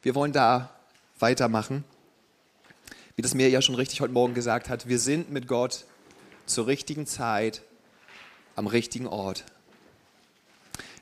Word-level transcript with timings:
Wir 0.00 0.14
wollen 0.14 0.32
da 0.32 0.70
weitermachen. 1.18 1.82
Wie 3.16 3.22
das 3.22 3.34
mir 3.34 3.48
ja 3.48 3.60
schon 3.60 3.74
richtig 3.74 4.00
heute 4.00 4.12
Morgen 4.12 4.32
gesagt 4.32 4.68
hat, 4.68 4.86
wir 4.86 5.00
sind 5.00 5.32
mit 5.32 5.48
Gott 5.48 5.86
zur 6.46 6.68
richtigen 6.68 7.04
Zeit 7.04 7.62
am 8.54 8.68
richtigen 8.68 9.08
Ort. 9.08 9.44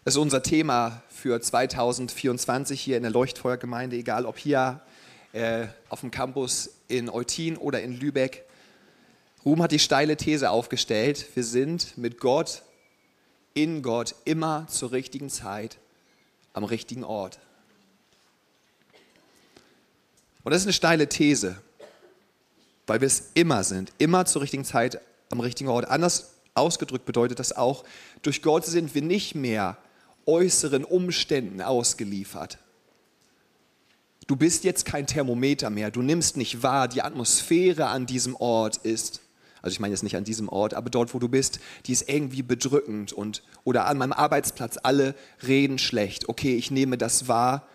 Das 0.04 0.14
ist 0.14 0.18
unser 0.18 0.42
Thema 0.42 1.02
für 1.10 1.38
2024 1.38 2.80
hier 2.80 2.96
in 2.96 3.02
der 3.02 3.12
Leuchtfeuergemeinde, 3.12 3.96
egal 3.96 4.24
ob 4.24 4.38
hier 4.38 4.80
äh, 5.34 5.66
auf 5.90 6.00
dem 6.00 6.10
Campus 6.10 6.70
in 6.88 7.10
Eutin 7.10 7.58
oder 7.58 7.82
in 7.82 7.92
Lübeck. 8.00 8.44
Ruhm 9.44 9.62
hat 9.62 9.72
die 9.72 9.78
steile 9.78 10.16
These 10.16 10.50
aufgestellt, 10.50 11.26
wir 11.34 11.44
sind 11.44 11.98
mit 11.98 12.18
Gott, 12.18 12.62
in 13.52 13.82
Gott, 13.82 14.14
immer 14.24 14.66
zur 14.68 14.92
richtigen 14.92 15.28
Zeit 15.28 15.76
am 16.54 16.64
richtigen 16.64 17.04
Ort. 17.04 17.40
Und 20.46 20.52
das 20.52 20.60
ist 20.60 20.66
eine 20.66 20.74
steile 20.74 21.08
These, 21.08 21.56
weil 22.86 23.00
wir 23.00 23.08
es 23.08 23.32
immer 23.34 23.64
sind, 23.64 23.90
immer 23.98 24.26
zur 24.26 24.42
richtigen 24.42 24.64
Zeit 24.64 25.00
am 25.28 25.40
richtigen 25.40 25.68
Ort. 25.68 25.88
Anders 25.88 26.34
ausgedrückt 26.54 27.04
bedeutet 27.04 27.40
das 27.40 27.52
auch, 27.52 27.82
durch 28.22 28.42
Gott 28.42 28.64
sind 28.64 28.94
wir 28.94 29.02
nicht 29.02 29.34
mehr 29.34 29.76
äußeren 30.24 30.84
Umständen 30.84 31.60
ausgeliefert. 31.60 32.58
Du 34.28 34.36
bist 34.36 34.62
jetzt 34.62 34.84
kein 34.84 35.08
Thermometer 35.08 35.68
mehr, 35.68 35.90
du 35.90 36.00
nimmst 36.00 36.36
nicht 36.36 36.62
wahr, 36.62 36.86
die 36.86 37.02
Atmosphäre 37.02 37.86
an 37.86 38.06
diesem 38.06 38.36
Ort 38.36 38.76
ist, 38.76 39.22
also 39.62 39.72
ich 39.72 39.80
meine 39.80 39.94
jetzt 39.94 40.04
nicht 40.04 40.16
an 40.16 40.22
diesem 40.22 40.48
Ort, 40.48 40.74
aber 40.74 40.90
dort, 40.90 41.12
wo 41.12 41.18
du 41.18 41.28
bist, 41.28 41.58
die 41.86 41.92
ist 41.92 42.08
irgendwie 42.08 42.42
bedrückend 42.42 43.12
und 43.12 43.42
oder 43.64 43.86
an 43.86 43.98
meinem 43.98 44.12
Arbeitsplatz, 44.12 44.78
alle 44.80 45.16
reden 45.44 45.78
schlecht. 45.78 46.28
Okay, 46.28 46.54
ich 46.54 46.70
nehme 46.70 46.96
das 46.98 47.26
wahr. 47.26 47.66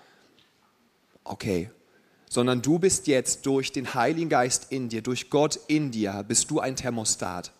Okay. 1.25 1.69
Sondern 2.31 2.61
du 2.61 2.79
bist 2.79 3.07
jetzt 3.07 3.45
durch 3.45 3.73
den 3.73 3.93
Heiligen 3.93 4.29
Geist 4.29 4.67
in 4.69 4.87
dir, 4.87 5.01
durch 5.01 5.29
Gott 5.29 5.59
in 5.67 5.91
dir, 5.91 6.23
bist 6.25 6.49
du 6.49 6.61
ein 6.61 6.77
Thermostat. 6.77 7.51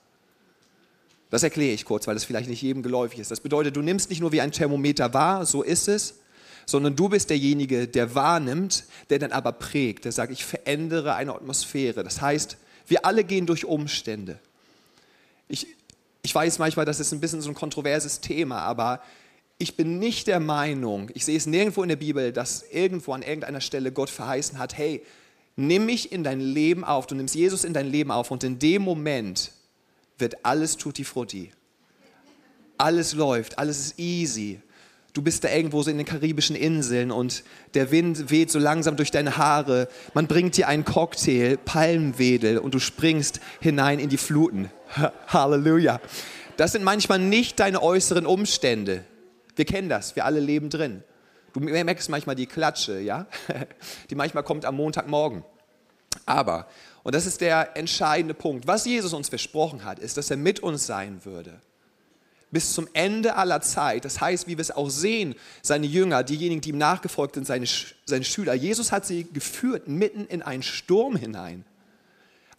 Das 1.30 1.44
erkläre 1.44 1.74
ich 1.74 1.84
kurz, 1.84 2.08
weil 2.08 2.14
das 2.14 2.24
vielleicht 2.24 2.48
nicht 2.48 2.62
jedem 2.62 2.82
geläufig 2.82 3.20
ist. 3.20 3.32
Das 3.32 3.42
bedeutet, 3.42 3.76
du 3.76 3.82
nimmst 3.82 4.10
nicht 4.10 4.22
nur 4.22 4.32
wie 4.32 4.40
ein 4.40 4.54
Thermometer 4.54 5.14
wahr, 5.14 5.46
so 5.46 5.62
ist 5.62 5.90
es, 5.90 6.20
sondern 6.66 6.96
du 6.96 7.10
bist 7.10 7.30
derjenige, 7.30 7.86
der 7.86 8.16
wahrnimmt, 8.16 8.86
der 9.10 9.20
dann 9.20 9.34
aber 9.34 9.52
prägt, 9.52 10.06
der 10.06 10.14
sagt, 10.14 10.32
ich 10.32 10.46
verändere 10.46 11.16
eine 11.16 11.36
Atmosphäre. 11.36 12.06
Das 12.06 12.22
heißt, 12.22 12.56
wir 12.88 13.06
alle 13.06 13.26
gehen 13.26 13.48
durch 13.48 13.66
Umstände. 13.66 14.40
Ich, 15.50 15.68
ich 16.22 16.34
weiß 16.34 16.60
manchmal, 16.60 16.86
das 16.86 17.02
ist 17.02 17.12
ein 17.12 17.20
bisschen 17.20 17.42
so 17.42 17.50
ein 17.50 17.56
kontroverses 17.56 18.22
Thema, 18.22 18.60
aber 18.60 19.02
ich 19.62 19.78
bin 19.78 20.00
nicht 20.00 20.26
der 20.26 20.40
Meinung, 20.40 21.12
ich 21.14 21.24
sehe 21.24 21.38
es 21.38 21.46
nirgendwo 21.46 21.84
in 21.84 21.90
der 21.90 21.96
Bibel, 21.96 22.34
dass 22.34 22.66
irgendwo 22.72 23.14
an 23.14 23.22
irgendeiner 23.22 23.62
Stelle 23.62 23.92
Gott 23.92 24.10
verheißen 24.10 24.58
hat, 24.58 24.76
hey, 24.76 25.04
nimm 25.56 25.86
mich 25.86 26.12
in 26.12 26.24
dein 26.24 26.40
Leben 26.40 26.84
auf, 26.84 27.06
du 27.06 27.14
nimmst 27.14 27.36
Jesus 27.36 27.64
in 27.64 27.74
dein 27.74 27.86
Leben 27.86 28.10
auf 28.10 28.32
und 28.32 28.44
in 28.44 28.58
dem 28.58 28.82
Moment 28.82 29.52
wird 30.18 30.44
alles 30.46 30.78
tutti 30.78 31.04
frutti. 31.04 31.52
Alles 32.80 33.14
läuft, 33.14 33.60
alles 33.60 33.80
ist 33.80 34.00
easy. 34.00 34.60
Du 35.14 35.22
bist 35.22 35.44
da 35.44 35.50
irgendwo 35.50 35.84
so 35.84 35.92
in 35.92 35.98
den 35.98 36.08
karibischen 36.08 36.56
Inseln 36.56 37.12
und 37.12 37.44
der 37.76 37.92
Wind 37.92 38.32
weht 38.32 38.50
so 38.50 38.58
langsam 38.58 38.96
durch 38.96 39.12
deine 39.12 39.38
Haare. 39.38 39.90
Man 40.16 40.26
bringt 40.26 40.58
dir 40.58 40.70
einen 40.70 40.86
Cocktail, 40.86 41.58
Palmwedel 41.58 42.58
und 42.58 42.74
du 42.74 42.80
springst 42.80 43.42
hinein 43.60 44.00
in 44.00 44.10
die 44.10 44.18
Fluten. 44.18 44.72
Halleluja. 45.28 46.00
Das 46.58 46.72
sind 46.72 46.84
manchmal 46.84 47.20
nicht 47.20 47.60
deine 47.60 47.84
äußeren 47.84 48.26
Umstände. 48.26 49.06
Wir 49.62 49.66
kennen 49.68 49.90
das, 49.90 50.16
wir 50.16 50.26
alle 50.26 50.40
leben 50.40 50.72
drin. 50.72 51.04
Du 51.54 51.60
merkst 51.60 52.10
manchmal 52.10 52.36
die 52.36 52.48
Klatsche, 52.48 53.00
ja? 53.00 53.28
Die 54.10 54.16
manchmal 54.16 54.42
kommt 54.42 54.66
am 54.66 54.76
Montagmorgen. 54.76 55.44
Aber 56.26 56.68
und 57.04 57.14
das 57.14 57.28
ist 57.28 57.42
der 57.42 57.78
entscheidende 57.78 58.34
Punkt. 58.34 58.66
Was 58.66 58.86
Jesus 58.86 59.14
uns 59.14 59.30
versprochen 59.30 59.86
hat, 59.86 60.00
ist, 60.00 60.18
dass 60.18 60.32
er 60.32 60.38
mit 60.38 60.62
uns 60.62 60.88
sein 60.88 61.26
würde. 61.26 61.62
Bis 62.50 62.74
zum 62.74 62.88
Ende 62.94 63.36
aller 63.36 63.62
Zeit. 63.62 64.04
Das 64.04 64.20
heißt, 64.20 64.48
wie 64.48 64.58
wir 64.58 64.62
es 64.64 64.72
auch 64.72 64.90
sehen, 64.90 65.36
seine 65.62 65.86
Jünger, 65.86 66.24
diejenigen, 66.24 66.62
die 66.62 66.70
ihm 66.70 66.80
nachgefolgt 66.80 67.36
sind, 67.36 67.46
seine, 67.46 67.68
seine 68.06 68.24
Schüler. 68.24 68.56
Jesus 68.56 68.92
hat 68.92 69.06
sie 69.06 69.26
geführt 69.26 69.88
mitten 69.88 70.26
in 70.26 70.42
einen 70.42 70.64
Sturm 70.64 71.16
hinein. 71.16 71.66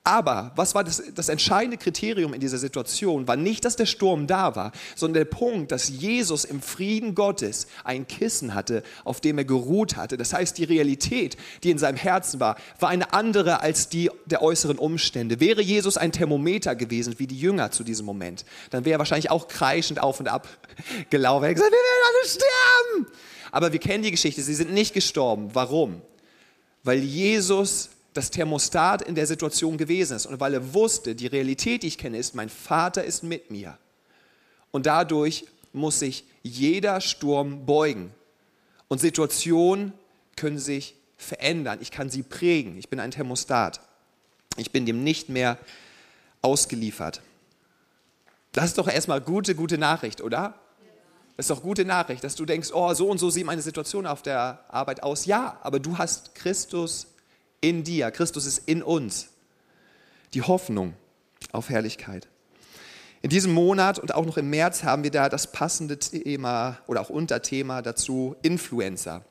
Aber 0.05 0.51
was 0.57 0.75
war 0.75 0.83
das, 0.83 1.01
das 1.15 1.29
entscheidende 1.29 1.77
Kriterium 1.77 2.35
in 2.35 2.41
dieser 2.41 2.59
Situation? 2.59 3.29
War 3.29 3.37
nicht, 3.37 3.65
dass 3.65 3.77
der 3.77 3.87
Sturm 3.87 4.27
da 4.27 4.57
war, 4.57 4.73
sondern 4.97 5.21
der 5.21 5.31
Punkt, 5.31 5.71
dass 5.71 5.89
Jesus 5.91 6.45
im 6.45 6.61
Frieden 6.61 7.15
Gottes 7.15 7.69
ein 7.85 8.09
Kissen 8.09 8.53
hatte, 8.55 8.83
auf 9.05 9.21
dem 9.21 9.39
er 9.39 9.45
geruht 9.45 9.95
hatte. 9.95 10.17
Das 10.17 10.33
heißt, 10.33 10.59
die 10.59 10.65
Realität, 10.65 11.37
die 11.63 11.71
in 11.71 11.79
seinem 11.79 11.97
Herzen 11.97 12.41
war, 12.41 12.57
war 12.81 12.89
eine 12.89 13.13
andere 13.13 13.61
als 13.61 13.89
die 13.91 14.11
der 14.27 14.43
äußeren 14.43 14.77
Umstände. 14.77 15.39
Wäre 15.39 15.63
Jesus 15.63 15.97
ein 15.97 16.11
Thermometer 16.11 16.75
gewesen, 16.75 17.21
wie 17.21 17.29
die 17.29 17.39
Jünger 17.39 17.71
zu 17.71 17.85
diesem 17.85 18.05
Moment, 18.05 18.45
dann 18.71 18.85
wäre 18.85 18.97
er 18.97 18.99
wahrscheinlich 18.99 19.31
auch 19.31 19.47
kreischend 19.47 20.03
auf 20.03 20.19
und 20.19 20.27
ab 20.27 20.49
gelaufen. 21.11 21.45
Er 21.45 21.51
hätte 21.51 21.61
gesagt, 21.61 21.73
wir 21.73 21.79
werden 21.79 22.09
alle 22.09 22.29
sterben. 22.29 23.19
Aber 23.53 23.73
wir 23.73 23.79
kennen 23.79 24.03
die 24.03 24.11
Geschichte, 24.11 24.43
sie 24.43 24.55
sind 24.55 24.73
nicht 24.73 24.95
gestorben. 24.95 25.51
Warum? 25.53 26.03
Weil 26.83 26.99
Jesus 26.99 27.91
das 28.15 28.31
Thermostat 28.31 29.03
in 29.03 29.15
der 29.15 29.27
Situation 29.27 29.79
gewesen 29.79 30.17
ist 30.17 30.27
und 30.27 30.39
weil 30.41 30.55
er 30.55 30.75
wusste, 30.75 31.15
die 31.15 31.27
Realität, 31.27 31.83
die 31.83 31.89
ich 31.89 31.99
kenne, 31.99 32.19
ist, 32.19 32.35
mein 32.35 32.49
Vater 32.49 33.05
ist 33.05 33.23
mit 33.23 33.51
mir. 33.51 33.79
Und 34.71 34.87
dadurch 34.87 35.47
muss 35.73 35.99
sich 35.99 36.25
jeder 36.43 37.01
Sturm 37.01 37.65
beugen. 37.65 38.13
Und 38.89 39.01
Situationen 39.01 39.93
können 40.37 40.59
sich 40.59 40.95
verändern. 41.17 41.79
Ich 41.81 41.91
kann 41.91 42.11
sie 42.11 42.23
prägen. 42.23 42.77
Ich 42.79 42.89
bin 42.89 43.01
ein 43.01 43.11
Thermostat. 43.11 43.81
Ich 44.57 44.71
bin 44.71 44.85
dem 44.85 45.03
nicht 45.03 45.29
mehr 45.29 45.59
ausgeliefert. 46.43 47.23
Das 48.53 48.67
ist 48.67 48.79
doch 48.79 48.89
erstmal 48.89 49.21
gute, 49.23 49.55
gute 49.55 49.79
Nachricht, 49.79 50.21
oder? 50.21 50.55
Das 51.37 51.45
ist 51.45 51.51
doch 51.51 51.63
gute 51.63 51.87
Nachricht, 51.87 52.23
dass 52.23 52.35
du 52.35 52.45
denkst, 52.45 52.71
oh, 52.75 52.93
so 52.93 53.09
und 53.09 53.19
so 53.19 53.31
sieht 53.31 53.47
meine 53.47 53.63
Situation 53.63 54.07
auf 54.07 54.21
der 54.21 54.63
Arbeit 54.69 55.03
aus. 55.03 55.25
Ja, 55.25 55.59
aber 55.63 55.81
du 55.81 55.97
hast 55.97 56.35
Christus 56.35 57.07
in 57.63 57.85
dir. 57.85 58.11
Christus 58.11 58.45
ist 58.45 58.69
in 58.69 58.83
uns. 58.83 59.31
Die 60.35 60.43
Hoffnung 60.43 60.95
auf 61.53 61.71
Herrlichkeit. 61.71 62.29
In 63.23 63.31
diesem 63.31 63.53
Monat 63.53 63.99
und 63.99 64.15
auch 64.15 64.27
noch 64.27 64.37
im 64.37 64.51
März 64.51 64.83
haben 64.83 65.05
wir 65.05 65.11
da 65.11 65.29
das 65.29 65.53
passende 65.53 65.99
Thema 65.99 66.79
oder 66.87 67.01
auch 67.01 67.09
Unterthema 67.09 67.81
dazu, 67.81 68.37
Influencer. 68.43 69.25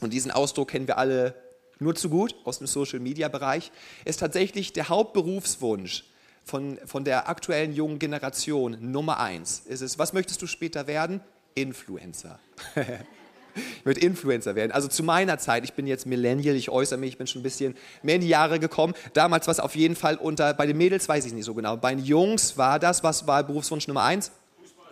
Und 0.00 0.12
diesen 0.12 0.30
Ausdruck 0.30 0.70
kennen 0.70 0.86
wir 0.86 0.98
alle 0.98 1.34
nur 1.78 1.94
zu 1.94 2.08
gut 2.08 2.34
aus 2.44 2.58
dem 2.58 2.66
Social-Media-Bereich. 2.66 3.70
Ist 4.04 4.20
tatsächlich 4.20 4.72
der 4.72 4.88
Hauptberufswunsch 4.88 6.04
von, 6.42 6.78
von 6.86 7.04
der 7.04 7.28
aktuellen 7.28 7.74
jungen 7.74 7.98
Generation 7.98 8.78
Nummer 8.80 9.20
eins. 9.20 9.60
Ist 9.66 9.82
es, 9.82 9.98
was 9.98 10.12
möchtest 10.12 10.40
du 10.40 10.46
später 10.46 10.86
werden? 10.86 11.20
Influencer. 11.54 12.38
ich 13.78 13.84
möchte 13.84 14.04
Influencer 14.04 14.54
werden. 14.54 14.72
Also 14.72 14.88
zu 14.88 15.02
meiner 15.02 15.38
Zeit, 15.38 15.64
ich 15.64 15.72
bin 15.72 15.86
jetzt 15.86 16.06
Millennial, 16.06 16.56
ich 16.56 16.70
äußere 16.70 16.98
mich, 16.98 17.10
ich 17.10 17.18
bin 17.18 17.26
schon 17.26 17.40
ein 17.40 17.44
bisschen 17.44 17.76
mehr 18.02 18.16
in 18.16 18.20
die 18.20 18.28
Jahre 18.28 18.58
gekommen. 18.58 18.94
Damals 19.12 19.46
war 19.46 19.52
es 19.52 19.60
auf 19.60 19.76
jeden 19.76 19.96
Fall 19.96 20.16
unter, 20.16 20.54
bei 20.54 20.66
den 20.66 20.76
Mädels 20.76 21.08
weiß 21.08 21.26
ich 21.26 21.32
nicht 21.32 21.44
so 21.44 21.54
genau, 21.54 21.76
bei 21.76 21.94
den 21.94 22.04
Jungs 22.04 22.56
war 22.56 22.78
das, 22.78 23.02
was 23.02 23.26
war 23.26 23.42
Berufswunsch 23.44 23.88
Nummer 23.88 24.04
eins? 24.04 24.30
Fußball. 24.60 24.86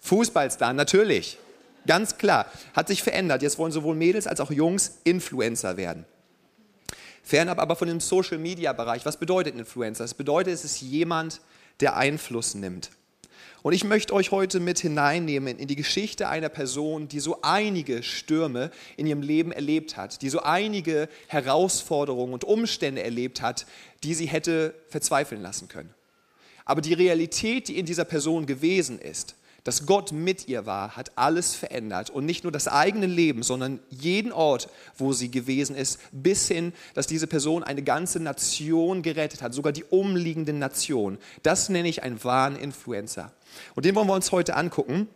Fußballstar, 0.00 0.72
natürlich. 0.72 1.38
Ganz 1.86 2.16
klar. 2.16 2.46
Hat 2.74 2.88
sich 2.88 3.02
verändert. 3.02 3.42
Jetzt 3.42 3.58
wollen 3.58 3.72
sowohl 3.72 3.96
Mädels 3.96 4.26
als 4.26 4.40
auch 4.40 4.50
Jungs 4.50 4.98
Influencer 5.04 5.76
werden. 5.76 6.04
Fernab 7.22 7.58
aber 7.58 7.76
von 7.76 7.88
dem 7.88 8.00
Social-Media-Bereich. 8.00 9.04
Was 9.06 9.16
bedeutet 9.16 9.56
Influencer? 9.56 10.04
Das 10.04 10.14
bedeutet, 10.14 10.54
es 10.54 10.64
ist 10.64 10.80
jemand, 10.80 11.40
der 11.80 11.96
Einfluss 11.96 12.54
nimmt. 12.54 12.90
Und 13.62 13.74
ich 13.74 13.84
möchte 13.84 14.12
euch 14.12 14.32
heute 14.32 14.58
mit 14.58 14.80
hineinnehmen 14.80 15.56
in 15.58 15.68
die 15.68 15.76
Geschichte 15.76 16.28
einer 16.28 16.48
Person, 16.48 17.06
die 17.06 17.20
so 17.20 17.38
einige 17.42 18.02
Stürme 18.02 18.72
in 18.96 19.06
ihrem 19.06 19.22
Leben 19.22 19.52
erlebt 19.52 19.96
hat, 19.96 20.20
die 20.22 20.28
so 20.30 20.40
einige 20.40 21.08
Herausforderungen 21.28 22.32
und 22.32 22.42
Umstände 22.42 23.02
erlebt 23.04 23.40
hat, 23.40 23.66
die 24.02 24.14
sie 24.14 24.26
hätte 24.26 24.74
verzweifeln 24.88 25.40
lassen 25.40 25.68
können. 25.68 25.94
Aber 26.64 26.80
die 26.80 26.94
Realität, 26.94 27.68
die 27.68 27.78
in 27.78 27.86
dieser 27.86 28.04
Person 28.04 28.46
gewesen 28.46 28.98
ist, 28.98 29.36
dass 29.64 29.86
Gott 29.86 30.12
mit 30.12 30.48
ihr 30.48 30.66
war, 30.66 30.96
hat 30.96 31.12
alles 31.16 31.54
verändert. 31.54 32.10
Und 32.10 32.26
nicht 32.26 32.42
nur 32.44 32.52
das 32.52 32.68
eigene 32.68 33.06
Leben, 33.06 33.42
sondern 33.42 33.80
jeden 33.90 34.32
Ort, 34.32 34.68
wo 34.96 35.12
sie 35.12 35.30
gewesen 35.30 35.76
ist, 35.76 36.00
bis 36.10 36.48
hin, 36.48 36.72
dass 36.94 37.06
diese 37.06 37.26
Person 37.26 37.62
eine 37.62 37.82
ganze 37.82 38.20
Nation 38.20 39.02
gerettet 39.02 39.42
hat, 39.42 39.54
sogar 39.54 39.72
die 39.72 39.84
umliegenden 39.84 40.58
Nationen. 40.58 41.18
Das 41.42 41.68
nenne 41.68 41.88
ich 41.88 42.02
einen 42.02 42.22
wahren 42.24 42.56
Influencer. 42.56 43.32
Und 43.74 43.84
den 43.84 43.94
wollen 43.94 44.08
wir 44.08 44.14
uns 44.14 44.32
heute 44.32 44.56
angucken. 44.56 45.08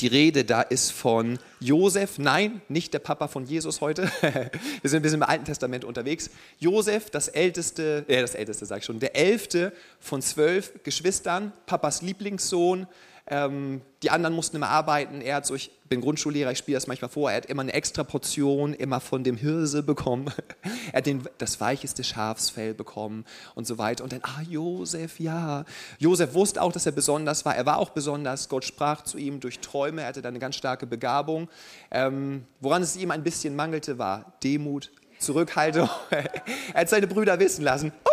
Die 0.00 0.06
Rede 0.06 0.44
da 0.44 0.62
ist 0.62 0.92
von 0.92 1.38
Josef, 1.60 2.18
nein, 2.18 2.62
nicht 2.68 2.94
der 2.94 2.98
Papa 3.00 3.28
von 3.28 3.44
Jesus 3.44 3.80
heute. 3.80 4.10
Wir 4.22 4.90
sind 4.90 5.00
ein 5.00 5.02
bisschen 5.02 5.20
im 5.20 5.28
Alten 5.28 5.44
Testament 5.44 5.84
unterwegs. 5.84 6.30
Josef, 6.58 7.10
das 7.10 7.28
älteste, 7.28 8.04
äh, 8.08 8.20
das 8.20 8.34
älteste 8.34 8.64
sag 8.64 8.78
ich 8.78 8.84
schon, 8.84 9.00
der 9.00 9.16
elfte 9.16 9.72
von 10.00 10.22
zwölf 10.22 10.82
Geschwistern, 10.84 11.52
Papas 11.66 12.00
Lieblingssohn, 12.00 12.86
Ähm, 13.32 13.80
die 14.02 14.10
anderen 14.10 14.36
mussten 14.36 14.56
immer 14.56 14.68
arbeiten. 14.68 15.22
Er 15.22 15.36
hat 15.36 15.46
so, 15.46 15.54
ich 15.54 15.70
bin 15.88 16.02
Grundschullehrer, 16.02 16.52
ich 16.52 16.58
spiele 16.58 16.76
das 16.76 16.86
manchmal 16.86 17.08
vor, 17.08 17.30
er 17.30 17.38
hat 17.38 17.46
immer 17.46 17.62
eine 17.62 17.72
extra 17.72 18.04
Portion 18.04 18.74
immer 18.74 19.00
von 19.00 19.24
dem 19.24 19.38
Hirse 19.38 19.82
bekommen. 19.82 20.30
er 20.92 20.98
hat 20.98 21.06
den, 21.06 21.22
das 21.38 21.58
weicheste 21.58 22.04
Schafsfell 22.04 22.74
bekommen 22.74 23.24
und 23.54 23.66
so 23.66 23.78
weiter. 23.78 24.04
Und 24.04 24.12
dann, 24.12 24.20
ah, 24.22 24.42
Josef, 24.42 25.18
ja. 25.18 25.64
Josef 25.98 26.34
wusste 26.34 26.60
auch, 26.60 26.72
dass 26.72 26.84
er 26.84 26.92
besonders 26.92 27.46
war. 27.46 27.56
Er 27.56 27.64
war 27.64 27.78
auch 27.78 27.88
besonders. 27.88 28.50
Gott 28.50 28.66
sprach 28.66 29.00
zu 29.00 29.16
ihm 29.16 29.40
durch 29.40 29.60
Träume. 29.60 30.02
Er 30.02 30.08
hatte 30.08 30.20
da 30.20 30.28
eine 30.28 30.38
ganz 30.38 30.56
starke 30.56 30.86
Begabung. 30.86 31.48
Ähm, 31.90 32.44
woran 32.60 32.82
es 32.82 32.96
ihm 32.96 33.10
ein 33.12 33.22
bisschen 33.22 33.56
mangelte, 33.56 33.96
war 33.96 34.34
Demut, 34.44 34.90
Zurückhaltung. 35.18 35.88
er 36.10 36.80
hat 36.82 36.90
seine 36.90 37.06
Brüder 37.06 37.38
wissen 37.38 37.64
lassen. 37.64 37.92
Oh, 38.04 38.11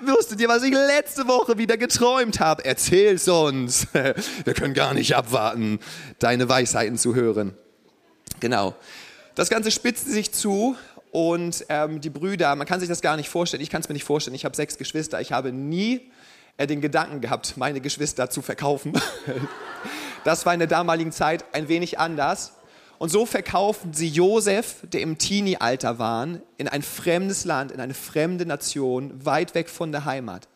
Wusstet 0.00 0.40
ihr, 0.40 0.48
was 0.48 0.62
ich 0.62 0.72
letzte 0.72 1.26
Woche 1.26 1.58
wieder 1.58 1.76
geträumt 1.76 2.40
habe? 2.40 2.64
Erzähl's 2.64 3.28
uns. 3.28 3.86
Wir 4.44 4.54
können 4.54 4.74
gar 4.74 4.94
nicht 4.94 5.16
abwarten, 5.16 5.80
deine 6.18 6.48
Weisheiten 6.48 6.98
zu 6.98 7.14
hören. 7.14 7.54
Genau. 8.40 8.74
Das 9.34 9.50
Ganze 9.50 9.70
spitzte 9.70 10.10
sich 10.10 10.32
zu 10.32 10.76
und 11.10 11.64
ähm, 11.68 12.00
die 12.00 12.10
Brüder, 12.10 12.54
man 12.56 12.66
kann 12.66 12.80
sich 12.80 12.88
das 12.88 13.00
gar 13.00 13.16
nicht 13.16 13.28
vorstellen, 13.28 13.62
ich 13.62 13.70
kann 13.70 13.80
es 13.80 13.88
mir 13.88 13.94
nicht 13.94 14.04
vorstellen, 14.04 14.34
ich 14.34 14.44
habe 14.44 14.56
sechs 14.56 14.78
Geschwister, 14.78 15.20
ich 15.20 15.32
habe 15.32 15.52
nie 15.52 16.10
äh, 16.56 16.66
den 16.66 16.80
Gedanken 16.80 17.20
gehabt, 17.20 17.56
meine 17.56 17.80
Geschwister 17.80 18.30
zu 18.30 18.42
verkaufen. 18.42 18.92
das 20.24 20.46
war 20.46 20.52
in 20.52 20.60
der 20.60 20.68
damaligen 20.68 21.12
Zeit 21.12 21.44
ein 21.52 21.68
wenig 21.68 21.98
anders. 21.98 22.52
Und 22.98 23.10
so 23.10 23.26
verkauften 23.26 23.92
sie 23.92 24.08
Josef, 24.08 24.76
der 24.82 25.00
im 25.00 25.18
Teenie-Alter 25.18 25.98
war, 25.98 26.26
in 26.56 26.68
ein 26.68 26.82
fremdes 26.82 27.44
Land, 27.44 27.72
in 27.72 27.80
eine 27.80 27.94
fremde 27.94 28.46
Nation, 28.46 29.24
weit 29.24 29.54
weg 29.54 29.68
von 29.68 29.92
der 29.92 30.04
Heimat. 30.04 30.48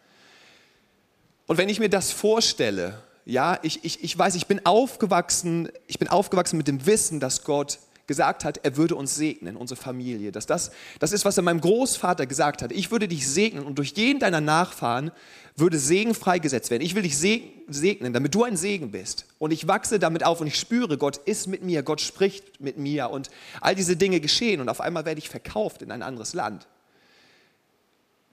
Und 1.47 1.59
wenn 1.59 1.69
ich 1.69 1.81
mir 1.81 1.89
das 1.89 2.13
vorstelle, 2.13 3.03
ja, 3.25 3.59
ich, 3.63 3.85
ich, 3.85 4.03
ich 4.03 4.17
weiß, 4.17 4.35
ich 4.37 4.47
bin 4.47 4.65
aufgewachsen, 4.65 5.69
ich 5.87 5.99
bin 5.99 6.09
aufgewachsen 6.09 6.57
mit 6.57 6.69
dem 6.69 6.87
Wissen, 6.87 7.21
dass 7.21 7.45
Gott 7.45 7.79
gesagt 8.07 8.45
hat, 8.45 8.61
er 8.65 8.77
würde 8.77 8.97
uns 8.97 9.15
segnen, 9.15 9.57
unsere 9.57 9.81
Familie. 9.81 10.33
Dass 10.33 10.47
das, 10.47 10.73
das 10.99 11.13
ist, 11.13 11.25
was 11.25 11.37
er 11.37 11.43
meinem 11.43 11.61
Großvater 11.61 12.27
gesagt 12.27 12.63
hat. 12.63 12.73
Ich 12.73 12.91
würde 12.91 13.07
dich 13.07 13.29
segnen 13.29 13.65
und 13.65 13.79
durch 13.79 13.93
jeden 13.97 14.19
deiner 14.19 14.41
Nachfahren 14.41 15.13
würde 15.59 15.79
Segen 15.79 16.15
freigesetzt 16.15 16.71
werden. 16.71 16.83
Ich 16.83 16.95
will 16.95 17.03
dich 17.03 17.19
segnen, 17.19 18.13
damit 18.13 18.35
du 18.35 18.45
ein 18.45 18.57
Segen 18.57 18.91
bist. 18.91 19.27
Und 19.39 19.51
ich 19.51 19.67
wachse 19.67 19.99
damit 19.99 20.25
auf 20.25 20.41
und 20.41 20.47
ich 20.47 20.59
spüre, 20.59 20.99
Gott 20.99 21.17
ist 21.19 21.47
mit 21.47 21.63
mir, 21.63 21.83
Gott 21.83 22.01
spricht 22.01 22.61
mit 22.61 22.79
mir 22.79 23.11
und 23.11 23.31
all 23.61 23.75
diese 23.75 23.97
Dinge 23.97 24.21
geschehen 24.21 24.61
und 24.61 24.69
auf 24.69 24.81
einmal 24.81 25.05
werde 25.05 25.19
ich 25.19 25.29
verkauft 25.29 25.83
in 25.83 25.91
ein 25.91 26.03
anderes 26.03 26.35
Land. 26.35 26.67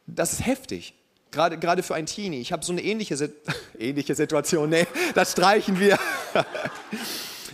Das 0.07 0.33
ist 0.33 0.45
heftig. 0.45 0.94
Gerade, 1.31 1.57
gerade 1.57 1.83
für 1.83 1.95
ein 1.95 2.06
Teenie. 2.06 2.39
Ich 2.39 2.51
habe 2.51 2.63
so 2.63 2.72
eine 2.72 2.81
ähnliche, 2.81 3.31
ähnliche 3.80 4.16
Situation. 4.16 4.69
Nee, 4.69 4.88
das 5.13 5.31
streichen 5.31 5.80
wir. 5.80 6.00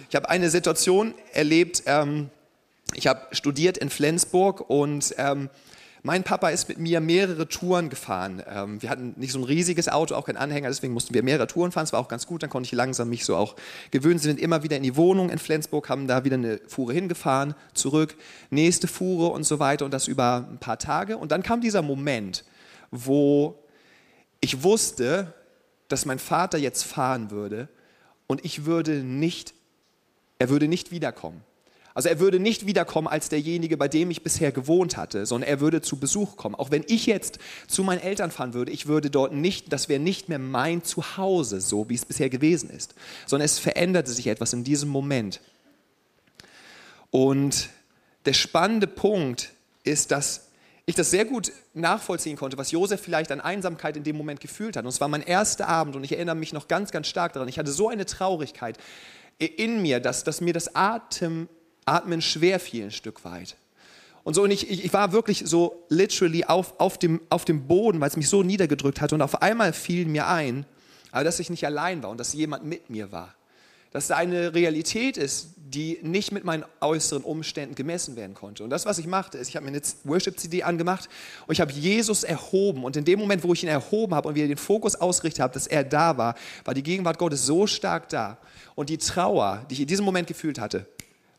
Ich 0.09 0.15
habe 0.17 0.27
eine 0.27 0.49
Situation 0.49 1.13
erlebt. 1.31 1.83
Ähm, 1.85 2.29
ich 2.93 3.07
habe 3.07 3.33
studiert 3.33 3.77
in 3.77 3.89
Flensburg 3.89 4.69
und 4.69 5.15
ähm, 5.17 5.49
mein 6.03 6.23
Papa 6.23 6.49
ist 6.49 6.67
mit 6.67 6.79
mir 6.79 6.99
mehrere 6.99 7.47
Touren 7.47 7.89
gefahren. 7.89 8.41
Ähm, 8.47 8.81
wir 8.81 8.89
hatten 8.89 9.13
nicht 9.17 9.31
so 9.31 9.39
ein 9.39 9.43
riesiges 9.43 9.87
Auto, 9.87 10.15
auch 10.15 10.25
kein 10.25 10.37
Anhänger, 10.37 10.67
deswegen 10.67 10.93
mussten 10.93 11.13
wir 11.13 11.23
mehrere 11.23 11.47
Touren 11.47 11.71
fahren. 11.71 11.83
Es 11.83 11.93
war 11.93 11.99
auch 11.99 12.07
ganz 12.07 12.25
gut, 12.25 12.41
dann 12.43 12.49
konnte 12.49 12.67
ich 12.67 12.71
langsam 12.71 13.09
mich 13.09 13.25
so 13.25 13.35
auch 13.35 13.55
gewöhnen. 13.91 14.17
Sie 14.17 14.27
sind 14.27 14.39
immer 14.39 14.63
wieder 14.63 14.77
in 14.77 14.83
die 14.83 14.95
Wohnung 14.95 15.29
in 15.29 15.37
Flensburg, 15.37 15.89
haben 15.89 16.07
da 16.07 16.23
wieder 16.23 16.35
eine 16.35 16.59
Fuhre 16.67 16.93
hingefahren, 16.93 17.53
zurück, 17.73 18.15
nächste 18.49 18.87
Fuhre 18.87 19.27
und 19.27 19.43
so 19.43 19.59
weiter 19.59 19.85
und 19.85 19.93
das 19.93 20.07
über 20.07 20.47
ein 20.49 20.57
paar 20.57 20.79
Tage. 20.79 21.17
Und 21.17 21.31
dann 21.31 21.43
kam 21.43 21.61
dieser 21.61 21.81
Moment, 21.81 22.45
wo 22.89 23.63
ich 24.39 24.63
wusste, 24.63 25.33
dass 25.87 26.05
mein 26.05 26.19
Vater 26.19 26.57
jetzt 26.57 26.83
fahren 26.83 27.29
würde 27.29 27.67
und 28.27 28.43
ich 28.43 28.65
würde 28.65 29.03
nicht, 29.03 29.53
er 30.39 30.49
würde 30.49 30.67
nicht 30.67 30.91
wiederkommen. 30.91 31.43
Also 31.93 32.09
er 32.09 32.19
würde 32.19 32.39
nicht 32.39 32.65
wiederkommen 32.65 33.07
als 33.07 33.29
derjenige, 33.29 33.77
bei 33.77 33.87
dem 33.87 34.11
ich 34.11 34.23
bisher 34.23 34.51
gewohnt 34.51 34.97
hatte, 34.97 35.25
sondern 35.25 35.49
er 35.49 35.59
würde 35.59 35.81
zu 35.81 35.97
Besuch 35.97 36.37
kommen. 36.37 36.55
Auch 36.55 36.71
wenn 36.71 36.83
ich 36.87 37.05
jetzt 37.05 37.39
zu 37.67 37.83
meinen 37.83 38.01
Eltern 38.01 38.31
fahren 38.31 38.53
würde, 38.53 38.71
ich 38.71 38.87
würde 38.87 39.09
dort 39.09 39.33
nicht, 39.33 39.73
das 39.73 39.89
wäre 39.89 39.99
nicht 39.99 40.29
mehr 40.29 40.39
mein 40.39 40.83
Zuhause, 40.83 41.59
so 41.59 41.89
wie 41.89 41.95
es 41.95 42.05
bisher 42.05 42.29
gewesen 42.29 42.69
ist, 42.69 42.95
sondern 43.25 43.45
es 43.45 43.59
veränderte 43.59 44.11
sich 44.11 44.27
etwas 44.27 44.53
in 44.53 44.63
diesem 44.63 44.89
Moment. 44.89 45.41
Und 47.09 47.69
der 48.25 48.33
spannende 48.33 48.87
Punkt 48.87 49.51
ist, 49.83 50.11
dass 50.11 50.47
ich 50.85 50.95
das 50.95 51.11
sehr 51.11 51.25
gut 51.25 51.51
nachvollziehen 51.73 52.37
konnte, 52.37 52.57
was 52.57 52.71
Josef 52.71 53.01
vielleicht 53.01 53.31
an 53.31 53.39
Einsamkeit 53.41 53.97
in 53.97 54.03
dem 54.03 54.17
Moment 54.17 54.39
gefühlt 54.39 54.75
hat. 54.75 54.83
Und 54.83 54.89
es 54.89 55.01
war 55.01 55.07
mein 55.07 55.21
erster 55.21 55.67
Abend 55.67 55.95
und 55.95 56.03
ich 56.03 56.13
erinnere 56.13 56.35
mich 56.35 56.53
noch 56.53 56.67
ganz, 56.67 56.91
ganz 56.91 57.07
stark 57.07 57.33
daran. 57.33 57.47
Ich 57.47 57.59
hatte 57.59 57.71
so 57.71 57.89
eine 57.89 58.05
Traurigkeit 58.05 58.77
in 59.37 59.81
mir, 59.81 59.99
dass, 59.99 60.23
dass 60.23 60.41
mir 60.41 60.53
das 60.53 60.75
Atem 60.75 61.47
Atmen 61.85 62.21
schwer 62.21 62.59
fiel 62.59 62.85
ein 62.85 62.91
Stück 62.91 63.25
weit. 63.25 63.55
Und 64.23 64.35
so, 64.35 64.43
und 64.43 64.51
ich, 64.51 64.69
ich 64.69 64.93
war 64.93 65.11
wirklich 65.11 65.43
so 65.45 65.83
literally 65.89 66.43
auf, 66.43 66.79
auf, 66.79 66.97
dem, 66.97 67.21
auf 67.29 67.45
dem 67.45 67.67
Boden, 67.67 67.99
weil 67.99 68.09
es 68.09 68.17
mich 68.17 68.29
so 68.29 68.43
niedergedrückt 68.43 69.01
hatte. 69.01 69.15
Und 69.15 69.21
auf 69.21 69.41
einmal 69.41 69.73
fiel 69.73 70.05
mir 70.05 70.27
ein, 70.27 70.65
dass 71.11 71.39
ich 71.39 71.49
nicht 71.49 71.65
allein 71.65 72.03
war 72.03 72.11
und 72.11 72.19
dass 72.19 72.33
jemand 72.33 72.63
mit 72.63 72.89
mir 72.89 73.11
war. 73.11 73.33
Dass 73.91 74.07
da 74.07 74.15
eine 74.15 74.53
Realität 74.53 75.17
ist, 75.17 75.49
die 75.57 75.99
nicht 76.01 76.31
mit 76.31 76.43
meinen 76.43 76.63
äußeren 76.81 77.23
Umständen 77.23 77.75
gemessen 77.75 78.15
werden 78.15 78.35
konnte. 78.35 78.63
Und 78.63 78.69
das, 78.69 78.85
was 78.85 78.99
ich 78.99 79.07
machte, 79.07 79.37
ist, 79.37 79.49
ich 79.49 79.55
habe 79.55 79.65
mir 79.65 79.71
eine 79.71 79.81
Worship-CD 80.03 80.63
angemacht 80.63 81.09
und 81.47 81.53
ich 81.53 81.61
habe 81.61 81.71
Jesus 81.71 82.23
erhoben. 82.23 82.83
Und 82.83 82.95
in 82.95 83.05
dem 83.05 83.19
Moment, 83.19 83.43
wo 83.43 83.53
ich 83.53 83.63
ihn 83.63 83.69
erhoben 83.69 84.13
habe 84.13 84.29
und 84.29 84.35
wieder 84.35 84.47
den 84.47 84.57
Fokus 84.57 84.95
ausgerichtet 84.95 85.41
habe, 85.41 85.53
dass 85.53 85.67
er 85.67 85.83
da 85.83 86.17
war, 86.17 86.35
war 86.63 86.73
die 86.73 86.83
Gegenwart 86.83 87.17
Gottes 87.17 87.45
so 87.45 87.67
stark 87.67 88.07
da. 88.09 88.37
Und 88.75 88.89
die 88.89 88.97
Trauer, 88.97 89.65
die 89.69 89.73
ich 89.73 89.81
in 89.81 89.87
diesem 89.87 90.05
Moment 90.05 90.27
gefühlt 90.27 90.59
hatte, 90.59 90.85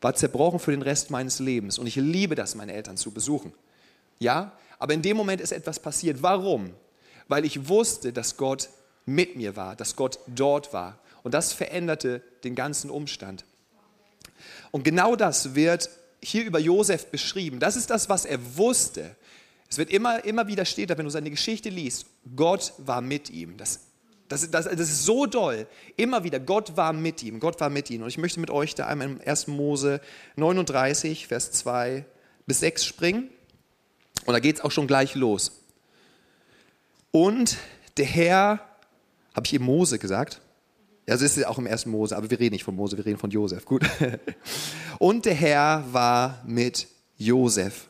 war 0.03 0.15
zerbrochen 0.15 0.59
für 0.59 0.73
den 0.73 0.83
Rest 0.83 1.11
meines 1.11 1.39
Lebens. 1.39 1.79
Und 1.79 1.87
ich 1.87 1.97
liebe 1.97 2.35
das, 2.35 2.55
meine 2.55 2.75
Eltern 2.75 2.97
zu 2.97 3.13
besuchen. 3.13 3.53
Ja, 4.19 4.53
aber 4.79 4.95
in 4.95 5.03
dem 5.03 5.17
Moment 5.17 5.41
ist 5.41 5.53
etwas 5.53 5.81
passiert. 5.81 6.23
Warum? 6.23 6.75
Weil 7.29 7.45
ich 7.45 7.69
wusste, 7.69 8.13
dass 8.13 8.37
Gott 8.37 8.69
mit 9.07 9.37
mir 9.37 9.57
war, 9.57 9.77
dass 9.77 9.97
Gott 9.97 10.19
dort 10.27 10.73
war. 10.73 10.99
Und 11.23 11.35
das 11.35 11.53
veränderte 11.53 12.21
den 12.43 12.55
ganzen 12.55 12.91
Umstand. 12.91 13.45
Und 14.73 14.85
genau 14.85 15.15
das 15.17 15.55
wird 15.55 15.89
hier 16.21 16.45
über 16.45 16.59
Josef 16.59 17.07
beschrieben. 17.07 17.61
Das 17.61 17.77
ist 17.77 17.91
das, 17.91 18.09
was 18.09 18.25
er 18.25 18.57
wusste. 18.57 19.15
Es 19.69 19.79
wird 19.79 19.91
immer, 19.91 20.25
immer 20.25 20.49
wieder 20.49 20.65
steht 20.65 20.91
wenn 20.91 21.05
du 21.05 21.11
seine 21.11 21.31
Geschichte 21.31 21.69
liest, 21.69 22.07
Gott 22.37 22.75
war 22.79 23.01
mit 23.01 23.31
ihm. 23.31 23.57
Das 23.57 23.81
das, 24.33 24.51
das, 24.51 24.65
das 24.65 24.81
ist 24.81 25.05
so 25.05 25.27
doll. 25.27 25.67
Immer 25.97 26.25
wieder, 26.25 26.41
Gott 26.41 26.77
war 26.77 26.93
mit 26.93 27.23
ihm, 27.23 27.39
Gott 27.39 27.61
war 27.61 27.71
mit 27.71 27.91
ihm. 27.91 28.03
Und 28.03 28.09
ich 28.09 28.19
möchte 28.19 28.41
mit 28.41 28.51
euch 28.51 28.75
da 28.75 28.87
einmal 28.87 29.09
im 29.09 29.21
1. 29.25 29.47
Mose 29.49 30.01
39, 30.37 31.27
Vers 31.27 31.53
2 31.53 32.05
bis 32.47 32.61
6 32.61 32.85
springen. 32.85 33.29
Und 34.25 34.33
da 34.33 34.41
geht 34.41 34.57
es 34.57 34.63
auch 34.63 34.71
schon 34.71 34.87
gleich 34.87 35.15
los. 35.15 35.61
Und 37.11 37.59
der 37.99 38.07
Herr, 38.07 38.61
habe 39.35 39.47
ich 39.47 39.53
eben 39.53 39.65
Mose 39.65 39.99
gesagt? 39.99 40.41
Ja, 41.07 41.15
das 41.15 41.23
ist 41.23 41.37
ja 41.37 41.49
auch 41.49 41.59
im 41.59 41.67
1. 41.67 41.87
Mose, 41.87 42.17
aber 42.17 42.31
wir 42.31 42.41
reden 42.41 42.55
nicht 42.55 42.65
von 42.65 42.75
Mose, 42.75 42.97
wir 42.97 43.05
reden 43.05 43.19
von 43.19 43.31
Josef. 43.31 43.67
Gut. 43.67 43.85
Und 44.99 45.27
der 45.27 45.35
Herr 45.35 45.85
war 45.93 46.43
mit 46.47 46.87
Josef 47.19 47.89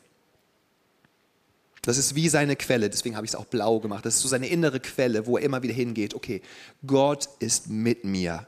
das 1.83 1.97
ist 1.97 2.15
wie 2.15 2.29
seine 2.29 2.55
Quelle, 2.55 2.89
deswegen 2.89 3.17
habe 3.17 3.25
ich 3.25 3.31
es 3.31 3.35
auch 3.35 3.45
blau 3.45 3.79
gemacht. 3.79 4.05
Das 4.05 4.15
ist 4.15 4.21
so 4.21 4.29
seine 4.29 4.47
innere 4.47 4.79
Quelle, 4.79 5.27
wo 5.27 5.37
er 5.37 5.43
immer 5.43 5.63
wieder 5.63 5.73
hingeht. 5.73 6.15
Okay, 6.15 6.41
Gott 6.87 7.27
ist 7.39 7.69
mit 7.69 8.05
mir. 8.05 8.47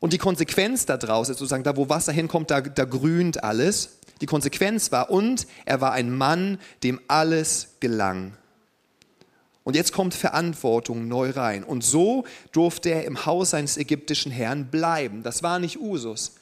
Und 0.00 0.12
die 0.12 0.18
Konsequenz 0.18 0.84
daraus 0.84 1.28
ist 1.28 1.38
sozusagen, 1.38 1.62
da 1.62 1.76
wo 1.76 1.88
Wasser 1.88 2.12
hinkommt, 2.12 2.50
da, 2.50 2.60
da 2.60 2.84
grünt 2.84 3.44
alles. 3.44 3.98
Die 4.20 4.26
Konsequenz 4.26 4.90
war, 4.90 5.10
und 5.10 5.46
er 5.64 5.80
war 5.80 5.92
ein 5.92 6.14
Mann, 6.14 6.58
dem 6.82 7.00
alles 7.06 7.76
gelang. 7.78 8.36
Und 9.62 9.76
jetzt 9.76 9.92
kommt 9.92 10.12
Verantwortung 10.12 11.06
neu 11.06 11.30
rein. 11.30 11.62
Und 11.62 11.84
so 11.84 12.24
durfte 12.50 12.90
er 12.90 13.04
im 13.04 13.26
Haus 13.26 13.50
seines 13.50 13.78
ägyptischen 13.78 14.32
Herrn 14.32 14.66
bleiben. 14.66 15.22
Das 15.22 15.44
war 15.44 15.60
nicht 15.60 15.80
Usus. 15.80 16.34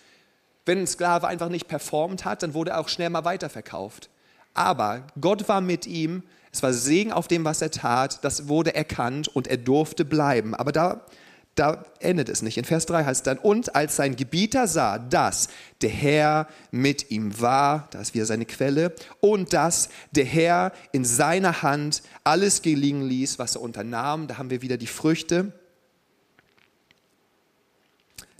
Wenn 0.64 0.78
ein 0.78 0.86
Sklave 0.86 1.28
einfach 1.28 1.50
nicht 1.50 1.68
performt 1.68 2.24
hat, 2.24 2.42
dann 2.42 2.54
wurde 2.54 2.70
er 2.70 2.80
auch 2.80 2.88
schnell 2.88 3.10
mal 3.10 3.24
weiterverkauft. 3.24 4.08
Aber 4.54 5.06
Gott 5.20 5.48
war 5.48 5.60
mit 5.60 5.86
ihm, 5.86 6.22
es 6.52 6.62
war 6.62 6.72
Segen 6.72 7.12
auf 7.12 7.28
dem, 7.28 7.44
was 7.44 7.62
er 7.62 7.70
tat, 7.70 8.22
das 8.22 8.48
wurde 8.48 8.74
erkannt 8.74 9.28
und 9.28 9.46
er 9.46 9.56
durfte 9.56 10.04
bleiben. 10.04 10.54
Aber 10.54 10.70
da, 10.70 11.06
da 11.54 11.84
endet 12.00 12.28
es 12.28 12.42
nicht. 12.42 12.58
In 12.58 12.64
Vers 12.64 12.84
3 12.86 13.04
heißt 13.04 13.20
es 13.20 13.22
dann, 13.24 13.38
und 13.38 13.74
als 13.74 13.96
sein 13.96 14.16
Gebieter 14.16 14.66
sah, 14.66 14.98
dass 14.98 15.48
der 15.80 15.90
Herr 15.90 16.48
mit 16.70 17.10
ihm 17.10 17.40
war, 17.40 17.88
da 17.90 18.00
ist 18.00 18.14
wieder 18.14 18.26
seine 18.26 18.44
Quelle, 18.44 18.94
und 19.20 19.54
dass 19.54 19.88
der 20.10 20.26
Herr 20.26 20.72
in 20.92 21.06
seiner 21.06 21.62
Hand 21.62 22.02
alles 22.22 22.60
gelingen 22.60 23.08
ließ, 23.08 23.38
was 23.38 23.56
er 23.56 23.62
unternahm, 23.62 24.28
da 24.28 24.36
haben 24.36 24.50
wir 24.50 24.60
wieder 24.60 24.76
die 24.76 24.86
Früchte. 24.86 25.52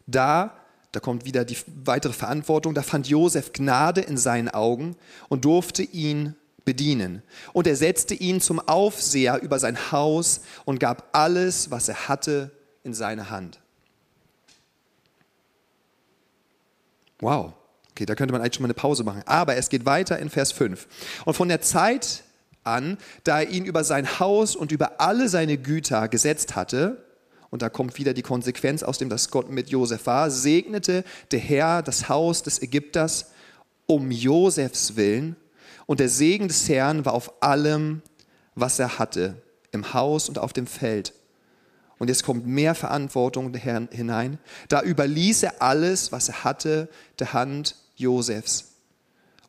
Da 0.06 0.54
da 0.92 1.00
kommt 1.00 1.24
wieder 1.24 1.44
die 1.44 1.56
weitere 1.84 2.12
Verantwortung. 2.12 2.74
Da 2.74 2.82
fand 2.82 3.08
Josef 3.08 3.52
Gnade 3.52 4.02
in 4.02 4.18
seinen 4.18 4.50
Augen 4.50 4.96
und 5.28 5.44
durfte 5.44 5.82
ihn 5.82 6.36
bedienen. 6.64 7.22
Und 7.52 7.66
er 7.66 7.76
setzte 7.76 8.14
ihn 8.14 8.40
zum 8.40 8.60
Aufseher 8.60 9.42
über 9.42 9.58
sein 9.58 9.90
Haus 9.90 10.42
und 10.64 10.78
gab 10.78 11.08
alles, 11.12 11.70
was 11.70 11.88
er 11.88 12.08
hatte, 12.08 12.50
in 12.84 12.94
seine 12.94 13.30
Hand. 13.30 13.58
Wow. 17.20 17.54
Okay, 17.92 18.06
da 18.06 18.14
könnte 18.14 18.32
man 18.32 18.40
eigentlich 18.40 18.54
schon 18.54 18.62
mal 18.62 18.68
eine 18.68 18.74
Pause 18.74 19.04
machen. 19.04 19.22
Aber 19.26 19.56
es 19.56 19.68
geht 19.68 19.86
weiter 19.86 20.18
in 20.18 20.28
Vers 20.28 20.52
5. 20.52 20.86
Und 21.24 21.34
von 21.34 21.48
der 21.48 21.60
Zeit 21.60 22.24
an, 22.64 22.98
da 23.24 23.40
er 23.40 23.48
ihn 23.48 23.64
über 23.64 23.84
sein 23.84 24.18
Haus 24.18 24.56
und 24.56 24.72
über 24.72 25.00
alle 25.00 25.28
seine 25.28 25.58
Güter 25.58 26.08
gesetzt 26.08 26.56
hatte, 26.56 27.04
und 27.52 27.60
da 27.60 27.68
kommt 27.68 27.98
wieder 27.98 28.14
die 28.14 28.22
Konsequenz 28.22 28.82
aus 28.82 28.96
dem, 28.96 29.10
dass 29.10 29.30
Gott 29.30 29.50
mit 29.50 29.68
Josef 29.68 30.06
war, 30.06 30.30
segnete 30.30 31.04
der 31.32 31.38
Herr 31.38 31.82
das 31.82 32.08
Haus 32.08 32.42
des 32.42 32.62
Ägypters 32.62 33.26
um 33.84 34.10
Josefs 34.10 34.96
willen. 34.96 35.36
Und 35.84 36.00
der 36.00 36.08
Segen 36.08 36.48
des 36.48 36.66
Herrn 36.70 37.04
war 37.04 37.12
auf 37.12 37.42
allem, 37.42 38.00
was 38.54 38.78
er 38.78 38.98
hatte, 38.98 39.34
im 39.70 39.92
Haus 39.92 40.30
und 40.30 40.38
auf 40.38 40.54
dem 40.54 40.66
Feld. 40.66 41.12
Und 41.98 42.08
jetzt 42.08 42.24
kommt 42.24 42.46
mehr 42.46 42.74
Verantwortung 42.74 43.54
hinein. 43.54 44.38
Da 44.70 44.80
überließ 44.82 45.42
er 45.42 45.60
alles, 45.60 46.10
was 46.10 46.30
er 46.30 46.44
hatte, 46.44 46.88
der 47.18 47.34
Hand 47.34 47.76
Josefs 47.96 48.72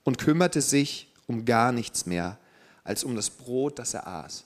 und 0.03 0.17
kümmerte 0.17 0.61
sich 0.61 1.09
um 1.25 1.45
gar 1.45 1.71
nichts 1.71 2.05
mehr 2.05 2.37
als 2.83 3.05
um 3.05 3.15
das 3.15 3.29
Brot, 3.29 3.79
das 3.79 3.93
er 3.93 4.07
aß. 4.07 4.43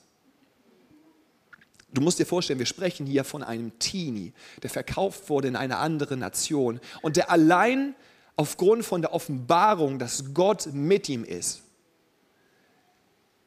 Du 1.94 2.02
musst 2.02 2.20
dir 2.20 2.26
vorstellen, 2.26 2.60
wir 2.60 2.66
sprechen 2.66 3.06
hier 3.06 3.24
von 3.24 3.44
einem 3.44 3.78
Teenie, 3.80 4.34
der 4.62 4.70
verkauft 4.70 5.30
wurde 5.30 5.48
in 5.48 5.56
eine 5.56 5.78
andere 5.78 6.18
Nation 6.18 6.80
und 7.02 7.16
der 7.16 7.32
allein 7.32 7.96
aufgrund 8.36 8.86
von 8.86 9.02
der 9.02 9.14
Offenbarung, 9.14 9.98
dass 9.98 10.34
Gott 10.34 10.68
mit 10.74 11.08
ihm 11.10 11.24
ist, 11.24 11.62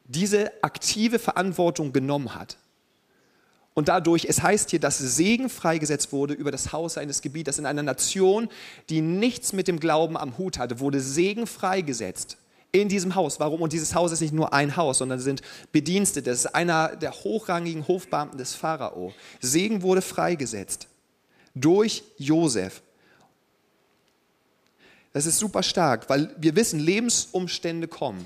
diese 0.05 0.51
aktive 0.63 1.19
Verantwortung 1.19 1.93
genommen 1.93 2.35
hat. 2.35 2.57
Und 3.73 3.87
dadurch, 3.87 4.25
es 4.25 4.41
heißt 4.41 4.71
hier, 4.71 4.79
dass 4.79 4.97
Segen 4.97 5.49
freigesetzt 5.49 6.11
wurde 6.11 6.33
über 6.33 6.51
das 6.51 6.73
Haus 6.73 6.97
eines 6.97 7.21
Gebieters 7.21 7.57
in 7.57 7.65
einer 7.65 7.83
Nation, 7.83 8.49
die 8.89 8.99
nichts 8.99 9.53
mit 9.53 9.69
dem 9.69 9.79
Glauben 9.79 10.17
am 10.17 10.37
Hut 10.37 10.57
hatte, 10.57 10.81
wurde 10.81 10.99
Segen 10.99 11.47
freigesetzt 11.47 12.37
in 12.71 12.87
diesem 12.89 13.15
Haus. 13.15 13.39
Warum? 13.39 13.61
Und 13.61 13.73
dieses 13.73 13.93
Haus 13.95 14.11
ist 14.11 14.21
nicht 14.21 14.33
nur 14.33 14.53
ein 14.53 14.75
Haus, 14.77 14.99
sondern 14.99 15.19
sind 15.19 15.41
Bedienstete. 15.71 16.29
Das 16.29 16.39
ist 16.39 16.55
einer 16.55 16.95
der 16.95 17.11
hochrangigen 17.11 17.87
Hofbeamten 17.87 18.37
des 18.37 18.55
Pharao. 18.55 19.13
Segen 19.39 19.81
wurde 19.81 20.01
freigesetzt 20.01 20.87
durch 21.53 22.03
Josef. 22.17 22.81
Das 25.13 25.25
ist 25.25 25.39
super 25.39 25.63
stark, 25.63 26.09
weil 26.09 26.33
wir 26.37 26.55
wissen, 26.55 26.79
Lebensumstände 26.79 27.87
kommen. 27.89 28.25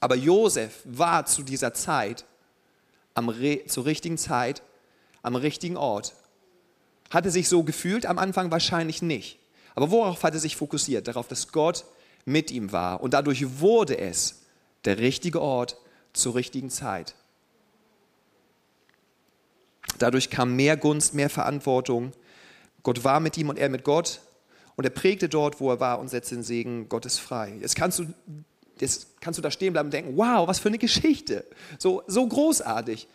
Aber 0.00 0.16
Josef 0.16 0.80
war 0.84 1.26
zu 1.26 1.42
dieser 1.42 1.74
Zeit, 1.74 2.24
am, 3.14 3.34
zur 3.66 3.84
richtigen 3.84 4.16
Zeit, 4.16 4.62
am 5.22 5.36
richtigen 5.36 5.76
Ort. 5.76 6.14
Hatte 7.10 7.30
sich 7.30 7.48
so 7.48 7.62
gefühlt 7.62 8.06
am 8.06 8.18
Anfang 8.18 8.50
wahrscheinlich 8.50 9.02
nicht. 9.02 9.38
Aber 9.74 9.90
worauf 9.90 10.22
hat 10.22 10.34
er 10.34 10.40
sich 10.40 10.56
fokussiert? 10.56 11.06
Darauf, 11.06 11.28
dass 11.28 11.52
Gott 11.52 11.84
mit 12.26 12.50
ihm 12.50 12.72
war. 12.72 13.00
Und 13.00 13.14
dadurch 13.14 13.60
wurde 13.60 13.96
es 13.96 14.42
der 14.84 14.98
richtige 14.98 15.40
Ort 15.40 15.78
zur 16.12 16.34
richtigen 16.34 16.68
Zeit. 16.68 17.14
Dadurch 19.98 20.28
kam 20.28 20.56
mehr 20.56 20.76
Gunst, 20.76 21.14
mehr 21.14 21.30
Verantwortung. 21.30 22.12
Gott 22.82 23.04
war 23.04 23.20
mit 23.20 23.38
ihm 23.38 23.48
und 23.48 23.58
er 23.58 23.68
mit 23.68 23.84
Gott. 23.84 24.20
Und 24.76 24.84
er 24.84 24.90
prägte 24.90 25.28
dort, 25.28 25.60
wo 25.60 25.70
er 25.70 25.80
war 25.80 25.98
und 25.98 26.08
setzte 26.08 26.34
den 26.34 26.44
Segen 26.44 26.88
Gottes 26.88 27.18
frei. 27.18 27.56
Jetzt 27.60 27.76
kannst 27.76 27.98
du, 27.98 28.06
jetzt 28.78 29.20
kannst 29.20 29.38
du 29.38 29.42
da 29.42 29.50
stehen 29.50 29.72
bleiben 29.72 29.86
und 29.86 29.94
denken, 29.94 30.16
wow, 30.16 30.46
was 30.46 30.58
für 30.58 30.68
eine 30.68 30.78
Geschichte. 30.78 31.46
So, 31.78 32.02
so 32.06 32.26
großartig. 32.26 33.08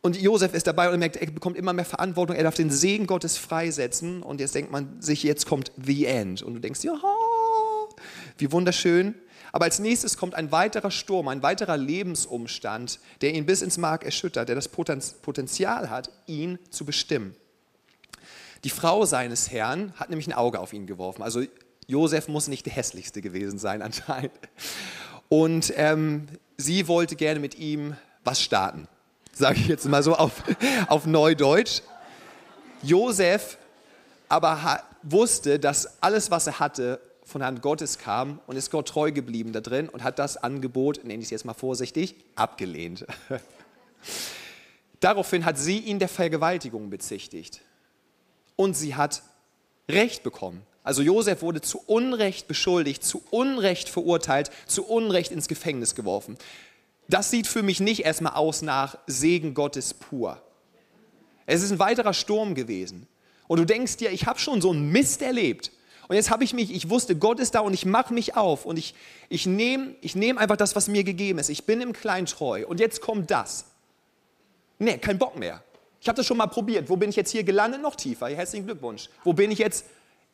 Und 0.00 0.20
Josef 0.20 0.54
ist 0.54 0.66
dabei 0.66 0.88
und 0.88 0.94
er 0.94 0.98
merkt, 0.98 1.16
er 1.16 1.30
bekommt 1.30 1.56
immer 1.56 1.72
mehr 1.72 1.84
Verantwortung, 1.84 2.36
er 2.36 2.44
darf 2.44 2.54
den 2.54 2.70
Segen 2.70 3.06
Gottes 3.06 3.36
freisetzen. 3.36 4.22
Und 4.22 4.40
jetzt 4.40 4.54
denkt 4.54 4.70
man 4.70 5.00
sich, 5.00 5.22
jetzt 5.22 5.46
kommt 5.46 5.72
the 5.82 6.04
end. 6.04 6.42
Und 6.42 6.54
du 6.54 6.60
denkst, 6.60 6.84
ja, 6.84 6.92
wie 8.38 8.52
wunderschön. 8.52 9.14
Aber 9.52 9.64
als 9.64 9.78
nächstes 9.78 10.16
kommt 10.16 10.34
ein 10.34 10.52
weiterer 10.52 10.90
Sturm, 10.90 11.28
ein 11.28 11.42
weiterer 11.42 11.76
Lebensumstand, 11.76 13.00
der 13.20 13.34
ihn 13.34 13.46
bis 13.46 13.62
ins 13.62 13.78
Mark 13.78 14.04
erschüttert, 14.04 14.48
der 14.48 14.56
das 14.56 14.68
Potenzial 14.68 15.90
hat, 15.90 16.10
ihn 16.26 16.58
zu 16.70 16.84
bestimmen. 16.84 17.34
Die 18.64 18.70
Frau 18.70 19.04
seines 19.06 19.50
Herrn 19.50 19.92
hat 19.96 20.10
nämlich 20.10 20.26
ein 20.26 20.32
Auge 20.32 20.58
auf 20.58 20.72
ihn 20.72 20.86
geworfen. 20.86 21.22
Also 21.22 21.42
Josef 21.86 22.28
muss 22.28 22.48
nicht 22.48 22.66
der 22.66 22.72
hässlichste 22.72 23.22
gewesen 23.22 23.58
sein 23.58 23.82
anscheinend. 23.82 24.32
Und 25.28 25.72
ähm, 25.76 26.26
sie 26.56 26.88
wollte 26.88 27.16
gerne 27.16 27.40
mit 27.40 27.56
ihm 27.58 27.96
was 28.24 28.42
starten, 28.42 28.88
sage 29.32 29.60
ich 29.60 29.68
jetzt 29.68 29.86
mal 29.86 30.02
so 30.02 30.14
auf, 30.14 30.42
auf 30.88 31.06
Neudeutsch. 31.06 31.82
Josef 32.82 33.58
aber 34.28 34.82
wusste, 35.02 35.58
dass 35.58 36.02
alles, 36.02 36.30
was 36.30 36.46
er 36.46 36.58
hatte, 36.58 37.00
von 37.28 37.42
Hand 37.44 37.62
Gottes 37.62 37.98
kam 37.98 38.40
und 38.46 38.56
ist 38.56 38.70
Gott 38.70 38.88
treu 38.88 39.12
geblieben 39.12 39.52
da 39.52 39.60
drin 39.60 39.88
und 39.88 40.02
hat 40.02 40.18
das 40.18 40.36
Angebot, 40.36 41.04
nenne 41.04 41.20
ich 41.20 41.26
es 41.26 41.30
jetzt 41.30 41.44
mal 41.44 41.54
vorsichtig, 41.54 42.16
abgelehnt. 42.34 43.06
Daraufhin 45.00 45.44
hat 45.44 45.58
sie 45.58 45.78
ihn 45.78 45.98
der 45.98 46.08
Vergewaltigung 46.08 46.90
bezichtigt 46.90 47.60
und 48.56 48.74
sie 48.74 48.94
hat 48.94 49.22
Recht 49.88 50.22
bekommen. 50.22 50.62
Also 50.82 51.02
Josef 51.02 51.42
wurde 51.42 51.60
zu 51.60 51.82
Unrecht 51.86 52.48
beschuldigt, 52.48 53.04
zu 53.04 53.22
Unrecht 53.30 53.88
verurteilt, 53.88 54.50
zu 54.66 54.86
Unrecht 54.86 55.30
ins 55.30 55.48
Gefängnis 55.48 55.94
geworfen. 55.94 56.38
Das 57.08 57.30
sieht 57.30 57.46
für 57.46 57.62
mich 57.62 57.80
nicht 57.80 58.04
erstmal 58.04 58.34
aus 58.34 58.62
nach 58.62 58.98
Segen 59.06 59.54
Gottes 59.54 59.94
pur. 59.94 60.42
Es 61.46 61.62
ist 61.62 61.72
ein 61.72 61.78
weiterer 61.78 62.14
Sturm 62.14 62.54
gewesen. 62.54 63.06
Und 63.46 63.58
du 63.58 63.64
denkst 63.64 63.96
dir, 63.96 64.10
ich 64.10 64.26
habe 64.26 64.38
schon 64.38 64.60
so 64.60 64.70
einen 64.70 64.90
Mist 64.90 65.22
erlebt. 65.22 65.72
Und 66.08 66.16
jetzt 66.16 66.30
habe 66.30 66.42
ich 66.42 66.54
mich, 66.54 66.74
ich 66.74 66.88
wusste, 66.88 67.16
Gott 67.16 67.38
ist 67.38 67.54
da 67.54 67.60
und 67.60 67.74
ich 67.74 67.84
mache 67.84 68.14
mich 68.14 68.34
auf 68.34 68.64
und 68.64 68.78
ich, 68.78 68.94
ich 69.28 69.44
nehme 69.44 69.94
ich 70.00 70.16
nehm 70.16 70.38
einfach 70.38 70.56
das, 70.56 70.74
was 70.74 70.88
mir 70.88 71.04
gegeben 71.04 71.38
ist. 71.38 71.50
Ich 71.50 71.64
bin 71.64 71.82
im 71.82 71.92
Kleinen 71.92 72.26
treu 72.26 72.66
und 72.66 72.80
jetzt 72.80 73.02
kommt 73.02 73.30
das. 73.30 73.66
Nee, 74.78 74.96
kein 74.96 75.18
Bock 75.18 75.38
mehr. 75.38 75.62
Ich 76.00 76.08
habe 76.08 76.16
das 76.16 76.26
schon 76.26 76.38
mal 76.38 76.46
probiert. 76.46 76.88
Wo 76.88 76.96
bin 76.96 77.10
ich 77.10 77.16
jetzt 77.16 77.30
hier 77.30 77.44
gelandet? 77.44 77.82
Noch 77.82 77.94
tiefer. 77.94 78.28
Herzlichen 78.28 78.64
Glückwunsch. 78.64 79.10
Wo 79.22 79.34
bin 79.34 79.50
ich 79.50 79.58
jetzt? 79.58 79.84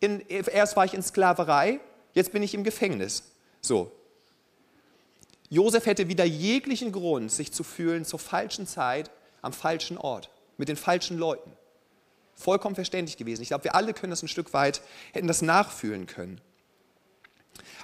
In, 0.00 0.20
erst 0.28 0.76
war 0.76 0.84
ich 0.84 0.94
in 0.94 1.02
Sklaverei, 1.02 1.80
jetzt 2.12 2.32
bin 2.32 2.42
ich 2.42 2.54
im 2.54 2.62
Gefängnis. 2.62 3.32
So. 3.60 3.90
Josef 5.48 5.86
hätte 5.86 6.08
wieder 6.08 6.24
jeglichen 6.24 6.92
Grund, 6.92 7.32
sich 7.32 7.52
zu 7.52 7.64
fühlen 7.64 8.04
zur 8.04 8.18
falschen 8.18 8.66
Zeit, 8.66 9.10
am 9.40 9.52
falschen 9.52 9.96
Ort, 9.96 10.30
mit 10.56 10.68
den 10.68 10.76
falschen 10.76 11.18
Leuten. 11.18 11.50
Vollkommen 12.34 12.74
verständlich 12.74 13.16
gewesen. 13.16 13.42
Ich 13.42 13.48
glaube, 13.48 13.64
wir 13.64 13.74
alle 13.74 13.94
können 13.94 14.10
das 14.10 14.22
ein 14.22 14.28
Stück 14.28 14.52
weit, 14.52 14.82
hätten 15.12 15.28
das 15.28 15.42
nachfühlen 15.42 16.06
können. 16.06 16.40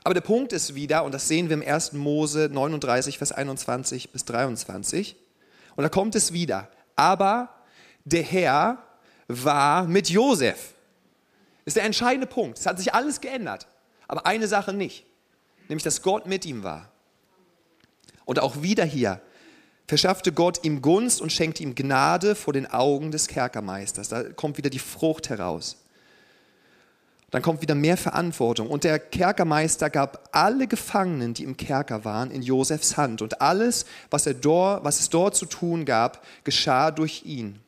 Aber 0.02 0.14
der 0.14 0.22
Punkt 0.22 0.52
ist 0.52 0.74
wieder, 0.74 1.04
und 1.04 1.12
das 1.12 1.28
sehen 1.28 1.48
wir 1.48 1.54
im 1.54 1.62
1. 1.62 1.92
Mose 1.92 2.48
39, 2.50 3.18
Vers 3.18 3.32
21 3.32 4.10
bis 4.10 4.24
23, 4.24 5.16
und 5.76 5.82
da 5.82 5.88
kommt 5.88 6.14
es 6.14 6.32
wieder. 6.32 6.68
Aber 6.96 7.48
der 8.04 8.22
Herr 8.22 8.78
war 9.28 9.84
mit 9.84 10.10
Josef. 10.10 10.74
Das 11.64 11.72
ist 11.72 11.76
der 11.76 11.84
entscheidende 11.84 12.26
Punkt. 12.26 12.58
Es 12.58 12.66
hat 12.66 12.78
sich 12.78 12.94
alles 12.94 13.20
geändert. 13.20 13.66
Aber 14.08 14.26
eine 14.26 14.48
Sache 14.48 14.72
nicht, 14.72 15.04
nämlich 15.68 15.84
dass 15.84 16.02
Gott 16.02 16.26
mit 16.26 16.44
ihm 16.44 16.64
war. 16.64 16.90
Und 18.24 18.40
auch 18.40 18.62
wieder 18.62 18.84
hier, 18.84 19.20
verschaffte 19.90 20.30
Gott 20.30 20.60
ihm 20.62 20.82
Gunst 20.82 21.20
und 21.20 21.32
schenkte 21.32 21.64
ihm 21.64 21.74
Gnade 21.74 22.36
vor 22.36 22.52
den 22.52 22.70
Augen 22.70 23.10
des 23.10 23.26
Kerkermeisters. 23.26 24.08
Da 24.08 24.22
kommt 24.22 24.56
wieder 24.56 24.70
die 24.70 24.78
Frucht 24.78 25.30
heraus. 25.30 25.78
Dann 27.32 27.42
kommt 27.42 27.60
wieder 27.60 27.74
mehr 27.74 27.96
Verantwortung. 27.96 28.68
Und 28.68 28.84
der 28.84 29.00
Kerkermeister 29.00 29.90
gab 29.90 30.28
alle 30.30 30.68
Gefangenen, 30.68 31.34
die 31.34 31.42
im 31.42 31.56
Kerker 31.56 32.04
waren, 32.04 32.30
in 32.30 32.42
Josefs 32.42 32.96
Hand. 32.96 33.20
Und 33.20 33.40
alles, 33.40 33.84
was, 34.10 34.26
er 34.26 34.34
dort, 34.34 34.84
was 34.84 35.00
es 35.00 35.08
dort 35.10 35.34
zu 35.34 35.44
tun 35.44 35.84
gab, 35.84 36.24
geschah 36.44 36.92
durch 36.92 37.24
ihn. 37.24 37.58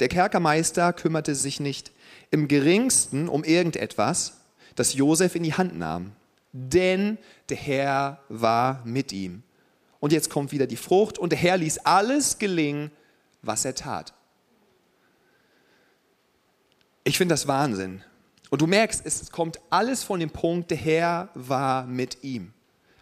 Der 0.00 0.08
Kerkermeister 0.08 0.92
kümmerte 0.92 1.36
sich 1.36 1.60
nicht 1.60 1.92
im 2.32 2.48
geringsten 2.48 3.28
um 3.28 3.44
irgendetwas, 3.44 4.38
das 4.74 4.94
Josef 4.94 5.36
in 5.36 5.44
die 5.44 5.54
Hand 5.54 5.78
nahm. 5.78 6.10
Denn 6.52 7.16
der 7.48 7.58
Herr 7.58 8.18
war 8.28 8.82
mit 8.84 9.12
ihm 9.12 9.44
und 10.02 10.12
jetzt 10.12 10.30
kommt 10.30 10.50
wieder 10.50 10.66
die 10.66 10.76
Frucht 10.76 11.16
und 11.16 11.30
der 11.30 11.38
Herr 11.38 11.56
ließ 11.56 11.78
alles 11.78 12.38
gelingen, 12.38 12.90
was 13.40 13.64
er 13.64 13.76
tat. 13.76 14.12
Ich 17.04 17.16
finde 17.16 17.34
das 17.34 17.46
Wahnsinn. 17.46 18.02
Und 18.50 18.60
du 18.60 18.66
merkst, 18.66 19.06
es 19.06 19.30
kommt 19.30 19.60
alles 19.70 20.02
von 20.02 20.18
dem 20.18 20.30
Punkt, 20.30 20.72
der 20.72 20.78
Herr 20.78 21.28
war 21.34 21.86
mit 21.86 22.24
ihm. 22.24 22.52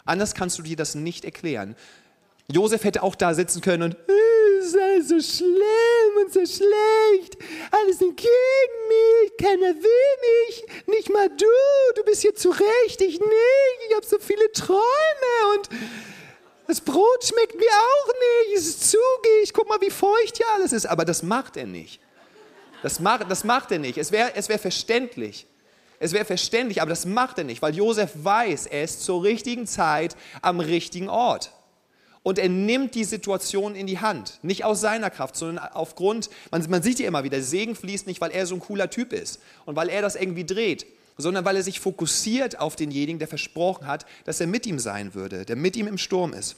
Anders 0.04 0.34
kannst 0.34 0.58
du 0.58 0.62
dir 0.62 0.76
das 0.76 0.94
nicht 0.94 1.24
erklären. 1.24 1.74
Josef 2.52 2.84
hätte 2.84 3.02
auch 3.02 3.14
da 3.14 3.32
sitzen 3.32 3.62
können 3.62 3.82
und 3.84 3.96
es 4.60 4.66
ist 4.66 4.78
alles 4.78 5.08
so 5.08 5.20
schlimm 5.20 6.22
und 6.22 6.30
so 6.34 6.40
schlecht. 6.40 7.38
Alles 7.70 7.98
sind 7.98 8.14
gegen 8.14 8.78
mich, 8.88 9.36
keiner 9.38 9.74
will 9.74 10.48
mich, 10.48 10.64
nicht 10.86 11.10
mal 11.10 11.30
du, 11.30 11.46
du 11.96 12.04
bist 12.04 12.20
hier 12.20 12.34
zurecht, 12.34 13.00
ich 13.00 13.18
nicht, 13.18 13.80
ich 13.88 13.96
habe 13.96 14.04
so 14.04 14.18
viele 14.18 14.52
Träume 14.52 14.82
und 15.54 15.70
das 16.70 16.80
Brot 16.80 17.24
schmeckt 17.24 17.56
mir 17.56 17.66
auch 17.66 18.06
nicht, 18.06 18.58
es 18.58 18.66
ist 18.68 18.90
zugig, 18.92 19.52
guck 19.52 19.68
mal, 19.68 19.80
wie 19.80 19.90
feucht 19.90 20.36
hier 20.36 20.46
alles 20.54 20.72
ist. 20.72 20.86
Aber 20.86 21.04
das 21.04 21.24
macht 21.24 21.56
er 21.56 21.66
nicht. 21.66 22.00
Das 22.82 23.00
macht, 23.00 23.28
das 23.28 23.42
macht 23.42 23.72
er 23.72 23.80
nicht. 23.80 23.98
Es 23.98 24.12
wäre 24.12 24.32
es 24.36 24.48
wär 24.48 24.58
verständlich. 24.58 25.46
Es 25.98 26.12
wäre 26.12 26.24
verständlich, 26.24 26.80
aber 26.80 26.90
das 26.90 27.04
macht 27.06 27.38
er 27.38 27.44
nicht, 27.44 27.60
weil 27.60 27.74
Josef 27.74 28.12
weiß, 28.14 28.66
er 28.66 28.84
ist 28.84 29.04
zur 29.04 29.22
richtigen 29.22 29.66
Zeit 29.66 30.16
am 30.40 30.60
richtigen 30.60 31.10
Ort. 31.10 31.52
Und 32.22 32.38
er 32.38 32.48
nimmt 32.48 32.94
die 32.94 33.04
Situation 33.04 33.74
in 33.74 33.86
die 33.86 33.98
Hand. 33.98 34.38
Nicht 34.42 34.64
aus 34.64 34.80
seiner 34.80 35.10
Kraft, 35.10 35.36
sondern 35.36 35.66
aufgrund, 35.72 36.30
man, 36.50 36.64
man 36.70 36.82
sieht 36.82 37.00
ja 37.00 37.08
immer 37.08 37.24
wieder, 37.24 37.42
Segen 37.42 37.74
fließt 37.74 38.06
nicht, 38.06 38.20
weil 38.20 38.30
er 38.30 38.46
so 38.46 38.54
ein 38.54 38.60
cooler 38.60 38.88
Typ 38.88 39.12
ist 39.12 39.40
und 39.66 39.74
weil 39.76 39.88
er 39.88 40.02
das 40.02 40.14
irgendwie 40.14 40.46
dreht, 40.46 40.86
sondern 41.20 41.44
weil 41.44 41.56
er 41.56 41.62
sich 41.62 41.80
fokussiert 41.80 42.58
auf 42.58 42.76
denjenigen, 42.76 43.18
der 43.18 43.28
versprochen 43.28 43.86
hat, 43.86 44.06
dass 44.24 44.40
er 44.40 44.46
mit 44.46 44.66
ihm 44.66 44.78
sein 44.78 45.14
würde, 45.14 45.44
der 45.44 45.56
mit 45.56 45.76
ihm 45.76 45.86
im 45.86 45.98
Sturm 45.98 46.32
ist. 46.32 46.56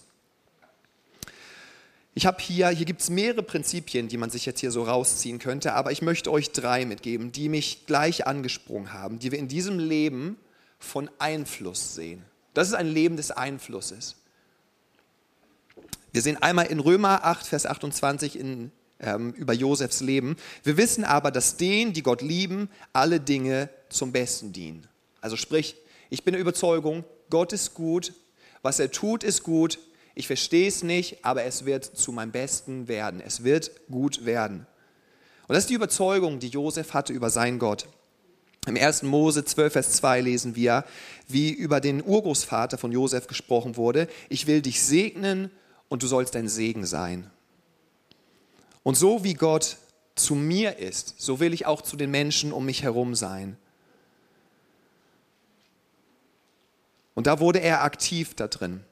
Ich 2.14 2.26
habe 2.26 2.42
hier, 2.42 2.69
hier 2.69 2.85
gibt 2.85 3.00
es 3.00 3.09
mehrere 3.09 3.42
Prinzipien, 3.42 4.09
die 4.09 4.19
man 4.19 4.28
sich 4.28 4.45
jetzt 4.45 4.61
hier 4.61 4.71
so 4.71 4.83
rausziehen 4.83 5.38
könnte, 5.38 5.73
aber 5.73 5.92
ich 5.92 6.02
möchte 6.02 6.31
euch 6.31 6.52
drei 6.52 6.85
mitgeben, 6.85 7.33
die 7.33 7.49
mich 7.49 7.87
gleich 7.87 8.26
angesprungen 8.26 8.92
haben, 8.92 9.19
die 9.19 9.33
wir 9.33 9.38
in 9.38 9.49
diesem 9.49 9.78
Leben 9.78 10.37
von 10.78 11.11
Einfluss 11.19 11.95
sehen. 11.95 12.23
Das 12.52 12.69
ist 12.69 12.75
ein 12.75 12.88
Leben 12.88 13.16
des 13.16 13.31
Einflusses. 13.31 14.16
Wir 16.12 16.21
sehen 16.21 16.37
einmal 16.42 16.66
in 16.66 16.81
Römer 16.81 17.25
8, 17.25 17.47
Vers 17.47 17.64
28 17.64 18.38
in, 18.38 18.71
ähm, 19.02 19.32
über 19.32 19.52
Josefs 19.52 20.00
Leben. 20.00 20.37
Wir 20.62 20.76
wissen 20.76 21.04
aber, 21.04 21.30
dass 21.30 21.56
denen, 21.56 21.92
die 21.92 22.02
Gott 22.02 22.23
lieben, 22.23 22.71
alle 22.92 23.21
Dinge 23.21 23.68
zum 23.88 24.12
Besten 24.12 24.52
dienen. 24.52 24.87
Also 25.21 25.37
sprich, 25.37 25.76
ich 26.11 26.25
bin 26.25 26.32
der 26.32 26.40
Überzeugung, 26.40 27.04
Gott 27.30 27.52
ist 27.52 27.75
gut, 27.75 28.12
was 28.62 28.78
er 28.78 28.90
tut, 28.90 29.25
ist 29.25 29.42
gut, 29.42 29.78
ich 30.14 30.26
verstehe 30.26 30.68
es 30.68 30.82
nicht, 30.82 31.25
aber 31.25 31.44
es 31.44 31.64
wird 31.64 31.85
zu 31.85 32.12
meinem 32.12 32.32
Besten 32.32 32.87
werden. 32.88 33.21
Es 33.25 33.44
wird 33.44 33.71
gut 33.90 34.25
werden. 34.25 34.66
Und 35.49 35.54
das 35.54 35.64
ist 35.64 35.71
die 35.71 35.75
Überzeugung, 35.75 36.38
die 36.38 36.49
Josef 36.49 36.94
hatte 36.94 37.12
über 37.12 37.30
seinen 37.30 37.59
Gott. 37.59 37.87
Im 38.66 38.76
1. 38.76 39.02
Mose 39.02 39.44
12, 39.44 39.73
Vers 39.73 39.92
2 39.92 40.21
lesen 40.21 40.54
wir, 40.54 40.85
wie 41.26 41.50
über 41.50 41.80
den 41.80 42.02
Urgroßvater 42.04 42.78
von 42.78 42.92
Josef 42.92 43.26
gesprochen 43.26 43.76
wurde, 43.76 44.06
ich 44.28 44.47
will 44.47 44.62
dich 44.62 44.82
segnen 44.82 45.50
und 45.88 46.02
du 46.02 46.06
sollst 46.06 46.37
ein 46.37 46.49
Segen 46.49 46.87
sein. 46.87 47.30
Und 48.83 48.97
so 48.97 49.25
wie 49.25 49.35
Gott 49.35 49.77
zu 50.15 50.35
mir 50.35 50.79
ist, 50.79 51.15
so 51.19 51.41
will 51.41 51.55
ich 51.55 51.67
auch 51.67 51.83
zu 51.83 51.97
den 51.97 52.11
Menschen 52.11 52.53
um 52.53 52.67
mich 52.67 52.83
herum 52.83 53.15
sein. 53.15 53.57
Und 57.15 57.27
da 57.27 57.41
wurde 57.41 57.61
er 57.61 57.83
aktiv 57.83 58.35
da 58.35 58.49
drin. 58.49 58.83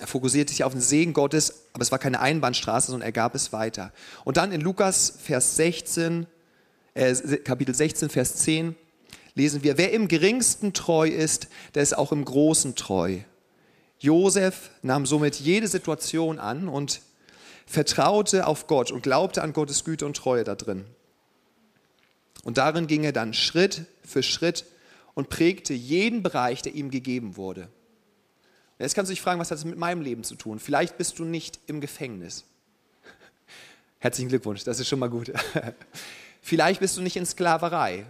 Er 0.00 0.06
fokussierte 0.06 0.52
sich 0.52 0.64
auf 0.64 0.72
den 0.72 0.80
Segen 0.80 1.12
Gottes, 1.12 1.66
aber 1.72 1.82
es 1.82 1.92
war 1.92 1.98
keine 1.98 2.20
Einbahnstraße, 2.20 2.90
sondern 2.90 3.06
er 3.06 3.12
gab 3.12 3.34
es 3.34 3.52
weiter. 3.52 3.92
Und 4.24 4.36
dann 4.36 4.52
in 4.52 4.60
Lukas 4.60 5.14
Vers 5.22 5.56
16, 5.56 6.26
äh, 6.94 7.14
Kapitel 7.38 7.74
16, 7.74 8.10
Vers 8.10 8.36
10 8.36 8.74
lesen 9.34 9.62
wir, 9.62 9.78
wer 9.78 9.92
im 9.92 10.08
geringsten 10.08 10.72
treu 10.72 11.08
ist, 11.08 11.48
der 11.74 11.82
ist 11.82 11.96
auch 11.96 12.12
im 12.12 12.24
Großen 12.24 12.74
treu. 12.74 13.18
Josef 13.98 14.70
nahm 14.82 15.06
somit 15.06 15.36
jede 15.36 15.68
Situation 15.68 16.38
an 16.38 16.68
und 16.68 17.00
vertraute 17.66 18.46
auf 18.46 18.66
Gott 18.66 18.90
und 18.90 19.02
glaubte 19.02 19.42
an 19.42 19.52
Gottes 19.52 19.84
Güte 19.84 20.06
und 20.06 20.16
Treue 20.16 20.44
da 20.44 20.54
drin. 20.54 20.84
Und 22.44 22.58
darin 22.58 22.86
ging 22.86 23.04
er 23.04 23.12
dann 23.12 23.32
Schritt 23.34 23.86
für 24.04 24.22
Schritt 24.22 24.66
und 25.14 25.28
prägte 25.28 25.72
jeden 25.72 26.22
Bereich, 26.22 26.62
der 26.62 26.74
ihm 26.74 26.90
gegeben 26.90 27.36
wurde. 27.36 27.68
Jetzt 28.78 28.94
kannst 28.94 29.10
du 29.10 29.14
dich 29.14 29.22
fragen, 29.22 29.40
was 29.40 29.50
hat 29.50 29.58
das 29.58 29.64
mit 29.64 29.78
meinem 29.78 30.02
Leben 30.02 30.24
zu 30.24 30.34
tun? 30.34 30.58
Vielleicht 30.58 30.98
bist 30.98 31.18
du 31.18 31.24
nicht 31.24 31.60
im 31.66 31.80
Gefängnis. 31.80 32.44
Herzlichen 33.98 34.28
Glückwunsch, 34.28 34.64
das 34.64 34.80
ist 34.80 34.88
schon 34.88 34.98
mal 34.98 35.08
gut. 35.08 35.32
Vielleicht 36.42 36.80
bist 36.80 36.96
du 36.96 37.00
nicht 37.00 37.16
in 37.16 37.24
Sklaverei. 37.24 38.04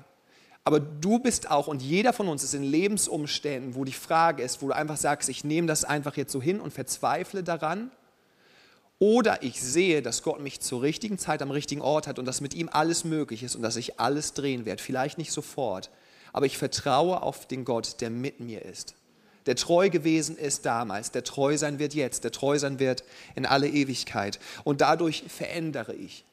Aber 0.64 0.81
du 0.81 1.18
bist 1.18 1.50
auch 1.50 1.66
und 1.66 1.83
jeder 1.83 2.14
von 2.14 2.26
uns 2.26 2.42
ist 2.42 2.55
in 2.55 2.62
Lebensumständen, 2.62 3.74
wo 3.74 3.85
die 3.85 3.92
Frage 3.92 4.42
ist, 4.42 4.62
wo 4.62 4.68
du 4.68 4.74
einfach 4.74 4.96
sagst, 4.96 5.28
ich 5.28 5.44
nehme 5.44 5.68
das 5.68 5.85
einfach 5.85 6.16
jetzt 6.16 6.33
so 6.33 6.40
hin 6.40 6.59
und 6.59 6.72
verzweifle 6.72 7.44
daran. 7.44 7.90
Oder 8.98 9.42
ich 9.42 9.61
sehe, 9.61 10.02
dass 10.02 10.22
Gott 10.22 10.40
mich 10.40 10.61
zur 10.61 10.83
richtigen 10.83 11.18
Zeit 11.18 11.42
am 11.42 11.50
richtigen 11.50 11.83
Ort 11.83 12.07
hat 12.07 12.18
und 12.18 12.24
dass 12.26 12.40
mit 12.40 12.54
ihm 12.54 12.68
alles 12.70 13.04
möglich 13.04 13.42
ist 13.42 13.57
und 13.57 13.62
dass 13.62 13.76
ich 13.76 13.98
alles 13.98 14.35
drehen 14.35 14.64
werde. 14.64 14.83
Vielleicht 14.83 15.18
nicht 15.18 15.33
sofort, 15.33 15.90
aber 16.33 16.46
ich 16.46 16.59
vertraue 16.59 17.22
auf 17.22 17.46
den 17.46 17.64
Gott, 17.64 18.00
der 18.00 18.11
mit 18.11 18.40
mir 18.40 18.64
ist 18.64 18.94
der 19.46 19.57
treu 19.57 19.90
gewesen 19.90 20.37
ist 20.37 20.64
damals, 20.64 21.11
der 21.11 21.24
treu 21.24 21.57
sein 21.57 21.78
wird 21.78 21.94
jetzt, 21.94 22.24
der 22.24 22.33
treu 22.33 22.59
sein 22.59 22.78
wird 22.78 23.04
in 23.35 23.46
alle 23.46 23.68
Ewigkeit. 23.68 24.38
Und 24.64 24.80
dadurch 24.80 25.24
verändere 25.28 25.94
ich. 25.94 26.24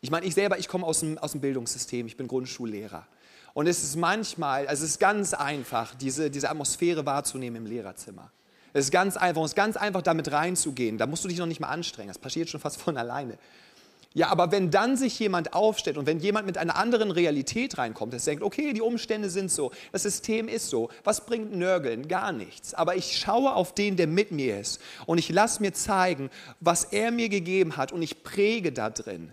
Ich 0.00 0.10
meine, 0.10 0.26
ich 0.26 0.34
selber, 0.34 0.58
ich 0.58 0.68
komme 0.68 0.86
aus 0.86 1.00
dem, 1.00 1.18
aus 1.18 1.32
dem 1.32 1.40
Bildungssystem, 1.40 2.06
ich 2.06 2.16
bin 2.16 2.28
Grundschullehrer. 2.28 3.06
Und 3.54 3.66
es 3.66 3.84
ist 3.84 3.96
manchmal, 3.96 4.66
also 4.66 4.84
es 4.84 4.92
ist 4.92 4.98
ganz 4.98 5.34
einfach, 5.34 5.94
diese, 5.94 6.30
diese 6.30 6.48
Atmosphäre 6.48 7.04
wahrzunehmen 7.04 7.66
im 7.66 7.70
Lehrerzimmer. 7.70 8.32
Es 8.72 8.86
ist 8.86 8.90
ganz 8.90 9.16
einfach, 9.16 9.42
es 9.42 9.52
ist 9.52 9.56
ganz 9.56 9.76
einfach, 9.76 10.02
damit 10.02 10.32
reinzugehen. 10.32 10.98
Da 10.98 11.06
musst 11.06 11.24
du 11.24 11.28
dich 11.28 11.38
noch 11.38 11.46
nicht 11.46 11.60
mal 11.60 11.68
anstrengen. 11.68 12.08
Das 12.08 12.18
passiert 12.18 12.48
schon 12.48 12.60
fast 12.60 12.80
von 12.80 12.96
alleine. 12.96 13.38
Ja, 14.14 14.28
aber 14.28 14.52
wenn 14.52 14.70
dann 14.70 14.96
sich 14.98 15.18
jemand 15.18 15.54
aufstellt 15.54 15.96
und 15.96 16.06
wenn 16.06 16.18
jemand 16.18 16.44
mit 16.44 16.58
einer 16.58 16.76
anderen 16.76 17.10
Realität 17.10 17.78
reinkommt, 17.78 18.12
das 18.12 18.24
denkt, 18.24 18.42
okay, 18.42 18.74
die 18.74 18.82
Umstände 18.82 19.30
sind 19.30 19.50
so, 19.50 19.72
das 19.90 20.02
System 20.02 20.48
ist 20.48 20.68
so, 20.68 20.90
was 21.02 21.24
bringt 21.24 21.54
Nörgeln? 21.56 22.08
Gar 22.08 22.32
nichts. 22.32 22.74
Aber 22.74 22.94
ich 22.94 23.16
schaue 23.16 23.54
auf 23.54 23.74
den, 23.74 23.96
der 23.96 24.06
mit 24.06 24.30
mir 24.30 24.60
ist 24.60 24.82
und 25.06 25.16
ich 25.16 25.30
lasse 25.30 25.62
mir 25.62 25.72
zeigen, 25.72 26.28
was 26.60 26.84
er 26.84 27.10
mir 27.10 27.30
gegeben 27.30 27.78
hat 27.78 27.90
und 27.90 28.02
ich 28.02 28.22
präge 28.22 28.70
da 28.70 28.90
drin. 28.90 29.32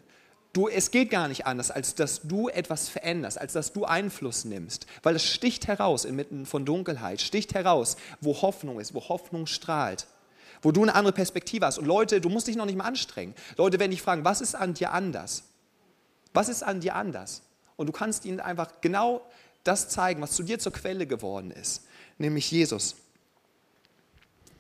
Du, 0.60 0.67
es 0.67 0.91
geht 0.91 1.10
gar 1.10 1.30
nicht 1.30 1.45
anders, 1.45 1.72
als 1.72 1.95
dass 1.95 2.19
du 2.24 2.50
etwas 2.50 2.89
veränderst, 2.89 3.39
als 3.39 3.54
dass 3.54 3.72
du 3.72 3.86
Einfluss 3.86 4.43
nimmst, 4.43 4.88
weil 5.04 5.15
es 5.15 5.24
sticht 5.24 5.67
heraus 5.67 6.04
inmitten 6.04 6.45
von 6.45 6.65
Dunkelheit, 6.65 7.22
sticht 7.22 7.54
heraus, 7.54 7.95
wo 8.19 8.41
Hoffnung 8.41 8.78
ist, 8.78 8.93
wo 8.93 9.08
Hoffnung 9.08 9.48
strahlt 9.48 10.06
wo 10.62 10.74
du 10.74 10.82
eine 10.82 10.93
andere 10.93 11.13
Perspektive 11.13 11.65
hast. 11.65 11.78
Und 11.78 11.86
Leute, 11.86 12.19
du 12.19 12.28
musst 12.28 12.48
dich 12.48 12.58
noch 12.58 12.65
nicht 12.65 12.78
mal 12.78 12.84
anstrengen. 12.84 13.34
Leute 13.56 13.80
werden 13.80 13.91
dich 13.91 14.02
fragen, 14.02 14.26
was 14.26 14.41
ist 14.41 14.56
an 14.56 14.74
dir 14.74 14.91
anders? 14.91 15.43
Was 16.34 16.50
ist 16.50 16.63
an 16.63 16.82
dir 16.82 16.95
anders? 16.95 17.43
Und 17.78 17.88
du 17.88 17.93
kannst 17.93 18.26
ihnen 18.26 18.41
einfach 18.41 18.67
genau 18.82 19.22
das 19.63 19.88
zeigen, 19.88 20.22
was 20.22 20.34
zu 20.34 20.43
dir 20.43 20.60
zur 20.60 20.74
Quelle 20.74 21.08
geworden 21.08 21.52
ist, 21.52 21.84
nämlich 22.17 22.52
Jesus. 22.52 22.98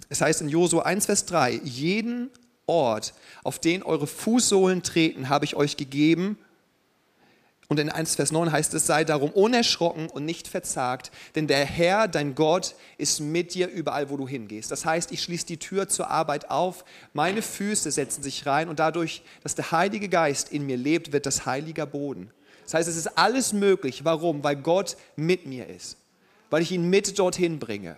Es 0.07 0.21
heißt 0.21 0.39
in 0.39 0.47
Josua 0.47 0.83
1, 0.83 1.07
Vers 1.07 1.25
3, 1.25 1.59
jeden 1.65 2.31
Ort, 2.69 3.13
auf 3.43 3.59
den 3.59 3.83
eure 3.83 4.07
Fußsohlen 4.07 4.83
treten, 4.83 5.27
habe 5.27 5.43
ich 5.43 5.55
euch 5.55 5.75
gegeben, 5.75 6.37
und 7.71 7.79
in 7.79 7.89
1 7.89 8.15
Vers 8.15 8.31
9 8.31 8.51
heißt 8.51 8.73
es, 8.73 8.87
sei 8.87 9.03
darum 9.03 9.29
unerschrocken 9.29 10.09
und 10.09 10.25
nicht 10.25 10.47
verzagt, 10.47 11.11
denn 11.35 11.45
der 11.45 11.63
Herr, 11.65 12.07
dein 12.07 12.33
Gott, 12.33 12.73
ist 12.97 13.19
mit 13.19 13.53
dir 13.53 13.67
überall, 13.67 14.09
wo 14.09 14.17
du 14.17 14.27
hingehst. 14.27 14.71
Das 14.71 14.85
heißt, 14.85 15.11
ich 15.11 15.21
schließe 15.21 15.45
die 15.45 15.57
Tür 15.57 15.87
zur 15.87 16.09
Arbeit 16.09 16.49
auf, 16.49 16.83
meine 17.13 17.43
Füße 17.43 17.91
setzen 17.91 18.23
sich 18.23 18.47
rein 18.47 18.69
und 18.69 18.79
dadurch, 18.79 19.21
dass 19.43 19.53
der 19.53 19.71
Heilige 19.71 20.09
Geist 20.09 20.51
in 20.51 20.65
mir 20.65 20.77
lebt, 20.77 21.13
wird 21.13 21.27
das 21.27 21.45
heiliger 21.45 21.85
Boden. 21.85 22.31
Das 22.63 22.73
heißt, 22.73 22.89
es 22.89 22.95
ist 22.95 23.17
alles 23.19 23.53
möglich. 23.53 24.03
Warum? 24.03 24.43
Weil 24.43 24.55
Gott 24.55 24.97
mit 25.15 25.45
mir 25.45 25.67
ist. 25.67 25.97
Weil 26.49 26.63
ich 26.63 26.71
ihn 26.71 26.89
mit 26.89 27.19
dorthin 27.19 27.59
bringe. 27.59 27.97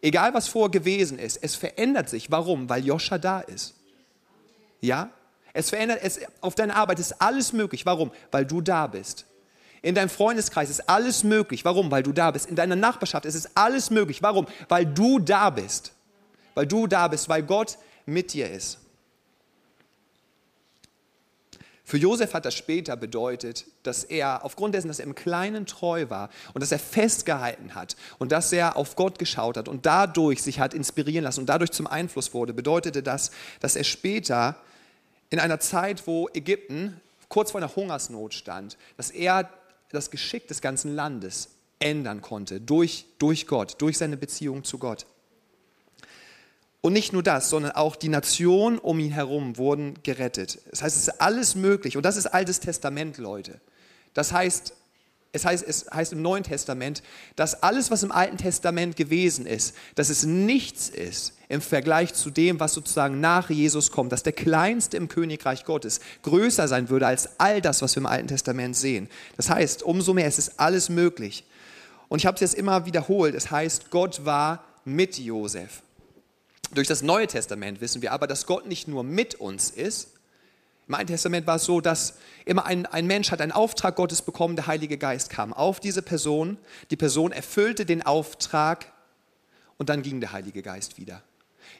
Egal 0.00 0.32
was 0.32 0.48
vorher 0.48 0.70
gewesen 0.70 1.18
ist, 1.18 1.36
es 1.42 1.54
verändert 1.54 2.08
sich. 2.08 2.30
Warum? 2.30 2.68
Weil 2.70 2.84
Joscha 2.84 3.18
da 3.18 3.40
ist. 3.40 3.74
Ja? 4.86 5.10
Es 5.52 5.70
verändert, 5.70 6.00
es, 6.02 6.20
auf 6.40 6.54
deiner 6.54 6.76
Arbeit 6.76 6.98
ist 6.98 7.20
alles 7.20 7.52
möglich. 7.52 7.86
Warum? 7.86 8.10
Weil 8.30 8.44
du 8.44 8.60
da 8.60 8.86
bist. 8.86 9.26
In 9.82 9.94
deinem 9.94 10.08
Freundeskreis 10.08 10.68
ist 10.68 10.88
alles 10.88 11.24
möglich. 11.24 11.64
Warum? 11.64 11.90
Weil 11.90 12.02
du 12.02 12.12
da 12.12 12.30
bist. 12.30 12.46
In 12.46 12.56
deiner 12.56 12.76
Nachbarschaft 12.76 13.24
ist 13.24 13.34
es 13.34 13.56
alles 13.56 13.90
möglich. 13.90 14.22
Warum? 14.22 14.46
Weil 14.68 14.84
du 14.84 15.18
da 15.18 15.50
bist. 15.50 15.92
Weil 16.54 16.66
du 16.66 16.86
da 16.86 17.08
bist, 17.08 17.28
weil 17.28 17.42
Gott 17.42 17.78
mit 18.04 18.32
dir 18.32 18.50
ist. 18.50 18.78
Für 21.84 21.98
Josef 21.98 22.34
hat 22.34 22.44
das 22.44 22.54
später 22.54 22.96
bedeutet, 22.96 23.64
dass 23.84 24.02
er 24.02 24.44
aufgrund 24.44 24.74
dessen, 24.74 24.88
dass 24.88 24.98
er 24.98 25.06
im 25.06 25.14
Kleinen 25.14 25.66
treu 25.66 26.10
war 26.10 26.30
und 26.52 26.60
dass 26.60 26.72
er 26.72 26.80
festgehalten 26.80 27.76
hat 27.76 27.94
und 28.18 28.32
dass 28.32 28.52
er 28.52 28.76
auf 28.76 28.96
Gott 28.96 29.20
geschaut 29.20 29.56
hat 29.56 29.68
und 29.68 29.86
dadurch 29.86 30.42
sich 30.42 30.58
hat 30.58 30.74
inspirieren 30.74 31.22
lassen 31.22 31.40
und 31.40 31.46
dadurch 31.46 31.70
zum 31.70 31.86
Einfluss 31.86 32.34
wurde, 32.34 32.52
bedeutete 32.52 33.04
das, 33.04 33.30
dass 33.60 33.76
er 33.76 33.84
später 33.84 34.56
in 35.30 35.40
einer 35.40 35.60
Zeit, 35.60 36.06
wo 36.06 36.28
Ägypten 36.32 37.00
kurz 37.28 37.50
vor 37.50 37.60
einer 37.60 37.74
Hungersnot 37.74 38.34
stand, 38.34 38.76
dass 38.96 39.10
er 39.10 39.50
das 39.90 40.10
Geschick 40.10 40.48
des 40.48 40.60
ganzen 40.60 40.94
Landes 40.94 41.50
ändern 41.78 42.22
konnte 42.22 42.60
durch, 42.60 43.06
durch 43.18 43.46
Gott, 43.46 43.76
durch 43.78 43.98
seine 43.98 44.16
Beziehung 44.16 44.64
zu 44.64 44.78
Gott. 44.78 45.06
Und 46.80 46.92
nicht 46.92 47.12
nur 47.12 47.22
das, 47.22 47.50
sondern 47.50 47.72
auch 47.72 47.96
die 47.96 48.08
Nationen 48.08 48.78
um 48.78 49.00
ihn 49.00 49.10
herum 49.10 49.56
wurden 49.56 49.94
gerettet. 50.04 50.60
Das 50.70 50.82
heißt, 50.82 50.96
es 50.96 51.08
ist 51.08 51.20
alles 51.20 51.56
möglich. 51.56 51.96
Und 51.96 52.04
das 52.04 52.16
ist 52.16 52.26
Altes 52.26 52.60
Testament, 52.60 53.18
Leute. 53.18 53.60
Das 54.14 54.32
heißt, 54.32 54.72
es 55.32 55.44
heißt, 55.44 55.64
es 55.66 55.86
heißt 55.92 56.12
im 56.12 56.22
Neuen 56.22 56.44
Testament, 56.44 57.02
dass 57.36 57.62
alles, 57.62 57.90
was 57.90 58.02
im 58.02 58.12
Alten 58.12 58.38
Testament 58.38 58.96
gewesen 58.96 59.46
ist, 59.46 59.74
dass 59.94 60.08
es 60.08 60.24
nichts 60.24 60.88
ist 60.88 61.34
im 61.48 61.60
Vergleich 61.60 62.14
zu 62.14 62.30
dem, 62.30 62.58
was 62.58 62.72
sozusagen 62.72 63.20
nach 63.20 63.50
Jesus 63.50 63.90
kommt, 63.90 64.12
dass 64.12 64.22
der 64.22 64.32
Kleinste 64.32 64.96
im 64.96 65.08
Königreich 65.08 65.64
Gottes 65.64 66.00
größer 66.22 66.68
sein 66.68 66.88
würde 66.88 67.06
als 67.06 67.38
all 67.38 67.60
das, 67.60 67.82
was 67.82 67.94
wir 67.94 68.00
im 68.00 68.06
Alten 68.06 68.28
Testament 68.28 68.76
sehen. 68.76 69.08
Das 69.36 69.50
heißt, 69.50 69.82
umso 69.82 70.14
mehr, 70.14 70.26
es 70.26 70.38
ist 70.38 70.58
alles 70.58 70.88
möglich. 70.88 71.44
Und 72.08 72.18
ich 72.18 72.26
habe 72.26 72.36
es 72.36 72.40
jetzt 72.40 72.54
immer 72.54 72.86
wiederholt, 72.86 73.34
es 73.34 73.50
heißt, 73.50 73.90
Gott 73.90 74.24
war 74.24 74.64
mit 74.84 75.18
Josef. 75.18 75.82
Durch 76.72 76.88
das 76.88 77.02
Neue 77.02 77.26
Testament 77.26 77.80
wissen 77.80 78.02
wir 78.02 78.12
aber, 78.12 78.26
dass 78.26 78.46
Gott 78.46 78.66
nicht 78.66 78.88
nur 78.88 79.04
mit 79.04 79.36
uns 79.36 79.70
ist, 79.70 80.15
im 80.88 80.94
Alten 80.94 81.08
Testament 81.08 81.46
war 81.46 81.56
es 81.56 81.64
so, 81.64 81.80
dass 81.80 82.14
immer 82.44 82.64
ein, 82.64 82.86
ein 82.86 83.06
Mensch 83.06 83.32
hat 83.32 83.40
einen 83.40 83.52
Auftrag 83.52 83.96
Gottes 83.96 84.22
bekommen, 84.22 84.54
der 84.54 84.68
Heilige 84.68 84.98
Geist 84.98 85.30
kam 85.30 85.52
auf 85.52 85.80
diese 85.80 86.02
Person, 86.02 86.58
die 86.90 86.96
Person 86.96 87.32
erfüllte 87.32 87.84
den 87.84 88.02
Auftrag 88.02 88.92
und 89.78 89.88
dann 89.88 90.02
ging 90.02 90.20
der 90.20 90.32
Heilige 90.32 90.62
Geist 90.62 90.98
wieder. 90.98 91.22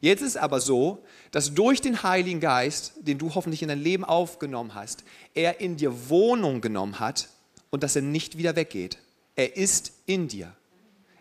Jetzt 0.01 0.23
ist 0.23 0.31
es 0.31 0.37
aber 0.37 0.61
so, 0.61 1.05
dass 1.31 1.55
durch 1.55 1.81
den 1.81 2.03
Heiligen 2.03 2.41
Geist, 2.41 2.95
den 2.97 3.19
du 3.19 3.35
hoffentlich 3.35 3.63
in 3.63 3.69
dein 3.69 3.81
Leben 3.81 4.05
aufgenommen 4.05 4.75
hast, 4.75 5.05
er 5.35 5.61
in 5.61 5.77
dir 5.77 6.09
Wohnung 6.09 6.61
genommen 6.61 6.99
hat 6.99 7.29
und 7.71 7.83
dass 7.83 7.97
er 7.97 8.03
nicht 8.03 8.37
wieder 8.37 8.57
weggeht. 8.57 8.99
Er 9.37 9.57
ist 9.57 9.93
in 10.07 10.29
dir. 10.29 10.53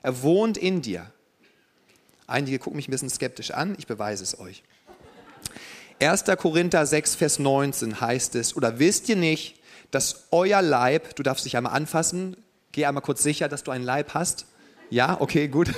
Er 0.01 0.23
wohnt 0.23 0.57
in 0.57 0.81
dir. 0.81 1.11
Einige 2.27 2.57
gucken 2.57 2.77
mich 2.77 2.87
ein 2.87 2.91
bisschen 2.91 3.09
skeptisch 3.09 3.51
an, 3.51 3.75
ich 3.77 3.85
beweise 3.85 4.23
es 4.23 4.39
euch. 4.39 4.63
1. 5.99 6.25
Korinther 6.37 6.85
6, 6.85 7.15
Vers 7.15 7.39
19 7.39 8.01
heißt 8.01 8.35
es, 8.35 8.55
oder 8.55 8.79
wisst 8.79 9.07
ihr 9.07 9.15
nicht, 9.15 9.59
dass 9.91 10.25
euer 10.31 10.61
Leib, 10.61 11.15
du 11.15 11.23
darfst 11.23 11.45
dich 11.45 11.55
einmal 11.55 11.73
anfassen, 11.73 12.35
geh 12.73 12.85
einmal 12.85 13.01
kurz 13.01 13.23
sicher, 13.23 13.47
dass 13.47 13.63
du 13.63 13.71
einen 13.71 13.85
Leib 13.85 14.13
hast. 14.13 14.45
Ja, 14.89 15.19
okay, 15.21 15.47
gut. 15.47 15.73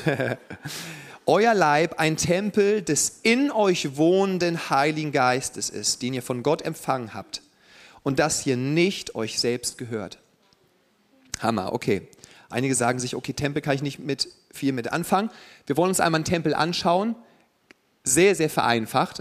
euer 1.27 1.53
Leib 1.53 1.99
ein 1.99 2.17
Tempel 2.17 2.81
des 2.81 3.19
in 3.21 3.51
euch 3.51 3.95
wohnenden 3.95 4.69
Heiligen 4.71 5.11
Geistes 5.11 5.69
ist, 5.69 6.01
den 6.01 6.15
ihr 6.15 6.23
von 6.23 6.41
Gott 6.41 6.63
empfangen 6.63 7.13
habt 7.13 7.43
und 8.01 8.17
dass 8.17 8.45
ihr 8.45 8.57
nicht 8.57 9.13
euch 9.13 9.39
selbst 9.39 9.77
gehört. 9.77 10.17
Hammer, 11.39 11.73
okay. 11.73 12.07
Einige 12.49 12.73
sagen 12.73 12.97
sich, 12.97 13.15
okay, 13.15 13.33
Tempel 13.33 13.61
kann 13.61 13.75
ich 13.75 13.81
nicht 13.83 13.99
mit 13.99 14.29
viel 14.51 14.71
mit 14.71 14.91
anfangen. 14.91 15.29
Wir 15.67 15.77
wollen 15.77 15.89
uns 15.89 15.99
einmal 15.99 16.19
einen 16.19 16.25
Tempel 16.25 16.55
anschauen 16.55 17.15
sehr, 18.13 18.35
sehr 18.35 18.49
vereinfacht. 18.49 19.19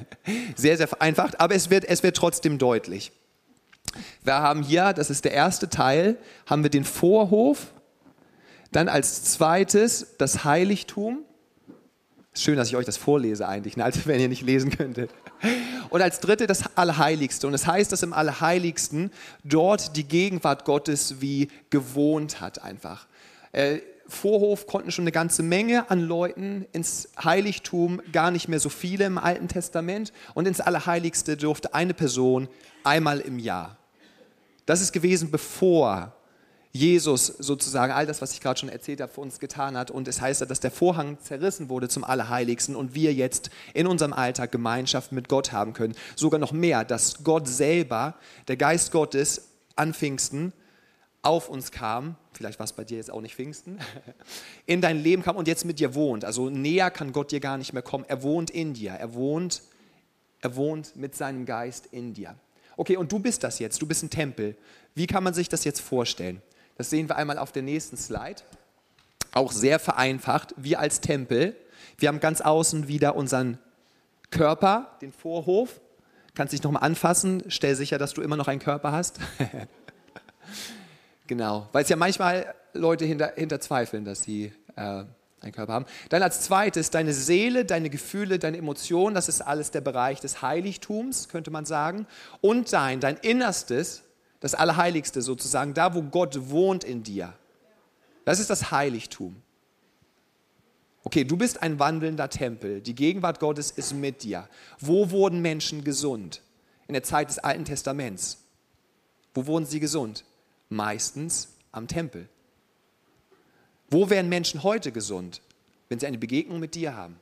sehr, 0.56 0.76
sehr 0.76 0.88
vereinfacht, 0.88 1.40
aber 1.40 1.54
es 1.54 1.70
wird, 1.70 1.84
es 1.84 2.02
wird 2.02 2.16
trotzdem 2.16 2.58
deutlich. 2.58 3.12
Wir 4.22 4.34
haben 4.34 4.62
hier, 4.62 4.92
das 4.92 5.10
ist 5.10 5.24
der 5.24 5.32
erste 5.32 5.68
Teil, 5.68 6.16
haben 6.46 6.62
wir 6.62 6.70
den 6.70 6.84
Vorhof, 6.84 7.72
dann 8.72 8.88
als 8.88 9.24
zweites 9.24 10.16
das 10.18 10.44
Heiligtum. 10.44 11.20
Schön, 12.36 12.56
dass 12.56 12.68
ich 12.68 12.76
euch 12.76 12.86
das 12.86 12.96
vorlese 12.96 13.46
eigentlich, 13.46 13.76
ne, 13.76 13.84
als 13.84 14.06
wenn 14.06 14.18
ihr 14.18 14.28
nicht 14.28 14.42
lesen 14.42 14.70
könntet. 14.70 15.10
Und 15.90 16.02
als 16.02 16.18
dritte 16.18 16.48
das 16.48 16.76
Allerheiligste. 16.76 17.46
Und 17.46 17.54
es 17.54 17.62
das 17.62 17.70
heißt, 17.70 17.92
dass 17.92 18.02
im 18.02 18.12
Allerheiligsten 18.12 19.12
dort 19.44 19.96
die 19.96 20.04
Gegenwart 20.04 20.64
Gottes 20.64 21.20
wie 21.20 21.48
gewohnt 21.70 22.40
hat 22.40 22.62
einfach. 22.62 23.06
Vorhof 24.06 24.66
konnten 24.66 24.90
schon 24.90 25.04
eine 25.04 25.12
ganze 25.12 25.42
Menge 25.42 25.90
an 25.90 26.00
Leuten, 26.00 26.66
ins 26.72 27.08
Heiligtum 27.22 28.02
gar 28.12 28.30
nicht 28.30 28.48
mehr 28.48 28.60
so 28.60 28.68
viele 28.68 29.04
im 29.04 29.18
Alten 29.18 29.48
Testament 29.48 30.12
und 30.34 30.46
ins 30.46 30.60
Allerheiligste 30.60 31.36
durfte 31.36 31.74
eine 31.74 31.94
Person 31.94 32.48
einmal 32.82 33.20
im 33.20 33.38
Jahr. 33.38 33.78
Das 34.66 34.80
ist 34.80 34.92
gewesen, 34.92 35.30
bevor 35.30 36.12
Jesus 36.76 37.26
sozusagen 37.26 37.92
all 37.92 38.04
das, 38.04 38.20
was 38.20 38.32
ich 38.32 38.40
gerade 38.40 38.58
schon 38.58 38.68
erzählt 38.68 39.00
habe, 39.00 39.12
für 39.12 39.20
uns 39.20 39.38
getan 39.38 39.76
hat. 39.76 39.92
Und 39.92 40.08
es 40.08 40.20
heißt 40.20 40.40
ja, 40.40 40.46
dass 40.46 40.58
der 40.58 40.72
Vorhang 40.72 41.18
zerrissen 41.20 41.68
wurde 41.68 41.88
zum 41.88 42.02
Allerheiligsten 42.02 42.74
und 42.74 42.96
wir 42.96 43.14
jetzt 43.14 43.50
in 43.74 43.86
unserem 43.86 44.12
Alltag 44.12 44.50
Gemeinschaft 44.50 45.12
mit 45.12 45.28
Gott 45.28 45.52
haben 45.52 45.72
können. 45.72 45.94
Sogar 46.16 46.40
noch 46.40 46.50
mehr, 46.50 46.84
dass 46.84 47.22
Gott 47.22 47.46
selber, 47.46 48.16
der 48.48 48.56
Geist 48.56 48.90
Gottes 48.90 49.50
an 49.76 49.94
Pfingsten, 49.94 50.52
auf 51.22 51.48
uns 51.48 51.70
kam, 51.70 52.16
vielleicht 52.36 52.58
war 52.58 52.64
es 52.64 52.72
bei 52.72 52.84
dir 52.84 52.96
jetzt 52.96 53.10
auch 53.10 53.20
nicht 53.20 53.34
Pfingsten, 53.34 53.78
in 54.66 54.80
dein 54.80 55.02
Leben 55.02 55.22
kam 55.22 55.36
und 55.36 55.48
jetzt 55.48 55.64
mit 55.64 55.78
dir 55.78 55.94
wohnt. 55.94 56.24
Also 56.24 56.50
näher 56.50 56.90
kann 56.90 57.12
Gott 57.12 57.30
dir 57.30 57.40
gar 57.40 57.58
nicht 57.58 57.72
mehr 57.72 57.82
kommen. 57.82 58.04
Er 58.08 58.22
wohnt 58.22 58.50
in 58.50 58.74
dir. 58.74 58.92
Er 58.92 59.14
wohnt, 59.14 59.62
er 60.40 60.56
wohnt 60.56 60.96
mit 60.96 61.14
seinem 61.14 61.46
Geist 61.46 61.86
in 61.86 62.14
dir. 62.14 62.34
Okay, 62.76 62.96
und 62.96 63.12
du 63.12 63.18
bist 63.18 63.44
das 63.44 63.58
jetzt. 63.58 63.80
Du 63.80 63.86
bist 63.86 64.02
ein 64.02 64.10
Tempel. 64.10 64.56
Wie 64.94 65.06
kann 65.06 65.24
man 65.24 65.34
sich 65.34 65.48
das 65.48 65.64
jetzt 65.64 65.80
vorstellen? 65.80 66.42
Das 66.76 66.90
sehen 66.90 67.08
wir 67.08 67.16
einmal 67.16 67.38
auf 67.38 67.52
der 67.52 67.62
nächsten 67.62 67.96
Slide. 67.96 68.42
Auch 69.32 69.52
sehr 69.52 69.78
vereinfacht. 69.78 70.54
Wir 70.56 70.80
als 70.80 71.00
Tempel, 71.00 71.56
wir 71.98 72.08
haben 72.08 72.20
ganz 72.20 72.40
außen 72.40 72.88
wieder 72.88 73.16
unseren 73.16 73.58
Körper, 74.30 74.96
den 75.00 75.12
Vorhof. 75.12 75.80
Kannst 76.34 76.52
dich 76.52 76.62
nochmal 76.62 76.82
anfassen. 76.82 77.44
Stell 77.48 77.76
sicher, 77.76 77.98
dass 77.98 78.12
du 78.12 78.22
immer 78.22 78.36
noch 78.36 78.48
einen 78.48 78.60
Körper 78.60 78.90
hast. 78.90 79.20
Genau, 81.26 81.68
weil 81.72 81.82
es 81.82 81.88
ja 81.88 81.96
manchmal 81.96 82.54
Leute 82.74 83.04
hinter, 83.04 83.32
hinter 83.36 83.58
dass 83.58 84.22
sie 84.22 84.52
äh, 84.76 85.04
einen 85.44 85.52
Körper 85.52 85.72
haben. 85.72 85.86
Dann 86.08 86.22
als 86.22 86.42
zweites 86.42 86.90
deine 86.90 87.12
Seele, 87.12 87.64
deine 87.64 87.90
Gefühle, 87.90 88.38
deine 88.38 88.58
Emotionen, 88.58 89.14
das 89.14 89.28
ist 89.28 89.40
alles 89.40 89.70
der 89.70 89.80
Bereich 89.80 90.20
des 90.20 90.42
Heiligtums, 90.42 91.28
könnte 91.28 91.50
man 91.50 91.64
sagen. 91.64 92.06
Und 92.40 92.72
dein, 92.72 93.00
dein 93.00 93.16
Innerstes, 93.16 94.02
das 94.40 94.54
Allerheiligste 94.54 95.22
sozusagen, 95.22 95.72
da 95.72 95.94
wo 95.94 96.02
Gott 96.02 96.50
wohnt 96.50 96.84
in 96.84 97.02
dir. 97.02 97.32
Das 98.24 98.40
ist 98.40 98.50
das 98.50 98.70
Heiligtum. 98.70 99.36
Okay, 101.04 101.24
du 101.24 101.36
bist 101.36 101.62
ein 101.62 101.78
wandelnder 101.78 102.30
Tempel. 102.30 102.80
Die 102.80 102.94
Gegenwart 102.94 103.38
Gottes 103.38 103.70
ist 103.70 103.92
mit 103.92 104.22
dir. 104.22 104.48
Wo 104.80 105.10
wurden 105.10 105.40
Menschen 105.42 105.84
gesund? 105.84 106.42
In 106.88 106.94
der 106.94 107.02
Zeit 107.02 107.28
des 107.28 107.38
Alten 107.38 107.66
Testaments. 107.66 108.38
Wo 109.34 109.46
wurden 109.46 109.66
sie 109.66 109.80
gesund? 109.80 110.24
Meistens 110.68 111.48
am 111.72 111.88
Tempel. 111.88 112.28
Wo 113.90 114.10
wären 114.10 114.28
Menschen 114.28 114.62
heute 114.62 114.92
gesund, 114.92 115.40
wenn 115.88 115.98
sie 115.98 116.06
eine 116.06 116.18
Begegnung 116.18 116.60
mit 116.60 116.74
dir 116.74 116.94
haben? 116.94 117.18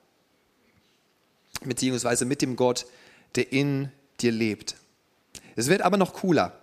Beziehungsweise 1.65 2.25
mit 2.25 2.43
dem 2.43 2.57
Gott, 2.57 2.87
der 3.35 3.53
in 3.53 3.91
dir 4.21 4.33
lebt. 4.33 4.77
Es 5.57 5.69
wird 5.69 5.83
aber 5.83 5.97
noch 5.97 6.15
cooler. 6.15 6.59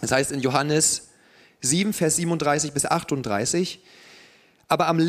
Das 0.00 0.12
heißt 0.12 0.32
in 0.32 0.40
Johannes 0.40 1.08
7, 1.60 1.92
Vers 1.92 2.16
37 2.16 2.72
bis 2.72 2.84
38, 2.84 3.80
aber 4.68 4.86
am, 4.88 5.00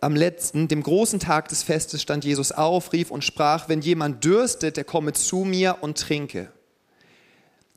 am, 0.00 0.16
letzten, 0.16 0.68
dem 0.68 0.82
großen 0.82 1.20
Tag 1.20 1.48
des 1.48 1.62
Festes, 1.62 2.02
stand 2.02 2.24
Jesus 2.24 2.52
auf, 2.52 2.92
rief 2.92 3.10
und 3.10 3.24
sprach, 3.24 3.68
wenn 3.68 3.80
jemand 3.80 4.24
dürstet, 4.24 4.76
der 4.76 4.84
komme 4.84 5.12
zu 5.12 5.38
mir 5.38 5.78
und 5.80 5.98
trinke. 5.98 6.52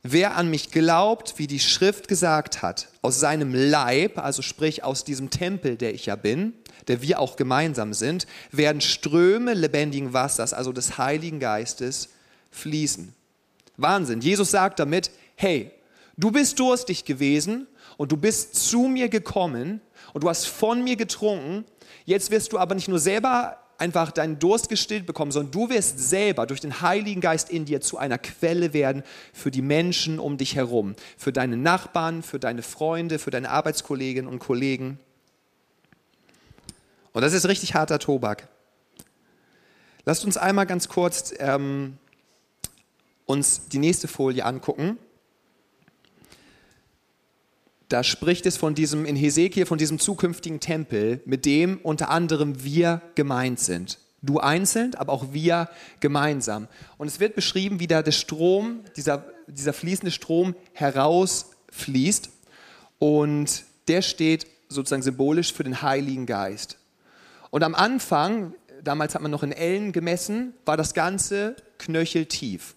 Wer 0.02 0.36
an 0.36 0.48
mich 0.48 0.70
glaubt, 0.70 1.34
wie 1.38 1.48
die 1.48 1.58
Schrift 1.58 2.06
gesagt 2.06 2.62
hat, 2.62 2.88
aus 3.02 3.18
seinem 3.18 3.52
Leib, 3.52 4.18
also 4.18 4.42
sprich 4.42 4.84
aus 4.84 5.02
diesem 5.02 5.30
Tempel, 5.30 5.76
der 5.76 5.92
ich 5.92 6.06
ja 6.06 6.14
bin, 6.14 6.52
der 6.86 7.02
wir 7.02 7.18
auch 7.18 7.34
gemeinsam 7.34 7.92
sind, 7.92 8.26
werden 8.52 8.80
Ströme 8.80 9.54
lebendigen 9.54 10.12
Wassers, 10.12 10.54
also 10.54 10.72
des 10.72 10.98
Heiligen 10.98 11.40
Geistes, 11.40 12.10
fließen. 12.50 13.12
Wahnsinn. 13.76 14.20
Jesus 14.20 14.52
sagt 14.52 14.78
damit, 14.78 15.10
hey, 15.34 15.72
du 16.16 16.30
bist 16.30 16.58
durstig 16.58 17.04
gewesen 17.04 17.66
und 17.96 18.12
du 18.12 18.16
bist 18.16 18.54
zu 18.54 18.82
mir 18.82 19.08
gekommen 19.08 19.80
und 20.12 20.22
du 20.22 20.28
hast 20.28 20.46
von 20.46 20.82
mir 20.82 20.96
getrunken. 20.96 21.64
Jetzt 22.04 22.30
wirst 22.30 22.52
du 22.52 22.58
aber 22.58 22.76
nicht 22.76 22.88
nur 22.88 23.00
selber 23.00 23.58
einfach 23.78 24.10
deinen 24.10 24.38
Durst 24.38 24.68
gestillt 24.68 25.06
bekommen, 25.06 25.30
sondern 25.30 25.52
du 25.52 25.70
wirst 25.70 25.98
selber 25.98 26.46
durch 26.46 26.60
den 26.60 26.80
Heiligen 26.82 27.20
Geist 27.20 27.48
in 27.48 27.64
dir 27.64 27.80
zu 27.80 27.96
einer 27.96 28.18
Quelle 28.18 28.72
werden 28.72 29.04
für 29.32 29.50
die 29.50 29.62
Menschen 29.62 30.18
um 30.18 30.36
dich 30.36 30.56
herum, 30.56 30.94
für 31.16 31.32
deine 31.32 31.56
Nachbarn, 31.56 32.22
für 32.22 32.40
deine 32.40 32.62
Freunde, 32.62 33.18
für 33.18 33.30
deine 33.30 33.50
Arbeitskolleginnen 33.50 34.30
und 34.30 34.40
Kollegen. 34.40 34.98
Und 37.12 37.22
das 37.22 37.32
ist 37.32 37.46
richtig 37.46 37.74
harter 37.74 37.98
Tobak. 37.98 38.48
Lasst 40.04 40.24
uns 40.24 40.36
einmal 40.36 40.66
ganz 40.66 40.88
kurz 40.88 41.32
ähm, 41.38 41.98
uns 43.26 43.68
die 43.68 43.78
nächste 43.78 44.08
Folie 44.08 44.44
angucken 44.44 44.98
da 47.88 48.04
spricht 48.04 48.44
es 48.46 48.56
von 48.56 48.74
diesem, 48.74 49.06
in 49.06 49.16
Hesekiel, 49.16 49.64
von 49.64 49.78
diesem 49.78 49.98
zukünftigen 49.98 50.60
Tempel, 50.60 51.20
mit 51.24 51.46
dem 51.46 51.78
unter 51.82 52.10
anderem 52.10 52.62
wir 52.62 53.00
gemeint 53.14 53.60
sind. 53.60 53.98
Du 54.20 54.40
einzeln, 54.40 54.94
aber 54.96 55.12
auch 55.12 55.32
wir 55.32 55.70
gemeinsam. 56.00 56.68
Und 56.98 57.06
es 57.06 57.20
wird 57.20 57.34
beschrieben, 57.34 57.80
wie 57.80 57.86
da 57.86 58.02
der 58.02 58.12
Strom, 58.12 58.80
dieser, 58.96 59.24
dieser 59.46 59.72
fließende 59.72 60.10
Strom 60.10 60.54
herausfließt. 60.72 62.28
Und 62.98 63.64
der 63.86 64.02
steht 64.02 64.46
sozusagen 64.68 65.02
symbolisch 65.02 65.52
für 65.52 65.64
den 65.64 65.80
Heiligen 65.82 66.26
Geist. 66.26 66.78
Und 67.50 67.62
am 67.62 67.74
Anfang, 67.74 68.54
damals 68.82 69.14
hat 69.14 69.22
man 69.22 69.30
noch 69.30 69.44
in 69.44 69.52
Ellen 69.52 69.92
gemessen, 69.92 70.52
war 70.66 70.76
das 70.76 70.92
Ganze 70.94 71.56
knöcheltief. 71.78 72.74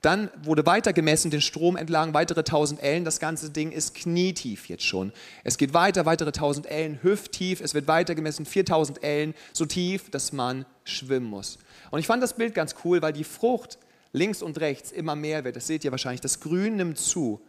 Dann 0.00 0.30
wurde 0.44 0.64
weiter 0.64 0.92
gemessen, 0.92 1.30
den 1.30 1.40
Strom 1.40 1.76
entlang, 1.76 2.14
weitere 2.14 2.40
1000 2.40 2.80
Ellen. 2.80 3.04
Das 3.04 3.18
ganze 3.18 3.50
Ding 3.50 3.72
ist 3.72 3.94
knietief 3.94 4.68
jetzt 4.68 4.84
schon. 4.84 5.12
Es 5.42 5.58
geht 5.58 5.74
weiter, 5.74 6.06
weitere 6.06 6.28
1000 6.28 6.66
Ellen, 6.66 7.02
hüfttief. 7.02 7.60
Es 7.60 7.74
wird 7.74 7.88
weiter 7.88 8.14
gemessen, 8.14 8.46
4000 8.46 9.02
Ellen, 9.02 9.34
so 9.52 9.66
tief, 9.66 10.08
dass 10.10 10.32
man 10.32 10.66
schwimmen 10.84 11.26
muss. 11.26 11.58
Und 11.90 11.98
ich 11.98 12.06
fand 12.06 12.22
das 12.22 12.34
Bild 12.34 12.54
ganz 12.54 12.76
cool, 12.84 13.02
weil 13.02 13.12
die 13.12 13.24
Frucht 13.24 13.78
links 14.12 14.40
und 14.40 14.60
rechts 14.60 14.92
immer 14.92 15.16
mehr 15.16 15.44
wird. 15.44 15.56
Das 15.56 15.66
seht 15.66 15.84
ihr 15.84 15.90
wahrscheinlich. 15.90 16.20
Das 16.20 16.38
Grün 16.38 16.76
nimmt 16.76 16.98
zu. 16.98 17.40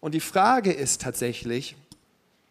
Und 0.00 0.12
die 0.14 0.20
Frage 0.20 0.72
ist 0.72 1.00
tatsächlich 1.00 1.76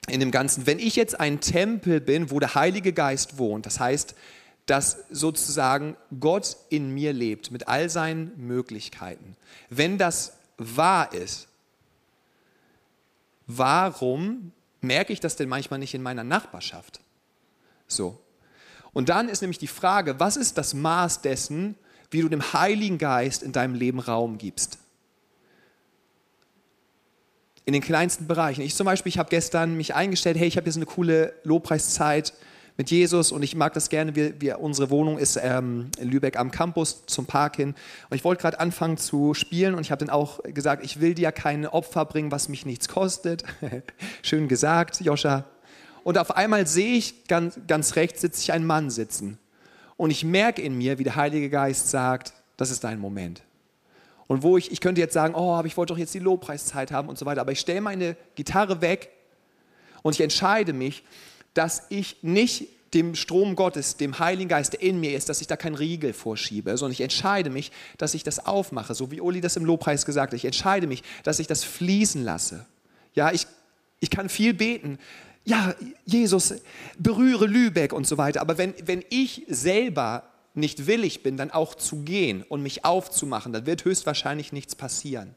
in 0.08 0.20
dem 0.20 0.32
Ganzen, 0.32 0.65
wenn 0.65 0.80
ich 0.80 0.96
jetzt 0.96 1.20
ein 1.20 1.39
Tempel 1.39 2.02
bin, 2.02 2.32
wo 2.32 2.39
der 2.39 2.56
Heilige 2.56 2.94
Geist 2.94 3.38
wohnt, 3.38 3.67
das 3.67 3.80
heißt, 3.80 4.15
dass 4.71 5.03
sozusagen 5.10 5.97
Gott 6.21 6.55
in 6.69 6.93
mir 6.93 7.12
lebt 7.12 7.51
mit 7.51 7.67
all 7.67 7.89
seinen 7.89 8.31
Möglichkeiten. 8.38 9.36
Wenn 9.69 9.97
das 9.97 10.38
wahr 10.57 11.13
ist, 11.13 11.49
warum 13.47 14.53
merke 14.79 15.12
ich 15.12 15.19
das 15.19 15.36
denn 15.36 15.49
manchmal 15.49 15.79
nicht 15.79 15.93
in 15.93 16.01
meiner 16.01 16.23
Nachbarschaft? 16.23 17.01
So. 17.86 18.17
Und 18.93 19.10
dann 19.10 19.27
ist 19.27 19.41
nämlich 19.41 19.57
die 19.57 19.67
Frage, 19.67 20.21
was 20.21 20.38
ist 20.38 20.57
das 20.57 20.73
Maß 20.73 21.19
dessen, 21.19 21.75
wie 22.10 22.21
du 22.21 22.29
dem 22.29 22.53
Heiligen 22.53 22.97
Geist 22.97 23.43
in 23.43 23.51
deinem 23.51 23.75
Leben 23.75 23.99
Raum 23.99 24.38
gibst? 24.38 24.77
In 27.65 27.73
den 27.73 27.81
kleinsten 27.81 28.25
Bereichen. 28.25 28.62
Ich 28.62 28.75
zum 28.75 28.86
Beispiel, 28.86 29.10
ich 29.10 29.19
habe 29.19 29.29
gestern 29.29 29.75
mich 29.75 29.95
eingestellt, 29.95 30.38
hey, 30.38 30.47
ich 30.47 30.55
habe 30.55 30.67
jetzt 30.67 30.77
eine 30.77 30.86
coole 30.86 31.34
Lobpreiszeit 31.43 32.31
mit 32.77 32.89
Jesus 32.89 33.31
und 33.31 33.43
ich 33.43 33.55
mag 33.55 33.73
das 33.73 33.89
gerne. 33.89 34.15
Wir, 34.15 34.39
wir, 34.41 34.60
unsere 34.60 34.89
Wohnung 34.89 35.17
ist 35.17 35.39
ähm, 35.41 35.89
in 35.99 36.10
Lübeck 36.10 36.38
am 36.38 36.51
Campus 36.51 37.05
zum 37.05 37.25
Park 37.25 37.57
hin. 37.57 37.75
Und 38.10 38.15
ich 38.15 38.23
wollte 38.23 38.41
gerade 38.41 38.60
anfangen 38.60 38.97
zu 38.97 39.34
spielen 39.34 39.75
und 39.75 39.81
ich 39.81 39.91
habe 39.91 40.05
dann 40.05 40.13
auch 40.13 40.41
gesagt, 40.43 40.84
ich 40.84 40.99
will 40.99 41.13
dir 41.13 41.31
kein 41.31 41.65
Opfer 41.65 42.05
bringen, 42.05 42.31
was 42.31 42.49
mich 42.49 42.65
nichts 42.65 42.88
kostet. 42.88 43.43
Schön 44.21 44.47
gesagt, 44.47 45.01
Joscha. 45.01 45.45
Und 46.03 46.17
auf 46.17 46.36
einmal 46.36 46.65
sehe 46.65 46.95
ich 46.95 47.27
ganz, 47.27 47.60
ganz 47.67 47.95
rechts 47.95 48.21
sitze 48.21 48.41
ich 48.41 48.51
einen 48.51 48.65
Mann 48.65 48.89
sitzen. 48.89 49.38
Und 49.97 50.10
ich 50.10 50.23
merke 50.23 50.62
in 50.62 50.77
mir, 50.77 50.97
wie 50.97 51.03
der 51.03 51.15
Heilige 51.15 51.49
Geist 51.49 51.91
sagt, 51.91 52.34
das 52.57 52.71
ist 52.71 52.84
dein 52.84 52.99
Moment. 52.99 53.43
Und 54.27 54.43
wo 54.43 54.57
ich, 54.57 54.71
ich 54.71 54.79
könnte 54.79 55.01
jetzt 55.01 55.13
sagen, 55.13 55.36
oh, 55.36 55.53
aber 55.53 55.67
ich 55.67 55.77
wollte 55.77 55.93
doch 55.93 55.97
jetzt 55.97 56.13
die 56.13 56.19
Lobpreiszeit 56.19 56.91
haben 56.91 57.10
und 57.10 57.17
so 57.17 57.25
weiter. 57.25 57.41
Aber 57.41 57.51
ich 57.51 57.60
stelle 57.60 57.81
meine 57.81 58.15
Gitarre 58.36 58.81
weg 58.81 59.10
und 60.03 60.13
ich 60.13 60.21
entscheide 60.21 60.73
mich, 60.73 61.03
dass 61.53 61.83
ich 61.89 62.17
nicht 62.21 62.67
dem 62.93 63.15
Strom 63.15 63.55
Gottes, 63.55 63.95
dem 63.95 64.19
Heiligen 64.19 64.49
Geist, 64.49 64.73
der 64.73 64.81
in 64.81 64.99
mir 64.99 65.15
ist, 65.15 65.29
dass 65.29 65.39
ich 65.39 65.47
da 65.47 65.55
keinen 65.55 65.75
Riegel 65.75 66.13
vorschiebe, 66.13 66.75
sondern 66.77 66.91
ich 66.93 67.01
entscheide 67.01 67.49
mich, 67.49 67.71
dass 67.97 68.13
ich 68.13 68.23
das 68.23 68.45
aufmache, 68.45 68.93
so 68.95 69.11
wie 69.11 69.21
Uli 69.21 69.39
das 69.39 69.55
im 69.55 69.65
Lobpreis 69.65 70.05
gesagt 70.05 70.33
hat. 70.33 70.37
Ich 70.37 70.45
entscheide 70.45 70.87
mich, 70.87 71.03
dass 71.23 71.39
ich 71.39 71.47
das 71.47 71.63
fließen 71.63 72.23
lasse. 72.23 72.65
Ja, 73.13 73.31
ich, 73.31 73.47
ich 73.99 74.09
kann 74.09 74.27
viel 74.27 74.53
beten. 74.53 74.99
Ja, 75.45 75.73
Jesus, 76.05 76.53
berühre 76.97 77.45
Lübeck 77.45 77.93
und 77.93 78.05
so 78.05 78.17
weiter. 78.17 78.41
Aber 78.41 78.57
wenn, 78.57 78.73
wenn 78.85 79.03
ich 79.09 79.43
selber 79.47 80.23
nicht 80.53 80.85
willig 80.85 81.23
bin, 81.23 81.37
dann 81.37 81.49
auch 81.49 81.75
zu 81.75 82.01
gehen 82.01 82.43
und 82.43 82.61
mich 82.61 82.83
aufzumachen, 82.83 83.53
dann 83.53 83.65
wird 83.65 83.85
höchstwahrscheinlich 83.85 84.51
nichts 84.51 84.75
passieren. 84.75 85.33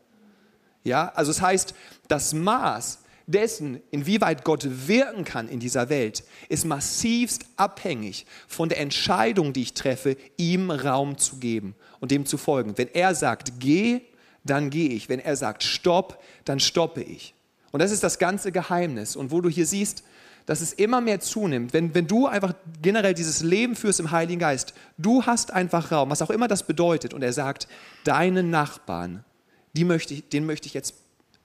Ja, 0.82 1.12
also 1.14 1.30
es 1.30 1.40
heißt, 1.40 1.74
das 2.08 2.34
Maß, 2.34 2.98
dessen, 3.26 3.80
inwieweit 3.90 4.44
Gott 4.44 4.66
wirken 4.86 5.24
kann 5.24 5.48
in 5.48 5.60
dieser 5.60 5.88
Welt, 5.88 6.24
ist 6.48 6.64
massivst 6.64 7.46
abhängig 7.56 8.26
von 8.46 8.68
der 8.68 8.80
Entscheidung, 8.80 9.52
die 9.52 9.62
ich 9.62 9.74
treffe, 9.74 10.16
ihm 10.36 10.70
Raum 10.70 11.18
zu 11.18 11.36
geben 11.36 11.74
und 12.00 12.10
dem 12.10 12.26
zu 12.26 12.36
folgen. 12.36 12.76
Wenn 12.76 12.88
er 12.88 13.14
sagt, 13.14 13.60
geh, 13.60 14.02
dann 14.44 14.70
gehe 14.70 14.90
ich. 14.90 15.08
Wenn 15.08 15.20
er 15.20 15.36
sagt, 15.36 15.62
stopp, 15.62 16.22
dann 16.44 16.60
stoppe 16.60 17.02
ich. 17.02 17.34
Und 17.72 17.80
das 17.80 17.90
ist 17.90 18.04
das 18.04 18.18
ganze 18.18 18.52
Geheimnis. 18.52 19.16
Und 19.16 19.30
wo 19.30 19.40
du 19.40 19.48
hier 19.48 19.66
siehst, 19.66 20.04
dass 20.46 20.60
es 20.60 20.74
immer 20.74 21.00
mehr 21.00 21.20
zunimmt, 21.20 21.72
wenn, 21.72 21.94
wenn 21.94 22.06
du 22.06 22.26
einfach 22.26 22.54
generell 22.82 23.14
dieses 23.14 23.42
Leben 23.42 23.74
führst 23.74 23.98
im 23.98 24.10
Heiligen 24.10 24.38
Geist, 24.38 24.74
du 24.98 25.24
hast 25.24 25.50
einfach 25.50 25.90
Raum, 25.90 26.10
was 26.10 26.20
auch 26.20 26.30
immer 26.30 26.48
das 26.48 26.66
bedeutet. 26.66 27.14
Und 27.14 27.22
er 27.22 27.32
sagt, 27.32 27.66
deine 28.04 28.42
Nachbarn, 28.42 29.24
die 29.72 29.84
möchte 29.84 30.12
ich, 30.12 30.28
denen 30.28 30.46
möchte 30.46 30.66
ich 30.66 30.74
jetzt 30.74 30.94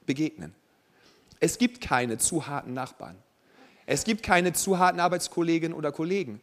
begegnen. 0.05 0.53
Es 1.39 1.57
gibt 1.57 1.81
keine 1.81 2.17
zu 2.17 2.47
harten 2.47 2.73
Nachbarn. 2.73 3.15
Es 3.85 4.03
gibt 4.03 4.23
keine 4.23 4.53
zu 4.53 4.77
harten 4.77 4.99
Arbeitskolleginnen 4.99 5.75
oder 5.75 5.91
Kollegen. 5.91 6.41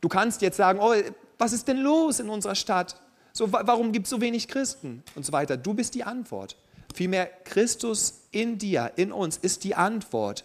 Du 0.00 0.08
kannst 0.08 0.42
jetzt 0.42 0.56
sagen, 0.56 0.78
oh, 0.80 0.94
was 1.38 1.52
ist 1.52 1.68
denn 1.68 1.78
los 1.78 2.20
in 2.20 2.28
unserer 2.28 2.54
Stadt? 2.54 3.00
So, 3.32 3.52
warum 3.52 3.92
gibt 3.92 4.06
es 4.06 4.10
so 4.10 4.20
wenig 4.20 4.48
Christen? 4.48 5.02
Und 5.14 5.24
so 5.24 5.32
weiter. 5.32 5.56
Du 5.56 5.74
bist 5.74 5.94
die 5.94 6.04
Antwort. 6.04 6.56
Vielmehr 6.94 7.26
Christus 7.44 8.22
in 8.30 8.58
dir, 8.58 8.92
in 8.96 9.12
uns, 9.12 9.36
ist 9.36 9.64
die 9.64 9.74
Antwort 9.74 10.44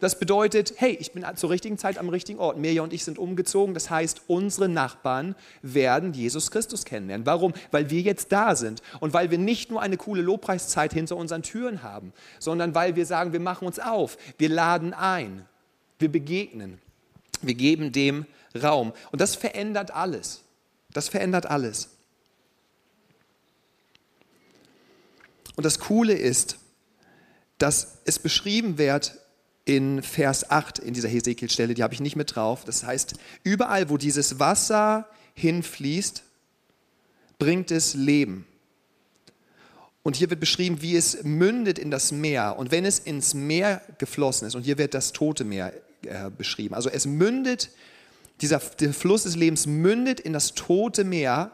das 0.00 0.18
bedeutet, 0.18 0.74
hey, 0.76 0.96
ich 0.98 1.12
bin 1.12 1.24
zur 1.36 1.50
richtigen 1.50 1.76
Zeit 1.78 1.98
am 1.98 2.08
richtigen 2.08 2.38
Ort. 2.38 2.56
Mirja 2.58 2.82
und 2.82 2.92
ich 2.92 3.04
sind 3.04 3.18
umgezogen. 3.18 3.74
Das 3.74 3.90
heißt, 3.90 4.22
unsere 4.26 4.68
Nachbarn 4.68 5.36
werden 5.62 6.14
Jesus 6.14 6.50
Christus 6.50 6.86
kennenlernen. 6.86 7.26
Warum? 7.26 7.52
Weil 7.70 7.90
wir 7.90 8.00
jetzt 8.00 8.32
da 8.32 8.56
sind 8.56 8.82
und 9.00 9.12
weil 9.12 9.30
wir 9.30 9.38
nicht 9.38 9.70
nur 9.70 9.82
eine 9.82 9.98
coole 9.98 10.22
Lobpreiszeit 10.22 10.94
hinter 10.94 11.16
unseren 11.16 11.42
Türen 11.42 11.82
haben, 11.82 12.12
sondern 12.38 12.74
weil 12.74 12.96
wir 12.96 13.04
sagen, 13.04 13.32
wir 13.32 13.40
machen 13.40 13.66
uns 13.66 13.78
auf, 13.78 14.16
wir 14.38 14.48
laden 14.48 14.94
ein, 14.94 15.46
wir 15.98 16.10
begegnen, 16.10 16.80
wir 17.42 17.54
geben 17.54 17.92
dem 17.92 18.26
Raum. 18.60 18.92
Und 19.12 19.20
das 19.20 19.36
verändert 19.36 19.90
alles. 19.90 20.42
Das 20.92 21.08
verändert 21.08 21.46
alles. 21.46 21.90
Und 25.56 25.64
das 25.64 25.78
Coole 25.78 26.14
ist, 26.14 26.58
dass 27.58 27.98
es 28.06 28.18
beschrieben 28.18 28.78
wird, 28.78 29.19
in 29.76 30.02
Vers 30.02 30.50
8 30.50 30.80
in 30.80 30.94
dieser 30.94 31.08
Hesekiel-Stelle, 31.08 31.74
die 31.74 31.84
habe 31.84 31.94
ich 31.94 32.00
nicht 32.00 32.16
mit 32.16 32.34
drauf. 32.34 32.64
Das 32.64 32.82
heißt, 32.82 33.14
überall, 33.44 33.88
wo 33.88 33.98
dieses 33.98 34.40
Wasser 34.40 35.06
hinfließt, 35.34 36.24
bringt 37.38 37.70
es 37.70 37.94
Leben. 37.94 38.46
Und 40.02 40.16
hier 40.16 40.28
wird 40.28 40.40
beschrieben, 40.40 40.82
wie 40.82 40.96
es 40.96 41.22
mündet 41.22 41.78
in 41.78 41.92
das 41.92 42.10
Meer. 42.10 42.56
Und 42.58 42.72
wenn 42.72 42.84
es 42.84 42.98
ins 42.98 43.32
Meer 43.34 43.80
geflossen 43.98 44.48
ist, 44.48 44.56
und 44.56 44.62
hier 44.62 44.76
wird 44.76 44.92
das 44.92 45.12
Tote 45.12 45.44
Meer 45.44 45.72
äh, 46.02 46.30
beschrieben, 46.36 46.74
also 46.74 46.90
es 46.90 47.06
mündet, 47.06 47.70
dieser 48.40 48.58
Fluss 48.58 49.22
des 49.22 49.36
Lebens 49.36 49.66
mündet 49.66 50.18
in 50.18 50.32
das 50.32 50.54
Tote 50.54 51.04
Meer 51.04 51.52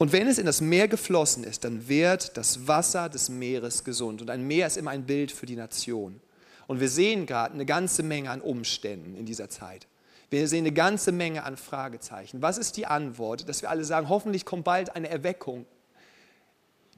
und 0.00 0.12
wenn 0.12 0.28
es 0.28 0.38
in 0.38 0.46
das 0.46 0.62
Meer 0.62 0.88
geflossen 0.88 1.44
ist, 1.44 1.62
dann 1.62 1.86
wird 1.86 2.38
das 2.38 2.66
Wasser 2.66 3.10
des 3.10 3.28
Meeres 3.28 3.84
gesund. 3.84 4.22
Und 4.22 4.30
ein 4.30 4.46
Meer 4.46 4.66
ist 4.66 4.78
immer 4.78 4.92
ein 4.92 5.04
Bild 5.04 5.30
für 5.30 5.44
die 5.44 5.56
Nation. 5.56 6.22
Und 6.66 6.80
wir 6.80 6.88
sehen 6.88 7.26
gerade 7.26 7.52
eine 7.52 7.66
ganze 7.66 8.02
Menge 8.02 8.30
an 8.30 8.40
Umständen 8.40 9.14
in 9.14 9.26
dieser 9.26 9.50
Zeit. 9.50 9.88
Wir 10.30 10.48
sehen 10.48 10.60
eine 10.60 10.72
ganze 10.72 11.12
Menge 11.12 11.44
an 11.44 11.58
Fragezeichen. 11.58 12.40
Was 12.40 12.56
ist 12.56 12.78
die 12.78 12.86
Antwort? 12.86 13.46
Dass 13.46 13.60
wir 13.60 13.68
alle 13.68 13.84
sagen, 13.84 14.08
hoffentlich 14.08 14.46
kommt 14.46 14.64
bald 14.64 14.96
eine 14.96 15.10
Erweckung 15.10 15.66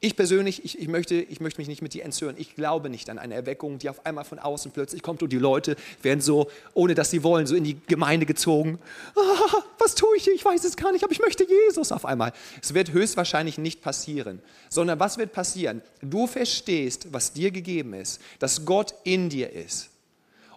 ich 0.04 0.16
persönlich, 0.16 0.64
ich, 0.64 0.80
ich, 0.80 0.88
möchte, 0.88 1.14
ich 1.14 1.40
möchte 1.40 1.60
mich 1.60 1.68
nicht 1.68 1.80
mit 1.80 1.94
dir 1.94 2.04
entzürnen. 2.04 2.34
Ich 2.36 2.56
glaube 2.56 2.90
nicht 2.90 3.08
an 3.08 3.20
eine 3.20 3.34
Erweckung, 3.34 3.78
die 3.78 3.88
auf 3.88 4.04
einmal 4.04 4.24
von 4.24 4.40
außen 4.40 4.72
plötzlich 4.72 5.00
kommt 5.00 5.22
und 5.22 5.32
die 5.32 5.38
Leute 5.38 5.76
werden 6.02 6.20
so, 6.20 6.50
ohne 6.74 6.96
dass 6.96 7.10
sie 7.10 7.22
wollen, 7.22 7.46
so 7.46 7.54
in 7.54 7.62
die 7.62 7.78
Gemeinde 7.86 8.26
gezogen. 8.26 8.78
Ah, 9.14 9.62
was 9.78 9.94
tue 9.94 10.16
ich 10.16 10.24
hier? 10.24 10.34
Ich 10.34 10.44
weiß 10.44 10.64
es 10.64 10.76
gar 10.76 10.92
nicht, 10.92 11.04
aber 11.04 11.12
ich 11.12 11.20
möchte 11.20 11.46
Jesus 11.46 11.92
auf 11.92 12.04
einmal. 12.04 12.32
Es 12.60 12.74
wird 12.74 12.92
höchstwahrscheinlich 12.92 13.58
nicht 13.58 13.80
passieren, 13.80 14.40
sondern 14.68 14.98
was 14.98 15.18
wird 15.18 15.32
passieren? 15.32 15.82
Du 16.00 16.26
verstehst, 16.26 17.12
was 17.12 17.32
dir 17.32 17.50
gegeben 17.50 17.94
ist, 17.94 18.20
dass 18.38 18.64
Gott 18.64 18.94
in 19.04 19.28
dir 19.28 19.52
ist 19.52 19.90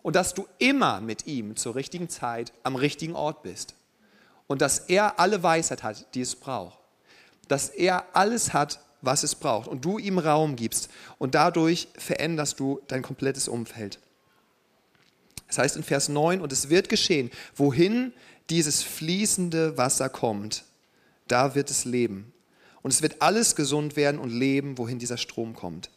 und 0.01 0.15
dass 0.15 0.34
du 0.34 0.47
immer 0.58 1.01
mit 1.01 1.27
ihm 1.27 1.55
zur 1.55 1.75
richtigen 1.75 2.10
Zeit 2.10 2.51
am 2.63 2.75
richtigen 2.75 3.15
Ort 3.15 3.43
bist 3.43 3.75
und 4.47 4.62
dass 4.62 4.79
er 4.79 5.19
alle 5.19 5.43
Weisheit 5.43 5.84
hat, 5.84 6.13
die 6.15 6.21
es 6.21 6.36
braucht. 6.36 6.77
Dass 7.47 7.69
er 7.69 8.05
alles 8.13 8.53
hat, 8.53 8.79
was 9.05 9.23
es 9.23 9.35
braucht 9.35 9.67
und 9.67 9.85
du 9.85 9.97
ihm 9.97 10.19
Raum 10.19 10.55
gibst 10.55 10.89
und 11.17 11.35
dadurch 11.35 11.87
veränderst 11.97 12.59
du 12.59 12.81
dein 12.87 13.01
komplettes 13.01 13.47
Umfeld. 13.47 13.99
Das 15.47 15.57
heißt 15.59 15.77
in 15.77 15.83
Vers 15.83 16.09
9, 16.09 16.41
und 16.41 16.51
es 16.51 16.69
wird 16.69 16.89
geschehen, 16.89 17.29
wohin 17.55 18.13
dieses 18.49 18.83
fließende 18.83 19.77
Wasser 19.77 20.09
kommt, 20.09 20.65
da 21.27 21.55
wird 21.55 21.69
es 21.69 21.85
leben. 21.85 22.33
Und 22.81 22.91
es 22.91 23.01
wird 23.01 23.21
alles 23.21 23.55
gesund 23.55 23.95
werden 23.95 24.19
und 24.19 24.29
leben, 24.29 24.77
wohin 24.77 24.99
dieser 24.99 25.17
Strom 25.17 25.55
kommt. 25.55 25.89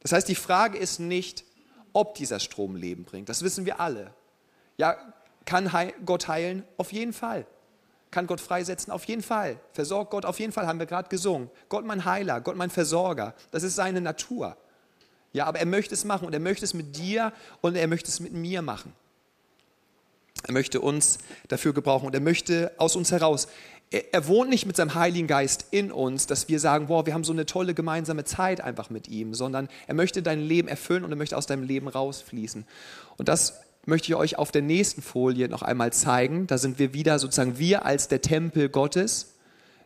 Das 0.00 0.12
heißt, 0.12 0.28
die 0.28 0.34
Frage 0.34 0.78
ist 0.78 0.98
nicht, 0.98 1.44
ob 1.92 2.14
dieser 2.16 2.40
Strom 2.40 2.76
Leben 2.76 3.04
bringt. 3.04 3.28
Das 3.28 3.42
wissen 3.42 3.66
wir 3.66 3.80
alle. 3.80 4.12
Ja, 4.76 4.96
kann 5.44 5.70
Gott 6.04 6.26
heilen? 6.26 6.64
Auf 6.76 6.92
jeden 6.92 7.12
Fall. 7.12 7.46
Kann 8.14 8.28
Gott 8.28 8.40
freisetzen? 8.40 8.92
Auf 8.92 9.06
jeden 9.06 9.22
Fall. 9.22 9.58
Versorgt 9.72 10.12
Gott? 10.12 10.24
Auf 10.24 10.38
jeden 10.38 10.52
Fall, 10.52 10.68
haben 10.68 10.78
wir 10.78 10.86
gerade 10.86 11.08
gesungen. 11.08 11.50
Gott 11.68 11.84
mein 11.84 12.04
Heiler, 12.04 12.40
Gott 12.40 12.54
mein 12.54 12.70
Versorger. 12.70 13.34
Das 13.50 13.64
ist 13.64 13.74
seine 13.74 14.00
Natur. 14.00 14.56
Ja, 15.32 15.46
aber 15.46 15.58
er 15.58 15.66
möchte 15.66 15.94
es 15.94 16.04
machen 16.04 16.24
und 16.24 16.32
er 16.32 16.38
möchte 16.38 16.64
es 16.64 16.74
mit 16.74 16.96
dir 16.96 17.32
und 17.60 17.74
er 17.74 17.88
möchte 17.88 18.08
es 18.08 18.20
mit 18.20 18.32
mir 18.32 18.62
machen. 18.62 18.92
Er 20.44 20.52
möchte 20.52 20.80
uns 20.80 21.18
dafür 21.48 21.74
gebrauchen 21.74 22.06
und 22.06 22.14
er 22.14 22.20
möchte 22.20 22.70
aus 22.78 22.94
uns 22.94 23.10
heraus. 23.10 23.48
Er, 23.90 24.14
er, 24.14 24.28
wohnt 24.28 24.48
nicht 24.48 24.64
mit 24.64 24.76
seinem 24.76 24.94
Heiligen 24.94 25.26
Geist 25.26 25.66
in 25.72 25.90
uns, 25.90 26.28
dass 26.28 26.48
wir 26.48 26.60
sagen, 26.60 26.86
boah, 26.86 27.06
wir 27.06 27.14
haben 27.14 27.24
so 27.24 27.32
eine 27.32 27.46
tolle 27.46 27.74
gemeinsame 27.74 28.22
Zeit 28.22 28.60
einfach 28.60 28.90
mit 28.90 29.08
ihm, 29.08 29.34
sondern 29.34 29.68
er 29.88 29.94
möchte 29.94 30.22
dein 30.22 30.38
Leben 30.38 30.68
erfüllen 30.68 31.02
und 31.02 31.10
er 31.10 31.16
möchte 31.16 31.36
aus 31.36 31.46
deinem 31.46 31.64
Leben 31.64 31.88
rausfließen. 31.88 32.64
Und 33.16 33.28
das 33.28 33.54
möchte 33.86 34.08
ich 34.08 34.14
euch 34.16 34.38
auf 34.38 34.50
der 34.50 34.62
nächsten 34.62 35.02
Folie 35.02 35.48
noch 35.48 35.62
einmal 35.62 35.92
zeigen. 35.92 36.46
Da 36.46 36.58
sind 36.58 36.78
wir 36.78 36.94
wieder 36.94 37.18
sozusagen 37.18 37.58
wir 37.58 37.84
als 37.84 38.08
der 38.08 38.20
Tempel 38.20 38.68
Gottes. 38.68 39.34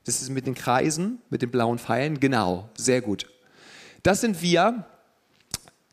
Das 0.05 0.23
ist 0.23 0.31
mit 0.31 0.47
den 0.47 0.55
Kreisen, 0.55 1.19
mit 1.31 1.43
den 1.43 1.51
blauen 1.51 1.79
Pfeilen. 1.79 2.21
Genau, 2.21 2.69
sehr 2.77 3.01
gut. 3.01 3.27
Das 4.03 4.21
sind 4.21 4.41
wir, 4.43 4.87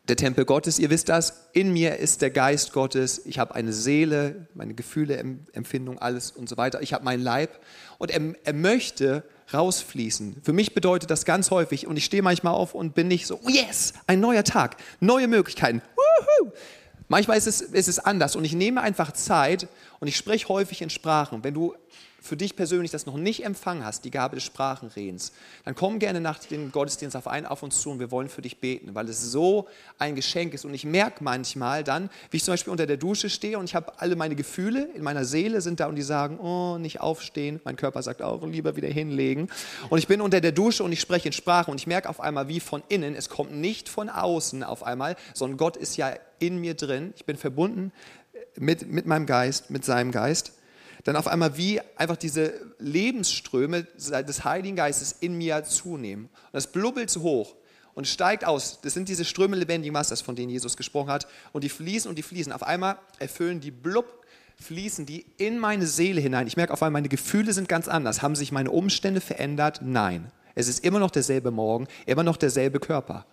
der 0.08 0.16
Tempel 0.16 0.44
Gottes. 0.44 0.78
Ihr 0.78 0.90
wisst 0.90 1.08
das, 1.08 1.48
in 1.52 1.72
mir 1.72 1.96
ist 1.96 2.22
der 2.22 2.30
Geist 2.30 2.72
Gottes. 2.72 3.22
Ich 3.26 3.38
habe 3.38 3.54
eine 3.54 3.72
Seele, 3.72 4.46
meine 4.54 4.74
Gefühle, 4.74 5.16
Empfindung, 5.52 5.98
alles 5.98 6.30
und 6.30 6.48
so 6.48 6.56
weiter. 6.56 6.82
Ich 6.82 6.92
habe 6.92 7.04
meinen 7.04 7.22
Leib 7.22 7.58
und 7.98 8.10
er, 8.10 8.20
er, 8.44 8.52
möchte 8.52 9.24
rausfließen. 9.52 10.36
Für 10.42 10.52
mich 10.52 10.74
bedeutet 10.74 11.10
das 11.10 11.24
ganz 11.24 11.50
häufig 11.50 11.86
und 11.86 11.96
ich 11.96 12.04
stehe 12.04 12.22
manchmal 12.22 12.54
auf 12.54 12.74
und 12.74 12.94
bin 12.94 13.08
nicht 13.08 13.26
so, 13.26 13.40
yes, 13.48 13.94
ein 14.06 14.20
neuer 14.20 14.44
Tag, 14.44 14.76
neue 15.00 15.28
Möglichkeiten. 15.28 15.82
Manchmal 17.08 17.36
ist 17.36 17.46
es, 17.46 17.60
ist 17.60 17.88
es 17.88 17.98
anders 17.98 18.36
und 18.36 18.44
ich 18.44 18.54
nehme 18.54 18.80
einfach 18.80 19.12
Zeit 19.12 19.68
und 20.00 20.08
ich 20.08 20.16
spreche 20.16 20.48
häufig 20.48 20.82
in 20.82 20.90
Sprachen. 20.90 21.44
Wenn 21.44 21.54
du 21.54 21.74
für 22.26 22.36
dich 22.36 22.56
persönlich 22.56 22.90
das 22.90 23.06
noch 23.06 23.16
nicht 23.16 23.44
empfangen 23.44 23.84
hast, 23.84 24.04
die 24.04 24.10
Gabe 24.10 24.36
des 24.36 24.44
Sprachenredens, 24.44 25.32
dann 25.64 25.74
komm 25.74 25.98
gerne 25.98 26.20
nach 26.20 26.38
dem 26.38 26.72
Gottesdienst 26.72 27.16
auf 27.16 27.26
einen 27.26 27.46
auf 27.46 27.62
uns 27.62 27.80
zu 27.80 27.90
und 27.90 28.00
wir 28.00 28.10
wollen 28.10 28.28
für 28.28 28.42
dich 28.42 28.58
beten, 28.58 28.94
weil 28.94 29.08
es 29.08 29.22
so 29.22 29.68
ein 29.98 30.14
Geschenk 30.14 30.52
ist. 30.52 30.64
Und 30.64 30.74
ich 30.74 30.84
merke 30.84 31.22
manchmal 31.22 31.84
dann, 31.84 32.10
wie 32.30 32.38
ich 32.38 32.44
zum 32.44 32.52
Beispiel 32.52 32.70
unter 32.70 32.86
der 32.86 32.96
Dusche 32.96 33.30
stehe 33.30 33.58
und 33.58 33.64
ich 33.64 33.74
habe 33.74 33.92
alle 33.98 34.16
meine 34.16 34.34
Gefühle 34.34 34.88
in 34.94 35.02
meiner 35.02 35.24
Seele 35.24 35.60
sind 35.60 35.80
da 35.80 35.86
und 35.86 35.96
die 35.96 36.02
sagen, 36.02 36.38
oh, 36.38 36.78
nicht 36.78 37.00
aufstehen. 37.00 37.60
Mein 37.64 37.76
Körper 37.76 38.02
sagt 38.02 38.22
auch, 38.22 38.44
lieber 38.46 38.76
wieder 38.76 38.88
hinlegen. 38.88 39.48
Und 39.88 39.98
ich 39.98 40.08
bin 40.08 40.20
unter 40.20 40.40
der 40.40 40.52
Dusche 40.52 40.84
und 40.84 40.92
ich 40.92 41.00
spreche 41.00 41.28
in 41.28 41.32
Sprache 41.32 41.70
und 41.70 41.80
ich 41.80 41.86
merke 41.86 42.08
auf 42.08 42.20
einmal, 42.20 42.48
wie 42.48 42.60
von 42.60 42.82
innen, 42.88 43.14
es 43.14 43.28
kommt 43.28 43.52
nicht 43.52 43.88
von 43.88 44.08
außen 44.08 44.62
auf 44.62 44.82
einmal, 44.82 45.16
sondern 45.34 45.56
Gott 45.56 45.76
ist 45.76 45.96
ja 45.96 46.14
in 46.38 46.58
mir 46.58 46.74
drin. 46.74 47.12
Ich 47.16 47.24
bin 47.24 47.36
verbunden 47.36 47.92
mit, 48.56 48.90
mit 48.90 49.06
meinem 49.06 49.26
Geist, 49.26 49.70
mit 49.70 49.84
seinem 49.84 50.10
Geist 50.10 50.52
dann 51.06 51.14
auf 51.14 51.28
einmal 51.28 51.56
wie 51.56 51.80
einfach 51.96 52.16
diese 52.16 52.52
Lebensströme 52.80 53.84
des 53.84 54.44
Heiligen 54.44 54.74
Geistes 54.74 55.14
in 55.20 55.38
mir 55.38 55.62
zunehmen. 55.62 56.24
Und 56.24 56.52
das 56.52 56.66
blubbelt 56.66 57.10
so 57.10 57.22
hoch 57.22 57.54
und 57.94 58.08
steigt 58.08 58.44
aus. 58.44 58.80
Das 58.82 58.94
sind 58.94 59.08
diese 59.08 59.24
Ströme 59.24 59.54
lebendigen 59.54 59.94
Wassers, 59.94 60.20
von 60.20 60.34
denen 60.34 60.50
Jesus 60.50 60.76
gesprochen 60.76 61.10
hat. 61.10 61.28
Und 61.52 61.62
die 61.62 61.68
fließen 61.68 62.08
und 62.08 62.16
die 62.16 62.24
fließen. 62.24 62.52
Auf 62.52 62.64
einmal 62.64 62.98
erfüllen 63.20 63.60
die 63.60 63.70
blub, 63.70 64.26
fließen 64.60 65.06
die 65.06 65.26
in 65.36 65.60
meine 65.60 65.86
Seele 65.86 66.20
hinein. 66.20 66.48
Ich 66.48 66.56
merke 66.56 66.72
auf 66.72 66.82
einmal, 66.82 67.02
meine 67.02 67.08
Gefühle 67.08 67.52
sind 67.52 67.68
ganz 67.68 67.86
anders. 67.86 68.22
Haben 68.22 68.34
sich 68.34 68.50
meine 68.50 68.72
Umstände 68.72 69.20
verändert? 69.20 69.82
Nein. 69.82 70.32
Es 70.56 70.66
ist 70.66 70.84
immer 70.84 70.98
noch 70.98 71.12
derselbe 71.12 71.52
Morgen, 71.52 71.86
immer 72.06 72.24
noch 72.24 72.36
derselbe 72.36 72.80
Körper. 72.80 73.26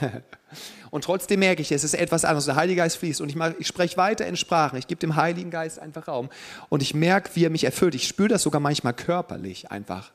Und 0.90 1.04
trotzdem 1.04 1.40
merke 1.40 1.62
ich, 1.62 1.72
es 1.72 1.84
ist 1.84 1.94
etwas 1.94 2.24
anderes. 2.24 2.46
Der 2.46 2.56
Heilige 2.56 2.78
Geist 2.78 2.96
fließt 2.96 3.20
und 3.20 3.28
ich, 3.28 3.36
ich 3.58 3.66
spreche 3.66 3.96
weiter 3.96 4.26
in 4.26 4.36
Sprachen. 4.36 4.78
Ich 4.78 4.86
gebe 4.86 4.98
dem 4.98 5.16
Heiligen 5.16 5.50
Geist 5.50 5.78
einfach 5.78 6.08
Raum. 6.08 6.30
Und 6.68 6.82
ich 6.82 6.94
merke, 6.94 7.30
wie 7.34 7.44
er 7.44 7.50
mich 7.50 7.64
erfüllt. 7.64 7.94
Ich 7.94 8.08
spüre 8.08 8.28
das 8.28 8.42
sogar 8.42 8.60
manchmal 8.60 8.94
körperlich 8.94 9.70
einfach. 9.70 10.12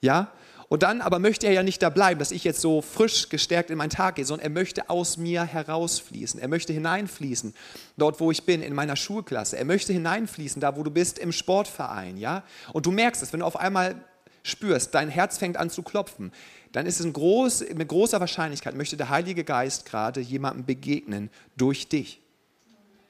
Ja? 0.00 0.30
Und 0.68 0.84
dann 0.84 1.00
aber 1.00 1.18
möchte 1.18 1.48
er 1.48 1.52
ja 1.52 1.62
nicht 1.64 1.82
da 1.82 1.90
bleiben, 1.90 2.20
dass 2.20 2.30
ich 2.30 2.44
jetzt 2.44 2.60
so 2.60 2.80
frisch 2.80 3.28
gestärkt 3.28 3.70
in 3.70 3.78
meinen 3.78 3.90
Tag 3.90 4.14
gehe, 4.14 4.24
sondern 4.24 4.44
er 4.44 4.50
möchte 4.50 4.88
aus 4.88 5.16
mir 5.16 5.42
herausfließen. 5.42 6.38
Er 6.38 6.46
möchte 6.46 6.72
hineinfließen, 6.72 7.54
dort 7.96 8.20
wo 8.20 8.30
ich 8.30 8.44
bin, 8.44 8.62
in 8.62 8.74
meiner 8.74 8.94
Schulklasse. 8.94 9.56
Er 9.56 9.64
möchte 9.64 9.92
hineinfließen, 9.92 10.60
da 10.60 10.76
wo 10.76 10.84
du 10.84 10.90
bist, 10.92 11.18
im 11.18 11.32
Sportverein. 11.32 12.18
Ja? 12.18 12.44
Und 12.72 12.86
du 12.86 12.92
merkst 12.92 13.20
es, 13.20 13.32
wenn 13.32 13.40
du 13.40 13.46
auf 13.46 13.58
einmal 13.58 13.96
spürst, 14.42 14.94
dein 14.94 15.08
Herz 15.08 15.38
fängt 15.38 15.56
an 15.56 15.70
zu 15.70 15.82
klopfen 15.82 16.32
dann 16.72 16.86
ist 16.86 17.00
es 17.00 17.12
groß, 17.12 17.64
mit 17.74 17.88
großer 17.88 18.20
Wahrscheinlichkeit, 18.20 18.74
möchte 18.74 18.96
der 18.96 19.08
Heilige 19.08 19.44
Geist 19.44 19.86
gerade 19.86 20.20
jemandem 20.20 20.64
begegnen 20.64 21.30
durch 21.56 21.88
dich. 21.88 22.20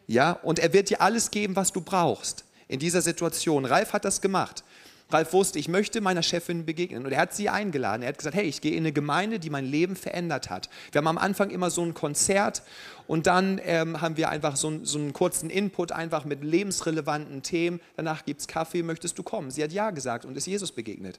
Ja, 0.07 0.33
und 0.33 0.59
er 0.59 0.73
wird 0.73 0.90
dir 0.90 1.01
alles 1.01 1.31
geben, 1.31 1.57
was 1.57 1.73
du 1.73 1.81
brauchst 1.81 2.45
in 2.69 2.81
dieser 2.81 3.03
Situation. 3.03 3.64
Ralf 3.64 3.93
hat 3.93 4.05
das 4.05 4.21
gemacht. 4.21 4.64
Ralf 5.12 5.33
wusste, 5.33 5.59
ich 5.59 5.68
möchte 5.68 6.01
meiner 6.01 6.23
Chefin 6.23 6.64
begegnen. 6.64 7.05
Und 7.05 7.12
er 7.12 7.20
hat 7.20 7.35
sie 7.35 7.49
eingeladen. 7.49 8.03
Er 8.03 8.09
hat 8.09 8.18
gesagt, 8.18 8.37
hey, 8.37 8.44
ich 8.44 8.61
gehe 8.61 8.73
in 8.73 8.79
eine 8.79 8.92
Gemeinde, 8.92 9.38
die 9.38 9.51
mein 9.51 9.64
Leben 9.64 9.96
verändert 9.96 10.51
hat. 10.51 10.70
Wir 10.92 11.01
haben 11.01 11.09
am 11.09 11.18
Anfang 11.18 11.51
immer 11.51 11.70
so 11.70 11.83
ein 11.83 11.94
Konzert 11.94 12.62
und 13.07 13.27
dann 13.27 13.61
ähm, 13.64 14.01
haben 14.01 14.16
wir 14.16 14.29
einfach 14.29 14.57
so, 14.57 14.85
so, 14.85 14.99
einen 14.99 15.12
kurzen 15.12 15.51
Input 15.51 15.92
einfach 15.92 16.25
mit 16.25 16.44
lebensrelevanten 16.44 17.42
Themen. 17.42 17.81
Danach 17.96 18.25
gibt 18.25 18.40
es 18.40 18.49
Kaffee, 18.49 18.83
möchtest 18.83 19.18
du 19.18 19.23
kommen? 19.23 19.51
Sie 19.51 19.62
hat 19.62 19.73
ja 19.73 19.90
gesagt 19.90 20.25
und 20.25 20.37
ist 20.37 20.46
Jesus 20.46 20.73
begegnet. 20.73 21.18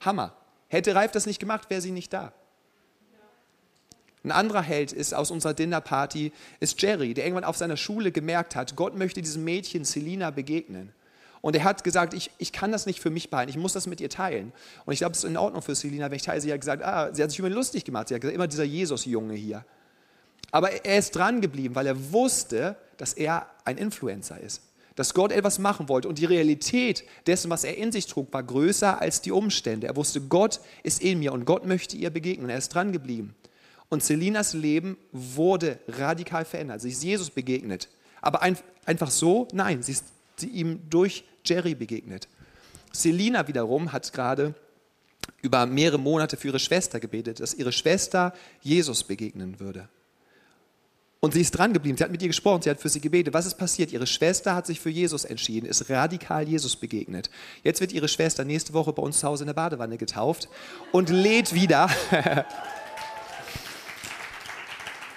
Hammer. 0.00 0.34
Hätte 0.68 0.94
Ralf 0.94 1.12
das 1.12 1.26
nicht 1.26 1.40
gemacht, 1.40 1.68
wäre 1.68 1.80
sie 1.80 1.90
nicht 1.90 2.12
da. 2.12 2.32
Ein 4.22 4.32
anderer 4.32 4.62
Held 4.62 4.92
ist 4.92 5.14
aus 5.14 5.30
unserer 5.30 5.54
Dinnerparty, 5.54 6.32
ist 6.60 6.80
Jerry, 6.80 7.14
der 7.14 7.24
irgendwann 7.24 7.44
auf 7.44 7.56
seiner 7.56 7.78
Schule 7.78 8.12
gemerkt 8.12 8.54
hat, 8.54 8.76
Gott 8.76 8.94
möchte 8.94 9.22
diesem 9.22 9.44
Mädchen 9.44 9.84
Selina 9.84 10.30
begegnen. 10.30 10.92
Und 11.42 11.56
er 11.56 11.64
hat 11.64 11.84
gesagt, 11.84 12.12
ich, 12.12 12.30
ich 12.38 12.52
kann 12.52 12.70
das 12.70 12.86
nicht 12.86 13.00
für 13.00 13.10
mich 13.10 13.30
behalten, 13.30 13.50
ich 13.50 13.56
muss 13.56 13.72
das 13.72 13.86
mit 13.86 14.00
ihr 14.00 14.10
teilen. 14.10 14.52
Und 14.84 14.92
ich 14.92 14.98
glaube, 14.98 15.12
es 15.12 15.24
ist 15.24 15.30
in 15.30 15.36
Ordnung 15.36 15.62
für 15.62 15.74
Selina, 15.74 16.10
wenn 16.10 16.16
ich 16.16 16.22
teile. 16.22 16.40
Sie 16.40 16.52
hat 16.52 16.60
gesagt, 16.60 16.84
ah, 16.84 17.14
sie 17.14 17.22
hat 17.22 17.30
sich 17.30 17.38
über 17.38 17.48
lustig 17.48 17.84
gemacht. 17.84 18.08
Sie 18.08 18.14
hat 18.14 18.20
gesagt, 18.20 18.34
immer 18.34 18.46
dieser 18.46 18.64
Jesus-Junge 18.64 19.34
hier. 19.34 19.64
Aber 20.50 20.84
er 20.84 20.98
ist 20.98 21.12
dran 21.12 21.40
geblieben, 21.40 21.74
weil 21.74 21.86
er 21.86 22.12
wusste, 22.12 22.76
dass 22.96 23.14
er 23.14 23.46
ein 23.64 23.78
Influencer 23.78 24.40
ist 24.40 24.62
dass 25.00 25.14
Gott 25.14 25.32
etwas 25.32 25.58
machen 25.58 25.88
wollte. 25.88 26.08
Und 26.08 26.18
die 26.18 26.26
Realität 26.26 27.04
dessen, 27.26 27.50
was 27.50 27.64
er 27.64 27.74
in 27.78 27.90
sich 27.90 28.06
trug, 28.06 28.30
war 28.34 28.42
größer 28.42 29.00
als 29.00 29.22
die 29.22 29.32
Umstände. 29.32 29.86
Er 29.86 29.96
wusste, 29.96 30.20
Gott 30.20 30.60
ist 30.82 31.00
in 31.00 31.20
mir 31.20 31.32
und 31.32 31.46
Gott 31.46 31.64
möchte 31.64 31.96
ihr 31.96 32.10
begegnen. 32.10 32.50
Er 32.50 32.58
ist 32.58 32.74
dran 32.74 32.92
geblieben. 32.92 33.34
Und 33.88 34.04
Selinas 34.04 34.52
Leben 34.52 34.98
wurde 35.10 35.78
radikal 35.88 36.44
verändert. 36.44 36.82
Sie 36.82 36.90
ist 36.90 37.02
Jesus 37.02 37.30
begegnet. 37.30 37.88
Aber 38.20 38.42
ein, 38.42 38.58
einfach 38.84 39.10
so? 39.10 39.48
Nein, 39.52 39.82
sie 39.82 39.92
ist 39.92 40.04
ihm 40.46 40.88
durch 40.88 41.24
Jerry 41.44 41.74
begegnet. 41.74 42.28
Selina 42.92 43.46
wiederum 43.48 43.92
hat 43.92 44.12
gerade 44.12 44.54
über 45.42 45.66
mehrere 45.66 45.98
Monate 45.98 46.36
für 46.36 46.48
ihre 46.48 46.58
Schwester 46.58 47.00
gebetet, 47.00 47.40
dass 47.40 47.54
ihre 47.54 47.72
Schwester 47.72 48.34
Jesus 48.62 49.04
begegnen 49.04 49.60
würde. 49.60 49.88
Und 51.20 51.34
sie 51.34 51.42
ist 51.42 51.50
dran 51.50 51.74
geblieben, 51.74 51.98
sie 51.98 52.04
hat 52.04 52.10
mit 52.10 52.22
ihr 52.22 52.28
gesprochen, 52.28 52.62
sie 52.62 52.70
hat 52.70 52.80
für 52.80 52.88
sie 52.88 53.00
gebetet. 53.00 53.34
Was 53.34 53.44
ist 53.44 53.58
passiert? 53.58 53.92
Ihre 53.92 54.06
Schwester 54.06 54.54
hat 54.54 54.66
sich 54.66 54.80
für 54.80 54.88
Jesus 54.88 55.26
entschieden, 55.26 55.66
ist 55.66 55.90
radikal 55.90 56.48
Jesus 56.48 56.76
begegnet. 56.76 57.30
Jetzt 57.62 57.82
wird 57.82 57.92
ihre 57.92 58.08
Schwester 58.08 58.42
nächste 58.44 58.72
Woche 58.72 58.94
bei 58.94 59.02
uns 59.02 59.20
zu 59.20 59.28
Hause 59.28 59.44
in 59.44 59.48
der 59.48 59.54
Badewanne 59.54 59.98
getauft 59.98 60.48
und 60.92 61.10
lädt 61.10 61.52
wieder 61.52 61.90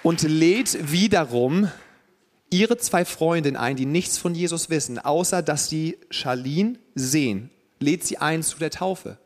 und 0.04 0.24
lädt 0.24 0.92
wiederum 0.92 1.72
ihre 2.54 2.78
zwei 2.78 3.04
Freundinnen 3.04 3.58
ein, 3.58 3.76
die 3.76 3.86
nichts 3.86 4.18
von 4.18 4.36
Jesus 4.36 4.70
wissen, 4.70 5.00
außer 5.00 5.42
dass 5.42 5.70
sie 5.70 5.98
Charlene 6.10 6.78
sehen, 6.96 7.50
lädt 7.80 8.04
sie 8.04 8.20
ein 8.20 8.44
zu 8.44 8.60
der 8.60 8.70
Taufe. 8.70 9.18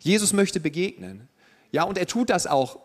Jesus 0.00 0.32
möchte 0.32 0.60
begegnen. 0.60 1.28
Ja, 1.70 1.84
und 1.84 1.98
er 1.98 2.06
tut 2.06 2.30
das 2.30 2.46
auch 2.46 2.80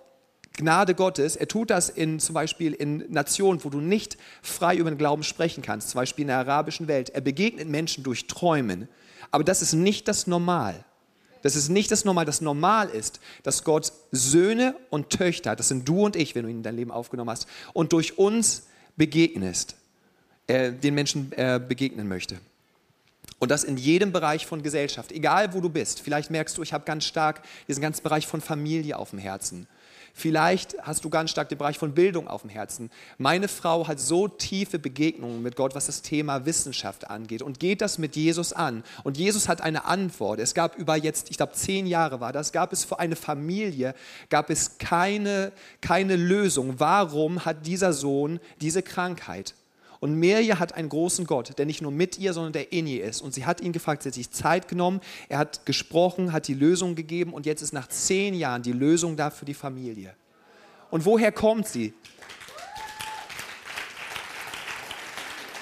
Gnade 0.55 0.93
Gottes, 0.93 1.35
er 1.35 1.47
tut 1.47 1.71
das 1.71 1.89
in, 1.89 2.19
zum 2.19 2.35
Beispiel 2.35 2.73
in 2.73 3.11
Nationen, 3.11 3.63
wo 3.63 3.69
du 3.69 3.81
nicht 3.81 4.17
frei 4.43 4.75
über 4.75 4.91
den 4.91 4.99
Glauben 4.99 5.23
sprechen 5.23 5.63
kannst, 5.63 5.89
zum 5.89 5.99
Beispiel 5.99 6.23
in 6.23 6.27
der 6.27 6.37
arabischen 6.37 6.87
Welt. 6.87 7.09
Er 7.09 7.21
begegnet 7.21 7.67
Menschen 7.67 8.03
durch 8.03 8.27
Träumen. 8.27 8.87
Aber 9.31 9.43
das 9.43 9.63
ist 9.63 9.73
nicht 9.73 10.07
das 10.07 10.27
Normal. 10.27 10.85
Das 11.41 11.55
ist 11.55 11.69
nicht 11.69 11.89
das 11.89 12.05
Normal. 12.05 12.25
Das 12.25 12.41
Normal 12.41 12.89
ist, 12.89 13.19
dass 13.41 13.63
Gott 13.63 13.91
Söhne 14.11 14.75
und 14.91 15.09
Töchter, 15.09 15.55
das 15.55 15.69
sind 15.69 15.89
du 15.89 16.05
und 16.05 16.15
ich, 16.15 16.35
wenn 16.35 16.43
du 16.43 16.49
ihn 16.49 16.57
in 16.57 16.63
dein 16.63 16.75
Leben 16.75 16.91
aufgenommen 16.91 17.31
hast, 17.31 17.47
und 17.73 17.91
durch 17.91 18.19
uns 18.19 18.67
begegnest, 18.95 19.75
äh, 20.47 20.71
den 20.71 20.93
Menschen 20.93 21.31
äh, 21.33 21.59
begegnen 21.65 22.07
möchte. 22.07 22.39
Und 23.39 23.49
das 23.49 23.63
in 23.63 23.77
jedem 23.77 24.11
Bereich 24.11 24.45
von 24.45 24.63
Gesellschaft, 24.63 25.11
egal 25.11 25.53
wo 25.53 25.59
du 25.59 25.69
bist. 25.69 25.99
Vielleicht 25.99 26.31
merkst 26.31 26.57
du, 26.57 26.61
ich 26.61 26.71
habe 26.71 26.85
ganz 26.85 27.05
stark 27.05 27.41
diesen 27.67 27.81
ganzen 27.81 28.03
Bereich 28.03 28.25
von 28.25 28.41
Familie 28.41 28.97
auf 28.97 29.09
dem 29.09 29.19
Herzen. 29.19 29.67
Vielleicht 30.15 30.75
hast 30.83 31.03
du 31.03 31.09
ganz 31.09 31.31
stark 31.31 31.49
den 31.49 31.57
Bereich 31.57 31.79
von 31.79 31.95
Bildung 31.95 32.27
auf 32.27 32.41
dem 32.41 32.51
Herzen. 32.51 32.91
Meine 33.17 33.47
Frau 33.47 33.87
hat 33.87 33.99
so 33.99 34.27
tiefe 34.27 34.77
Begegnungen 34.77 35.41
mit 35.41 35.55
Gott, 35.55 35.73
was 35.73 35.87
das 35.87 36.03
Thema 36.03 36.45
Wissenschaft 36.45 37.09
angeht 37.09 37.41
und 37.41 37.59
geht 37.59 37.81
das 37.81 37.97
mit 37.97 38.15
Jesus 38.15 38.53
an. 38.53 38.83
Und 39.03 39.17
Jesus 39.17 39.49
hat 39.49 39.61
eine 39.61 39.85
Antwort. 39.85 40.39
Es 40.39 40.53
gab 40.53 40.77
über 40.77 40.95
jetzt, 40.95 41.31
ich 41.31 41.37
glaube, 41.37 41.53
zehn 41.53 41.87
Jahre 41.87 42.19
war 42.19 42.31
das, 42.31 42.51
gab 42.51 42.71
es 42.71 42.85
für 42.85 42.99
eine 42.99 43.15
Familie, 43.15 43.95
gab 44.29 44.51
es 44.51 44.77
keine, 44.77 45.51
keine 45.81 46.15
Lösung. 46.15 46.75
Warum 46.77 47.43
hat 47.43 47.65
dieser 47.65 47.91
Sohn 47.91 48.39
diese 48.61 48.83
Krankheit? 48.83 49.55
Und 50.03 50.15
Mirja 50.15 50.59
hat 50.59 50.75
einen 50.75 50.89
großen 50.89 51.25
Gott, 51.25 51.57
der 51.57 51.65
nicht 51.65 51.81
nur 51.81 51.93
mit 51.93 52.19
ihr, 52.19 52.33
sondern 52.33 52.51
der 52.51 52.73
in 52.73 52.87
ihr 52.87 53.05
ist. 53.05 53.21
Und 53.21 53.33
sie 53.33 53.45
hat 53.45 53.61
ihn 53.61 53.71
gefragt, 53.71 54.03
sie 54.03 54.09
hat 54.09 54.15
sich 54.15 54.29
Zeit 54.31 54.67
genommen, 54.67 54.99
er 55.29 55.37
hat 55.37 55.65
gesprochen, 55.65 56.33
hat 56.33 56.49
die 56.49 56.55
Lösung 56.55 56.95
gegeben 56.95 57.33
und 57.33 57.45
jetzt 57.45 57.61
ist 57.61 57.71
nach 57.71 57.87
zehn 57.87 58.33
Jahren 58.33 58.63
die 58.63 58.73
Lösung 58.73 59.15
da 59.15 59.29
für 59.29 59.45
die 59.45 59.53
Familie. 59.53 60.13
Und 60.91 61.05
woher 61.05 61.31
kommt 61.31 61.69
sie? 61.69 61.93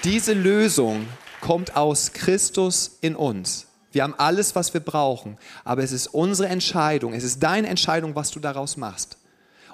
Diese 0.02 0.32
Lösung 0.32 1.06
kommt 1.40 1.76
aus 1.76 2.12
Christus 2.12 2.98
in 3.00 3.14
uns. 3.14 3.68
Wir 3.92 4.02
haben 4.02 4.14
alles, 4.18 4.56
was 4.56 4.74
wir 4.74 4.80
brauchen, 4.80 5.38
aber 5.62 5.84
es 5.84 5.92
ist 5.92 6.08
unsere 6.08 6.48
Entscheidung, 6.48 7.12
es 7.12 7.22
ist 7.22 7.40
deine 7.44 7.68
Entscheidung, 7.68 8.16
was 8.16 8.32
du 8.32 8.40
daraus 8.40 8.76
machst. 8.76 9.18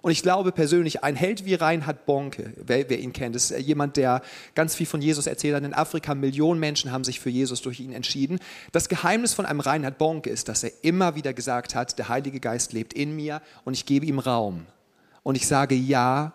Und 0.01 0.13
ich 0.13 0.23
glaube 0.23 0.53
persönlich, 0.53 1.03
ein 1.03 1.17
Held 1.17 1.45
wie 1.45 1.55
Reinhard 1.55 2.07
Bonke, 2.07 2.53
wer, 2.57 2.89
wer, 2.89 2.99
ihn 2.99 3.13
kennt, 3.13 3.35
ist 3.35 3.51
jemand, 3.51 3.97
der 3.97 4.23
ganz 4.55 4.75
viel 4.75 4.87
von 4.87 5.03
Jesus 5.03 5.27
erzählt 5.27 5.57
hat. 5.57 5.65
In 5.65 5.75
Afrika 5.75 6.15
Millionen 6.15 6.61
Menschen 6.61 6.93
haben 6.93 7.05
sich 7.05 7.21
für 7.21 7.31
Jesus 7.31 7.63
durch 7.63 7.81
ihn 7.81 7.93
entschieden. 7.93 8.39
Das 8.73 8.89
Geheimnis 8.89 9.35
von 9.35 9.47
einem 9.47 9.61
Reinhard 9.61 9.99
Bonke 9.99 10.31
ist, 10.31 10.49
dass 10.49 10.63
er 10.63 10.73
immer 10.83 11.15
wieder 11.15 11.33
gesagt 11.33 11.75
hat, 11.75 11.99
der 11.99 12.09
Heilige 12.09 12.41
Geist 12.41 12.73
lebt 12.73 12.95
in 12.95 13.17
mir 13.17 13.43
und 13.65 13.75
ich 13.75 13.87
gebe 13.87 14.07
ihm 14.07 14.19
Raum. 14.19 14.67
Und 15.23 15.35
ich 15.35 15.47
sage 15.47 15.75
ja 15.75 16.33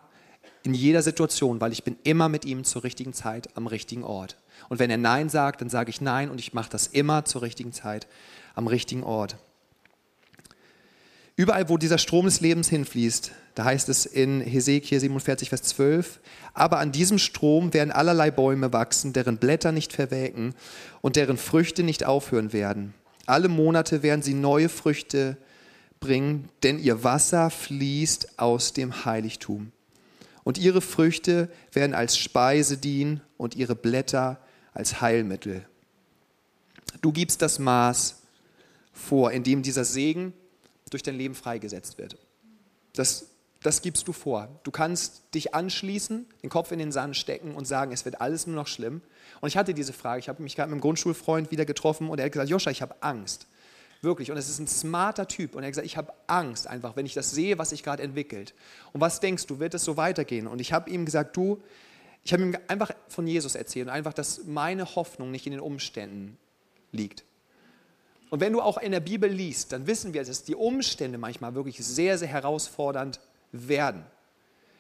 in 0.64 0.74
jeder 0.74 1.02
Situation, 1.02 1.60
weil 1.62 1.72
ich 1.72 1.84
bin 1.84 1.98
immer 2.04 2.30
mit 2.30 2.46
ihm 2.46 2.64
zur 2.64 2.84
richtigen 2.84 3.14
Zeit 3.14 3.50
am 3.56 3.68
richtigen 3.68 4.04
Ort. 4.04 4.38
Und 4.70 4.80
wenn 4.80 4.90
er 4.90 4.98
Nein 4.98 5.30
sagt, 5.30 5.62
dann 5.62 5.70
sage 5.70 5.90
ich 5.90 6.02
Nein 6.02 6.30
und 6.30 6.40
ich 6.40 6.54
mache 6.54 6.70
das 6.70 6.88
immer 6.88 7.26
zur 7.26 7.42
richtigen 7.42 7.74
Zeit 7.74 8.08
am 8.56 8.68
richtigen 8.68 9.04
Ort. 9.04 9.36
Überall, 11.36 11.68
wo 11.68 11.78
dieser 11.78 11.98
Strom 11.98 12.26
des 12.26 12.42
Lebens 12.42 12.70
hinfließt, 12.70 13.32
da 13.56 13.66
heißt 13.66 13.90
es 13.90 14.06
in 14.06 14.42
Hesekiel 14.42 15.00
47, 15.00 15.50
Vers 15.50 15.64
12, 15.64 16.20
aber 16.54 16.78
an 16.78 16.92
diesem 16.92 17.18
Strom 17.18 17.74
werden 17.74 17.92
allerlei 17.92 18.30
Bäume 18.30 18.72
wachsen, 18.72 19.14
deren 19.14 19.38
Blätter 19.38 19.72
nicht 19.72 19.94
verwelken 19.94 20.54
und 21.02 21.16
deren 21.16 21.38
Früchte 21.38 21.82
nicht 21.82 22.06
aufhören 22.06 22.54
werden. 22.54 22.94
Alle 23.26 23.48
Monate 23.48 24.04
werden 24.04 24.22
sie 24.22 24.36
neue 24.36 24.70
Früchte 24.70 25.38
bringen, 26.00 26.50
denn 26.62 26.78
ihr 26.78 27.04
Wasser 27.04 27.50
fließt 27.50 28.38
aus 28.38 28.74
dem 28.74 29.06
Heiligtum. 29.06 29.72
Und 30.44 30.60
ihre 30.60 30.82
Früchte 30.82 31.50
werden 31.72 31.96
als 31.96 32.18
Speise 32.18 32.78
dienen 32.78 33.22
und 33.38 33.56
ihre 33.56 33.76
Blätter 33.76 34.40
als 34.74 35.02
Heilmittel. 35.02 35.66
Du 37.02 37.12
gibst 37.12 37.42
das 37.42 37.58
Maß 37.58 38.22
vor, 38.92 39.32
in 39.32 39.44
dem 39.44 39.64
dieser 39.64 39.86
Segen 39.86 40.34
durch 40.94 41.04
dein 41.04 41.18
Leben 41.18 41.36
freigesetzt 41.36 41.98
wird. 41.98 42.18
Das, 42.94 43.28
das 43.62 43.82
gibst 43.82 44.08
du 44.08 44.14
vor. 44.14 44.50
Du 44.64 44.72
kannst 44.72 45.24
dich 45.34 45.56
anschließen, 45.56 46.26
den 46.44 46.50
Kopf 46.50 46.72
in 46.72 46.80
den 46.80 46.92
Sand 46.92 47.16
stecken 47.16 47.56
und 47.56 47.66
sagen, 47.66 47.92
es 47.92 48.06
wird 48.06 48.22
alles 48.22 48.48
nur 48.48 48.56
noch 48.56 48.68
schlimm. 48.68 49.02
Und 49.42 49.50
ich 49.50 49.58
hatte 49.58 49.74
diese 49.74 49.94
Frage, 49.94 50.20
ich 50.20 50.30
habe 50.30 50.44
mich 50.44 50.56
gerade 50.56 50.70
mit 50.70 50.76
einem 50.76 50.82
Grundschulfreund 50.82 51.52
wieder 51.52 51.66
getroffen 51.66 52.10
und 52.10 52.20
er 52.20 52.26
hat 52.26 52.32
gesagt, 52.32 52.50
Joscha, 52.50 52.72
ich 52.72 52.82
habe 52.82 52.96
Angst. 53.02 53.48
Wirklich. 54.02 54.32
Und 54.32 54.38
es 54.38 54.50
ist 54.50 54.60
ein 54.60 54.68
smarter 54.68 55.28
Typ. 55.28 55.56
Und 55.56 55.64
er 55.64 55.68
hat 55.68 55.72
gesagt, 55.72 55.88
ich 55.88 55.98
habe 55.98 56.14
Angst 56.28 56.68
einfach, 56.68 56.96
wenn 56.96 57.06
ich 57.06 57.14
das 57.14 57.32
sehe, 57.32 57.58
was 57.58 57.70
sich 57.70 57.84
gerade 57.84 58.04
entwickelt. 58.04 58.54
Und 58.92 59.00
was 59.02 59.22
denkst 59.22 59.48
du, 59.48 59.60
wird 59.60 59.74
es 59.74 59.84
so 59.86 59.96
weitergehen? 59.98 60.46
Und 60.46 60.60
ich 60.60 60.74
habe 60.74 60.90
ihm 60.90 61.06
gesagt, 61.06 61.36
du, 61.38 61.62
ich 62.24 62.34
habe 62.34 62.44
ihm 62.44 62.58
einfach 62.68 62.92
von 63.08 63.26
Jesus 63.28 63.56
erzählt 63.56 63.88
und 63.88 63.94
einfach, 63.94 64.14
dass 64.14 64.44
meine 64.46 64.96
Hoffnung 64.96 65.32
nicht 65.32 65.46
in 65.46 65.52
den 65.52 65.62
Umständen 65.62 66.38
liegt. 66.92 67.24
Und 68.34 68.40
wenn 68.40 68.52
du 68.52 68.62
auch 68.62 68.80
in 68.80 68.92
der 68.92 69.00
Bibel 69.00 69.30
liest, 69.30 69.74
dann 69.74 69.86
wissen 69.86 70.16
wir, 70.16 70.24
dass 70.24 70.44
die 70.44 70.56
Umstände 70.56 71.20
manchmal 71.20 71.54
wirklich 71.54 71.78
sehr, 71.78 72.18
sehr 72.18 72.30
herausfordernd 72.30 73.20
werden. 73.52 74.04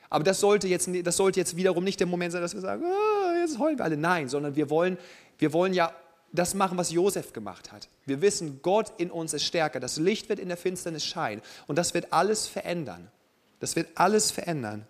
Aber 0.10 0.24
das 0.24 0.39
sollte 0.39 0.68
jetzt, 0.68 0.89
das 1.04 1.18
sollte 1.18 1.39
jetzt 1.39 1.56
wiederum 1.56 1.84
nicht 1.84 1.99
der 1.99 2.08
Moment 2.08 2.32
sein, 2.32 2.41
dass 2.41 2.56
wir 2.56 2.62
sagen, 2.62 2.84
ah, 2.84 3.39
jetzt 3.41 3.60
heulen 3.60 3.78
wir 3.78 3.86
alle. 3.86 3.95
Nein, 3.95 4.28
sondern 4.28 4.56
wir 4.56 4.72
wollen, 4.72 4.97
wir 5.38 5.54
wollen 5.54 5.76
ja 5.76 5.93
das 6.32 6.56
machen, 6.56 6.80
was 6.80 6.89
Josef 6.89 7.32
gemacht 7.32 7.72
hat. 7.72 7.89
Wir 8.08 8.22
wissen, 8.22 8.60
Gott 8.64 8.91
in 8.97 9.12
uns 9.12 9.36
ist 9.36 9.43
stärker. 9.43 9.80
Das 9.80 9.97
Licht 9.97 10.30
wird 10.30 10.39
in 10.39 10.47
der 10.47 10.58
Finsternis 10.58 11.06
scheinen. 11.06 11.43
Und 11.68 11.78
das 11.78 11.93
wird 11.93 12.12
alles 12.12 12.47
verändern. 12.47 13.12
Das 13.60 13.76
wird 13.76 13.88
alles 13.93 14.32
verändern. 14.32 14.88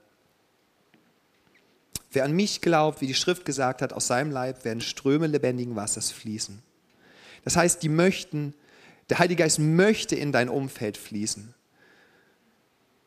Wer 2.13 2.23
an 2.23 2.31
mich 2.31 2.61
glaubt, 2.61 3.01
wie 3.01 3.07
die 3.07 3.13
Schrift 3.13 3.43
gesagt 3.43 3.81
hat, 3.81 3.91
aus 3.91 4.07
seinem 4.07 4.31
Leib 4.31 4.63
werden 4.63 4.79
Ströme 4.79 5.27
lebendigen 5.27 5.75
Wassers 5.75 6.13
fließen. 6.13 6.63
Das 7.43 7.55
heißt, 7.55 7.83
die 7.83 7.89
möchten, 7.89 8.53
der 9.09 9.19
Heilige 9.19 9.43
Geist 9.43 9.59
möchte 9.59 10.15
in 10.15 10.31
dein 10.31 10.49
Umfeld 10.49 10.97
fließen. 10.97 11.53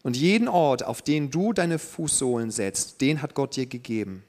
Und 0.03 0.16
jeden 0.16 0.47
Ort, 0.47 0.84
auf 0.84 1.03
den 1.03 1.30
du 1.30 1.53
deine 1.53 1.78
Fußsohlen 1.78 2.51
setzt, 2.51 3.01
den 3.01 3.22
hat 3.22 3.34
Gott 3.34 3.57
dir 3.57 3.66
gegeben. 3.66 4.22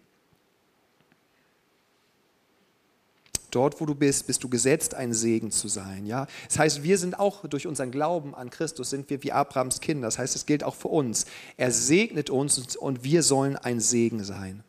Dort, 3.51 3.79
wo 3.79 3.85
du 3.85 3.95
bist, 3.95 4.27
bist 4.27 4.43
du 4.43 4.49
gesetzt, 4.49 4.93
ein 4.93 5.13
Segen 5.13 5.51
zu 5.51 5.67
sein. 5.67 6.05
Ja? 6.05 6.27
Das 6.47 6.59
heißt, 6.59 6.83
wir 6.83 6.97
sind 6.97 7.17
auch 7.19 7.45
durch 7.47 7.65
unseren 7.65 7.91
Glauben 7.91 8.35
an 8.35 8.49
Christus, 8.49 8.89
sind 8.89 9.09
wir 9.09 9.23
wie 9.23 9.31
Abrahams 9.31 9.79
Kinder. 9.79 10.07
Das 10.07 10.17
heißt, 10.17 10.35
es 10.35 10.45
gilt 10.45 10.63
auch 10.63 10.75
für 10.75 10.89
uns. 10.89 11.25
Er 11.55 11.71
segnet 11.71 12.29
uns 12.29 12.75
und 12.75 13.03
wir 13.03 13.23
sollen 13.23 13.55
ein 13.55 13.79
Segen 13.79 14.23
sein. 14.23 14.63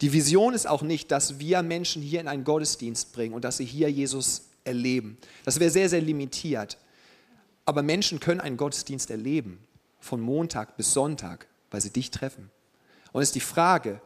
Die 0.00 0.12
Vision 0.12 0.52
ist 0.52 0.66
auch 0.66 0.82
nicht, 0.82 1.10
dass 1.10 1.38
wir 1.38 1.62
Menschen 1.62 2.02
hier 2.02 2.20
in 2.20 2.28
einen 2.28 2.44
Gottesdienst 2.44 3.12
bringen 3.12 3.34
und 3.34 3.44
dass 3.44 3.56
sie 3.56 3.64
hier 3.64 3.90
Jesus 3.90 4.48
erleben. 4.64 5.16
Das 5.44 5.58
wäre 5.58 5.70
sehr, 5.70 5.88
sehr 5.88 6.02
limitiert. 6.02 6.76
Aber 7.64 7.82
Menschen 7.82 8.20
können 8.20 8.40
einen 8.40 8.56
Gottesdienst 8.56 9.10
erleben, 9.10 9.58
von 10.00 10.20
Montag 10.20 10.76
bis 10.76 10.92
Sonntag, 10.92 11.46
weil 11.70 11.80
sie 11.80 11.90
dich 11.90 12.10
treffen. 12.10 12.50
Und 13.12 13.22
es 13.22 13.30
ist 13.30 13.34
die 13.34 13.40
Frage, 13.40 14.00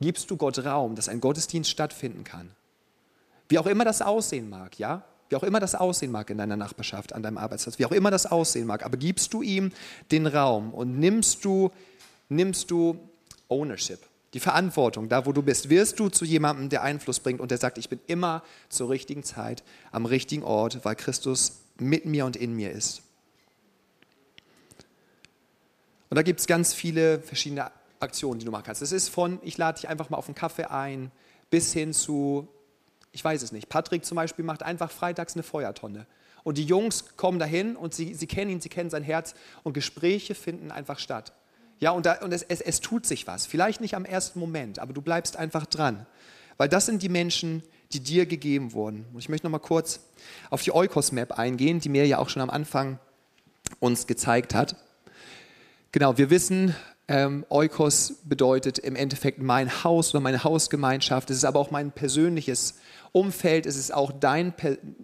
gibst 0.00 0.30
du 0.30 0.36
Gott 0.36 0.58
Raum, 0.64 0.96
dass 0.96 1.08
ein 1.08 1.20
Gottesdienst 1.20 1.70
stattfinden 1.70 2.24
kann? 2.24 2.50
Wie 3.48 3.58
auch 3.58 3.66
immer 3.66 3.84
das 3.84 4.02
aussehen 4.02 4.50
mag, 4.50 4.78
ja? 4.78 5.04
Wie 5.28 5.36
auch 5.36 5.44
immer 5.44 5.60
das 5.60 5.76
aussehen 5.76 6.10
mag 6.10 6.28
in 6.30 6.38
deiner 6.38 6.56
Nachbarschaft, 6.56 7.12
an 7.12 7.22
deinem 7.22 7.38
Arbeitsplatz, 7.38 7.78
wie 7.78 7.86
auch 7.86 7.92
immer 7.92 8.10
das 8.10 8.26
aussehen 8.26 8.66
mag, 8.66 8.84
aber 8.84 8.96
gibst 8.96 9.32
du 9.32 9.42
ihm 9.42 9.70
den 10.10 10.26
Raum 10.26 10.74
und 10.74 10.98
nimmst 10.98 11.44
du, 11.44 11.70
nimmst 12.28 12.70
du 12.70 12.98
Ownership 13.48 14.09
die 14.34 14.40
Verantwortung, 14.40 15.08
da 15.08 15.26
wo 15.26 15.32
du 15.32 15.42
bist, 15.42 15.70
wirst 15.70 15.98
du 15.98 16.08
zu 16.08 16.24
jemandem, 16.24 16.68
der 16.68 16.82
Einfluss 16.82 17.20
bringt 17.20 17.40
und 17.40 17.50
der 17.50 17.58
sagt, 17.58 17.78
ich 17.78 17.88
bin 17.88 18.00
immer 18.06 18.42
zur 18.68 18.90
richtigen 18.90 19.24
Zeit 19.24 19.64
am 19.90 20.06
richtigen 20.06 20.44
Ort, 20.44 20.84
weil 20.84 20.94
Christus 20.94 21.60
mit 21.78 22.06
mir 22.06 22.26
und 22.26 22.36
in 22.36 22.54
mir 22.54 22.70
ist. 22.70 23.02
Und 26.10 26.16
da 26.16 26.22
gibt 26.22 26.40
es 26.40 26.46
ganz 26.46 26.74
viele 26.74 27.20
verschiedene 27.20 27.70
Aktionen, 28.00 28.40
die 28.40 28.46
du 28.46 28.52
machen 28.52 28.64
kannst. 28.64 28.82
Das 28.82 28.92
ist 28.92 29.08
von, 29.08 29.38
ich 29.42 29.58
lade 29.58 29.80
dich 29.80 29.88
einfach 29.88 30.10
mal 30.10 30.16
auf 30.16 30.26
einen 30.26 30.34
Kaffee 30.34 30.64
ein, 30.64 31.10
bis 31.50 31.72
hin 31.72 31.92
zu, 31.92 32.48
ich 33.12 33.24
weiß 33.24 33.42
es 33.42 33.52
nicht, 33.52 33.68
Patrick 33.68 34.04
zum 34.04 34.16
Beispiel 34.16 34.44
macht 34.44 34.62
einfach 34.62 34.90
freitags 34.90 35.34
eine 35.34 35.42
Feuertonne. 35.42 36.06
Und 36.42 36.56
die 36.56 36.64
Jungs 36.64 37.16
kommen 37.16 37.38
dahin 37.38 37.76
und 37.76 37.94
sie, 37.94 38.14
sie 38.14 38.26
kennen 38.26 38.50
ihn, 38.50 38.60
sie 38.60 38.68
kennen 38.68 38.90
sein 38.90 39.02
Herz 39.02 39.34
und 39.62 39.72
Gespräche 39.72 40.34
finden 40.34 40.70
einfach 40.70 40.98
statt. 40.98 41.32
Ja, 41.80 41.90
und, 41.92 42.06
da, 42.06 42.18
und 42.20 42.32
es, 42.32 42.42
es, 42.42 42.60
es 42.60 42.80
tut 42.80 43.06
sich 43.06 43.26
was. 43.26 43.46
Vielleicht 43.46 43.80
nicht 43.80 43.94
am 43.94 44.04
ersten 44.04 44.38
Moment, 44.38 44.78
aber 44.78 44.92
du 44.92 45.00
bleibst 45.02 45.36
einfach 45.36 45.66
dran. 45.66 46.06
Weil 46.58 46.68
das 46.68 46.86
sind 46.86 47.02
die 47.02 47.08
Menschen, 47.08 47.62
die 47.92 48.00
dir 48.00 48.26
gegeben 48.26 48.72
wurden. 48.72 49.06
Und 49.12 49.18
ich 49.18 49.28
möchte 49.28 49.46
noch 49.46 49.50
mal 49.50 49.58
kurz 49.58 50.00
auf 50.50 50.62
die 50.62 50.72
Eukos-Map 50.72 51.32
eingehen, 51.32 51.80
die 51.80 51.88
mir 51.88 52.06
ja 52.06 52.18
auch 52.18 52.28
schon 52.28 52.42
am 52.42 52.50
Anfang 52.50 52.98
uns 53.80 54.06
gezeigt 54.06 54.54
hat. 54.54 54.76
Genau, 55.90 56.18
wir 56.18 56.30
wissen, 56.30 56.76
ähm, 57.08 57.44
Eukos 57.50 58.20
bedeutet 58.24 58.78
im 58.78 58.94
Endeffekt 58.94 59.40
mein 59.40 59.82
Haus 59.82 60.14
oder 60.14 60.20
meine 60.20 60.44
Hausgemeinschaft. 60.44 61.30
Es 61.30 61.38
ist 61.38 61.44
aber 61.44 61.58
auch 61.58 61.70
mein 61.70 61.90
persönliches 61.90 62.74
Umfeld. 63.10 63.66
Es 63.66 63.76
ist 63.76 63.92
auch 63.92 64.12
dein 64.12 64.54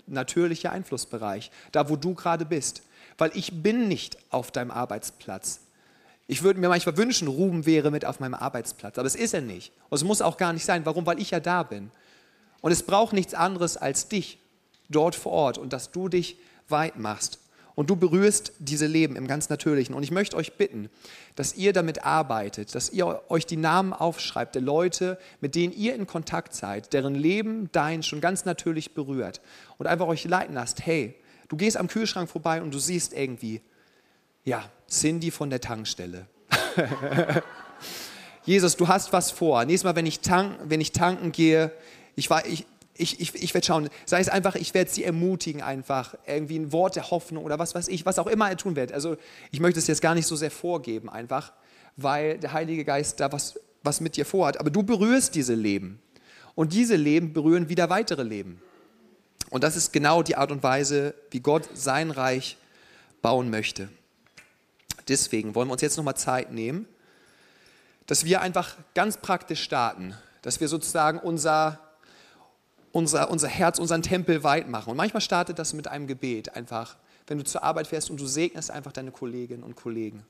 natürlicher 0.06 0.70
Einflussbereich, 0.70 1.50
da 1.72 1.88
wo 1.88 1.96
du 1.96 2.14
gerade 2.14 2.44
bist. 2.44 2.82
Weil 3.18 3.32
ich 3.34 3.62
bin 3.62 3.88
nicht 3.88 4.18
auf 4.30 4.52
deinem 4.52 4.70
Arbeitsplatz. 4.70 5.65
Ich 6.28 6.42
würde 6.42 6.58
mir 6.58 6.68
manchmal 6.68 6.96
wünschen, 6.96 7.28
Ruben 7.28 7.66
wäre 7.66 7.90
mit 7.90 8.04
auf 8.04 8.18
meinem 8.18 8.34
Arbeitsplatz, 8.34 8.98
aber 8.98 9.06
es 9.06 9.14
ist 9.14 9.32
er 9.32 9.42
nicht. 9.42 9.72
Und 9.88 9.96
es 9.96 10.04
muss 10.04 10.22
auch 10.22 10.36
gar 10.36 10.52
nicht 10.52 10.64
sein. 10.64 10.84
Warum? 10.84 11.06
Weil 11.06 11.20
ich 11.20 11.30
ja 11.30 11.40
da 11.40 11.62
bin. 11.62 11.90
Und 12.62 12.72
es 12.72 12.82
braucht 12.82 13.12
nichts 13.12 13.34
anderes 13.34 13.76
als 13.76 14.08
dich 14.08 14.38
dort 14.88 15.14
vor 15.14 15.32
Ort 15.32 15.58
und 15.58 15.72
dass 15.72 15.92
du 15.92 16.08
dich 16.08 16.36
weit 16.68 16.98
machst. 16.98 17.38
Und 17.76 17.90
du 17.90 17.96
berührst 17.96 18.52
diese 18.58 18.86
Leben 18.86 19.16
im 19.16 19.26
ganz 19.26 19.50
Natürlichen. 19.50 19.94
Und 19.94 20.02
ich 20.02 20.10
möchte 20.10 20.34
euch 20.36 20.54
bitten, 20.54 20.88
dass 21.36 21.54
ihr 21.54 21.74
damit 21.74 22.04
arbeitet, 22.04 22.74
dass 22.74 22.90
ihr 22.90 23.22
euch 23.28 23.44
die 23.44 23.58
Namen 23.58 23.92
aufschreibt 23.92 24.54
der 24.54 24.62
Leute, 24.62 25.18
mit 25.42 25.54
denen 25.54 25.74
ihr 25.74 25.94
in 25.94 26.06
Kontakt 26.06 26.54
seid, 26.54 26.94
deren 26.94 27.14
Leben 27.14 27.68
dein 27.72 28.02
schon 28.02 28.22
ganz 28.22 28.46
natürlich 28.46 28.94
berührt. 28.94 29.42
Und 29.76 29.86
einfach 29.86 30.06
euch 30.06 30.24
leiten 30.24 30.54
lasst, 30.54 30.86
hey, 30.86 31.14
du 31.48 31.56
gehst 31.56 31.76
am 31.76 31.86
Kühlschrank 31.86 32.30
vorbei 32.30 32.62
und 32.62 32.72
du 32.72 32.78
siehst 32.78 33.12
irgendwie, 33.12 33.60
ja, 34.46 34.64
Cindy 34.88 35.30
von 35.30 35.50
der 35.50 35.60
Tankstelle. 35.60 36.26
Jesus, 38.46 38.76
du 38.76 38.86
hast 38.86 39.12
was 39.12 39.32
vor. 39.32 39.64
Nächstes 39.64 39.84
Mal, 39.84 39.96
wenn 39.96 40.06
ich, 40.06 40.20
tank, 40.20 40.56
wenn 40.64 40.80
ich 40.80 40.92
tanken 40.92 41.32
gehe, 41.32 41.72
ich, 42.14 42.30
ich, 42.30 42.64
ich, 42.94 43.34
ich, 43.34 43.54
werde 43.54 43.66
schauen, 43.66 43.88
sei 44.06 44.20
es 44.20 44.28
einfach, 44.28 44.54
ich 44.54 44.72
werde 44.72 44.88
sie 44.88 45.02
ermutigen 45.02 45.62
einfach, 45.62 46.14
irgendwie 46.26 46.60
ein 46.60 46.70
Wort 46.70 46.94
der 46.94 47.10
Hoffnung 47.10 47.44
oder 47.44 47.58
was 47.58 47.74
weiß 47.74 47.88
ich, 47.88 48.06
was 48.06 48.20
auch 48.20 48.28
immer 48.28 48.48
er 48.48 48.56
tun 48.56 48.76
wird. 48.76 48.92
Also 48.92 49.16
ich 49.50 49.58
möchte 49.58 49.80
es 49.80 49.88
jetzt 49.88 50.00
gar 50.00 50.14
nicht 50.14 50.28
so 50.28 50.36
sehr 50.36 50.52
vorgeben 50.52 51.10
einfach, 51.10 51.52
weil 51.96 52.38
der 52.38 52.52
Heilige 52.52 52.84
Geist 52.84 53.18
da 53.18 53.32
was, 53.32 53.58
was 53.82 54.00
mit 54.00 54.16
dir 54.16 54.24
vorhat. 54.24 54.60
Aber 54.60 54.70
du 54.70 54.84
berührst 54.84 55.34
diese 55.34 55.54
Leben 55.54 56.00
und 56.54 56.72
diese 56.72 56.94
Leben 56.94 57.32
berühren 57.32 57.68
wieder 57.68 57.90
weitere 57.90 58.22
Leben. 58.22 58.62
Und 59.50 59.64
das 59.64 59.74
ist 59.74 59.92
genau 59.92 60.22
die 60.22 60.36
Art 60.36 60.52
und 60.52 60.62
Weise, 60.62 61.14
wie 61.32 61.40
Gott 61.40 61.68
sein 61.74 62.12
Reich 62.12 62.56
bauen 63.22 63.50
möchte. 63.50 63.88
Deswegen 65.08 65.54
wollen 65.54 65.68
wir 65.68 65.72
uns 65.72 65.82
jetzt 65.82 65.96
nochmal 65.96 66.16
Zeit 66.16 66.52
nehmen, 66.52 66.86
dass 68.06 68.24
wir 68.24 68.40
einfach 68.40 68.76
ganz 68.94 69.16
praktisch 69.16 69.62
starten, 69.62 70.14
dass 70.42 70.60
wir 70.60 70.68
sozusagen 70.68 71.18
unser, 71.18 71.80
unser, 72.92 73.30
unser 73.30 73.48
Herz, 73.48 73.78
unseren 73.78 74.02
Tempel 74.02 74.44
weit 74.44 74.68
machen. 74.68 74.90
Und 74.90 74.96
manchmal 74.96 75.20
startet 75.20 75.58
das 75.58 75.72
mit 75.72 75.88
einem 75.88 76.06
Gebet 76.06 76.54
einfach, 76.54 76.96
wenn 77.26 77.38
du 77.38 77.44
zur 77.44 77.64
Arbeit 77.64 77.88
fährst 77.88 78.10
und 78.10 78.20
du 78.20 78.26
segnest 78.26 78.70
einfach 78.70 78.92
deine 78.92 79.10
Kolleginnen 79.10 79.62
und 79.62 79.74
Kollegen. 79.76 80.24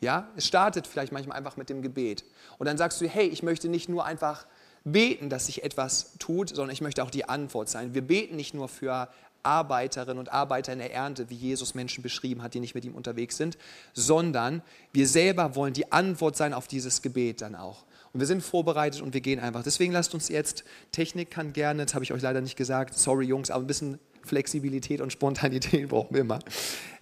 Ja, 0.00 0.28
es 0.36 0.46
startet 0.46 0.86
vielleicht 0.86 1.12
manchmal 1.12 1.38
einfach 1.38 1.56
mit 1.56 1.70
dem 1.70 1.80
Gebet. 1.80 2.24
Und 2.58 2.66
dann 2.66 2.76
sagst 2.76 3.00
du, 3.00 3.08
hey, 3.08 3.26
ich 3.26 3.42
möchte 3.42 3.68
nicht 3.68 3.88
nur 3.88 4.04
einfach 4.04 4.46
beten, 4.84 5.30
dass 5.30 5.46
sich 5.46 5.64
etwas 5.64 6.12
tut, 6.18 6.50
sondern 6.50 6.72
ich 6.72 6.80
möchte 6.80 7.02
auch 7.02 7.10
die 7.10 7.28
Antwort 7.28 7.68
sein. 7.68 7.94
Wir 7.94 8.02
beten 8.02 8.36
nicht 8.36 8.54
nur 8.54 8.68
für 8.68 9.08
Arbeiterinnen 9.46 10.18
und 10.18 10.32
Arbeiter 10.32 10.72
in 10.72 10.80
der 10.80 10.92
Ernte, 10.92 11.30
wie 11.30 11.34
Jesus 11.34 11.74
Menschen 11.74 12.02
beschrieben 12.02 12.42
hat, 12.42 12.54
die 12.54 12.60
nicht 12.60 12.74
mit 12.74 12.84
ihm 12.84 12.94
unterwegs 12.94 13.36
sind, 13.36 13.56
sondern 13.94 14.62
wir 14.92 15.06
selber 15.06 15.54
wollen 15.54 15.72
die 15.72 15.92
Antwort 15.92 16.36
sein 16.36 16.52
auf 16.52 16.66
dieses 16.66 17.00
Gebet 17.00 17.40
dann 17.40 17.54
auch. 17.54 17.84
Und 18.12 18.20
wir 18.20 18.26
sind 18.26 18.42
vorbereitet 18.42 19.02
und 19.02 19.14
wir 19.14 19.20
gehen 19.20 19.40
einfach. 19.40 19.62
Deswegen 19.62 19.92
lasst 19.92 20.14
uns 20.14 20.28
jetzt, 20.28 20.64
Technik 20.90 21.30
kann 21.30 21.52
gerne, 21.52 21.84
das 21.84 21.94
habe 21.94 22.04
ich 22.04 22.12
euch 22.12 22.22
leider 22.22 22.40
nicht 22.40 22.56
gesagt, 22.56 22.94
sorry 22.94 23.26
Jungs, 23.26 23.50
aber 23.50 23.64
ein 23.64 23.66
bisschen 23.66 23.98
Flexibilität 24.24 25.00
und 25.00 25.12
Spontanität 25.12 25.88
brauchen 25.90 26.14
wir 26.14 26.22
immer. 26.22 26.40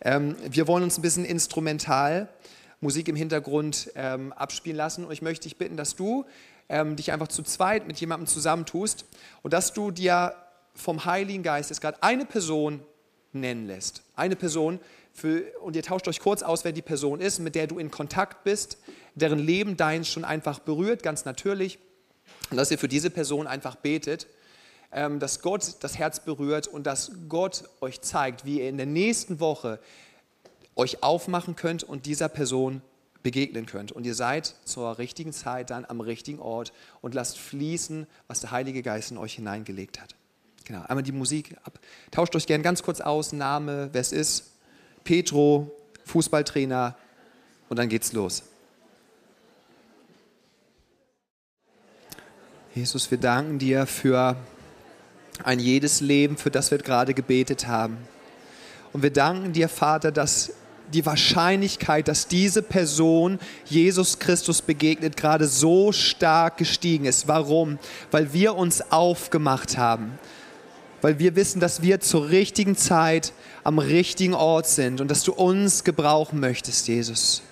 Ähm, 0.01 0.37
wir 0.49 0.69
wollen 0.69 0.85
uns 0.85 0.99
ein 0.99 1.03
bisschen 1.03 1.25
instrumental 1.25 2.29
Musik 2.81 3.09
im 3.09 3.17
Hintergrund 3.17 3.91
ähm, 3.95 4.33
abspielen 4.35 4.77
lassen 4.77 5.05
und 5.05 5.13
ich 5.13 5.23
möchte 5.23 5.45
dich 5.45 5.57
bitten, 5.57 5.77
dass 5.77 5.97
du 5.97 6.27
ähm, 6.69 6.97
dich 6.97 7.13
einfach 7.13 7.29
zu 7.29 7.43
zweit 7.43 7.87
mit 7.87 7.99
jemandem 8.01 8.27
zusammentust 8.27 9.07
und 9.43 9.53
dass 9.53 9.73
du 9.73 9.91
dir 9.91 10.35
vom 10.75 11.05
Heiligen 11.05 11.43
Geist 11.43 11.71
jetzt 11.71 11.81
gerade 11.81 12.03
eine 12.03 12.25
Person 12.25 12.83
nennen 13.33 13.67
lässt. 13.67 14.03
Eine 14.17 14.37
Person, 14.37 14.81
für, 15.13 15.45
und 15.61 15.77
ihr 15.77 15.83
tauscht 15.83 16.09
euch 16.09 16.21
kurz 16.21 16.43
aus, 16.43 16.65
wer 16.65 16.73
die 16.73 16.83
Person 16.83 17.21
ist, 17.21 17.39
mit 17.39 17.55
der 17.55 17.67
du 17.67 17.79
in 17.79 17.91
Kontakt 17.91 18.45
bist, 18.45 18.79
deren 19.15 19.39
Leben 19.39 19.77
deins 19.77 20.09
schon 20.09 20.25
einfach 20.25 20.59
berührt, 20.59 21.03
ganz 21.03 21.25
natürlich. 21.25 21.79
Und 22.51 22.57
dass 22.57 22.71
ihr 22.71 22.79
für 22.79 22.89
diese 22.89 23.11
Person 23.11 23.47
einfach 23.47 23.77
betet, 23.77 24.27
ähm, 24.93 25.21
dass 25.21 25.41
Gott 25.41 25.77
das 25.81 25.99
Herz 25.99 26.21
berührt 26.21 26.67
und 26.67 26.85
dass 26.85 27.13
Gott 27.29 27.65
euch 27.81 28.01
zeigt, 28.01 28.45
wie 28.45 28.61
ihr 28.61 28.69
in 28.69 28.77
der 28.77 28.87
nächsten 28.87 29.41
Woche 29.41 29.79
euch 30.77 31.03
aufmachen 31.03 31.55
könnt 31.55 31.85
und 31.85 32.07
dieser 32.07 32.29
Person 32.29 32.83
begegnen 33.23 33.67
könnt. 33.67 33.93
Und 33.93 34.05
ihr 34.05 34.15
seid 34.15 34.55
zur 34.65 34.99
richtigen 34.99 35.33
Zeit 35.33 35.71
dann 35.71 35.85
am 35.85 36.01
richtigen 36.01 36.41
Ort 36.41 36.73
und 37.01 37.15
lasst 37.15 37.39
fließen, 37.39 38.07
was 38.27 38.41
der 38.41 38.51
Heilige 38.51 38.83
Geist 38.83 39.13
in 39.13 39.17
euch 39.17 39.35
hineingelegt 39.35 40.01
hat. 40.01 40.17
Genau, 40.65 40.83
einmal 40.89 41.03
die 41.03 41.13
Musik 41.13 41.57
ab. 41.65 41.79
Tauscht 42.11 42.35
euch 42.37 42.47
gern 42.47 42.63
ganz 42.63 42.83
kurz 42.83 43.01
aus, 43.01 43.33
Name, 43.33 43.91
wer 43.93 44.01
es 44.01 44.13
ist. 44.13 44.53
Petro, 45.05 45.71
Fußballtrainer 46.07 46.97
und 47.69 47.79
dann 47.79 47.89
geht's 47.89 48.13
los. 48.13 48.45
Jesus, 52.75 53.11
wir 53.11 53.19
danken 53.19 53.59
dir 53.59 53.87
für 53.87 54.37
ein 55.43 55.61
jedes 55.61 56.01
Leben, 56.01 56.37
für 56.37 56.51
das 56.51 56.71
wir 56.71 56.79
gerade 56.79 57.15
gebetet 57.15 57.67
haben. 57.67 57.99
Und 58.93 59.03
wir 59.03 59.13
danken 59.13 59.53
dir, 59.53 59.69
Vater, 59.69 60.13
dass 60.13 60.55
die 60.93 61.05
Wahrscheinlichkeit, 61.07 62.09
dass 62.09 62.29
diese 62.29 62.63
Person 62.63 63.39
Jesus 63.65 64.19
Christus 64.19 64.63
begegnet, 64.63 65.17
gerade 65.17 65.47
so 65.47 65.93
stark 65.93 66.59
gestiegen 66.59 67.05
ist. 67.05 67.29
Warum? 67.29 67.79
Weil 68.11 68.33
wir 68.33 68.55
uns 68.55 68.93
aufgemacht 68.93 69.77
haben. 69.79 70.19
Weil 71.05 71.19
wir 71.19 71.37
wissen, 71.37 71.61
dass 71.61 71.83
wir 71.83 72.01
zur 72.01 72.31
richtigen 72.31 72.79
Zeit 72.79 73.35
am 73.63 73.79
richtigen 73.79 74.33
Ort 74.33 74.67
sind 74.67 75.03
und 75.03 75.11
dass 75.11 75.23
du 75.23 75.35
uns 75.35 75.85
gebrauchen 75.85 76.41
möchtest, 76.41 76.89
Jesus. 76.89 77.43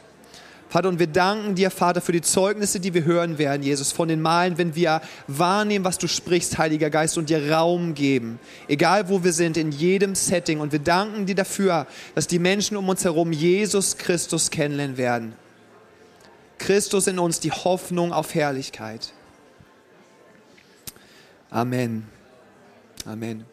Vater, 0.70 0.88
und 0.88 0.98
wir 0.98 1.06
danken 1.06 1.54
dir, 1.54 1.70
Vater, 1.70 2.00
für 2.00 2.12
die 2.12 2.22
Zeugnisse, 2.22 2.80
die 2.80 2.94
wir 2.94 3.04
hören 3.04 3.36
werden, 3.36 3.62
Jesus, 3.62 3.92
von 3.92 4.08
den 4.08 4.22
Malen, 4.22 4.56
wenn 4.56 4.74
wir 4.74 5.02
wahrnehmen, 5.26 5.84
was 5.84 5.98
du 5.98 6.08
sprichst, 6.08 6.56
Heiliger 6.56 6.88
Geist, 6.88 7.18
und 7.18 7.28
dir 7.28 7.52
Raum 7.52 7.92
geben, 7.92 8.40
egal 8.68 9.10
wo 9.10 9.22
wir 9.22 9.34
sind, 9.34 9.58
in 9.58 9.70
jedem 9.70 10.14
Setting. 10.14 10.58
Und 10.58 10.72
wir 10.72 10.78
danken 10.78 11.26
dir 11.26 11.34
dafür, 11.34 11.86
dass 12.14 12.26
die 12.26 12.38
Menschen 12.38 12.78
um 12.78 12.88
uns 12.88 13.04
herum 13.04 13.32
Jesus 13.32 13.98
Christus 13.98 14.50
kennenlernen 14.50 14.96
werden. 14.96 15.34
Christus 16.56 17.06
in 17.06 17.18
uns, 17.18 17.38
die 17.38 17.52
Hoffnung 17.52 18.14
auf 18.14 18.34
Herrlichkeit. 18.34 19.12
Amen. 21.50 22.06
Amen. 23.06 23.51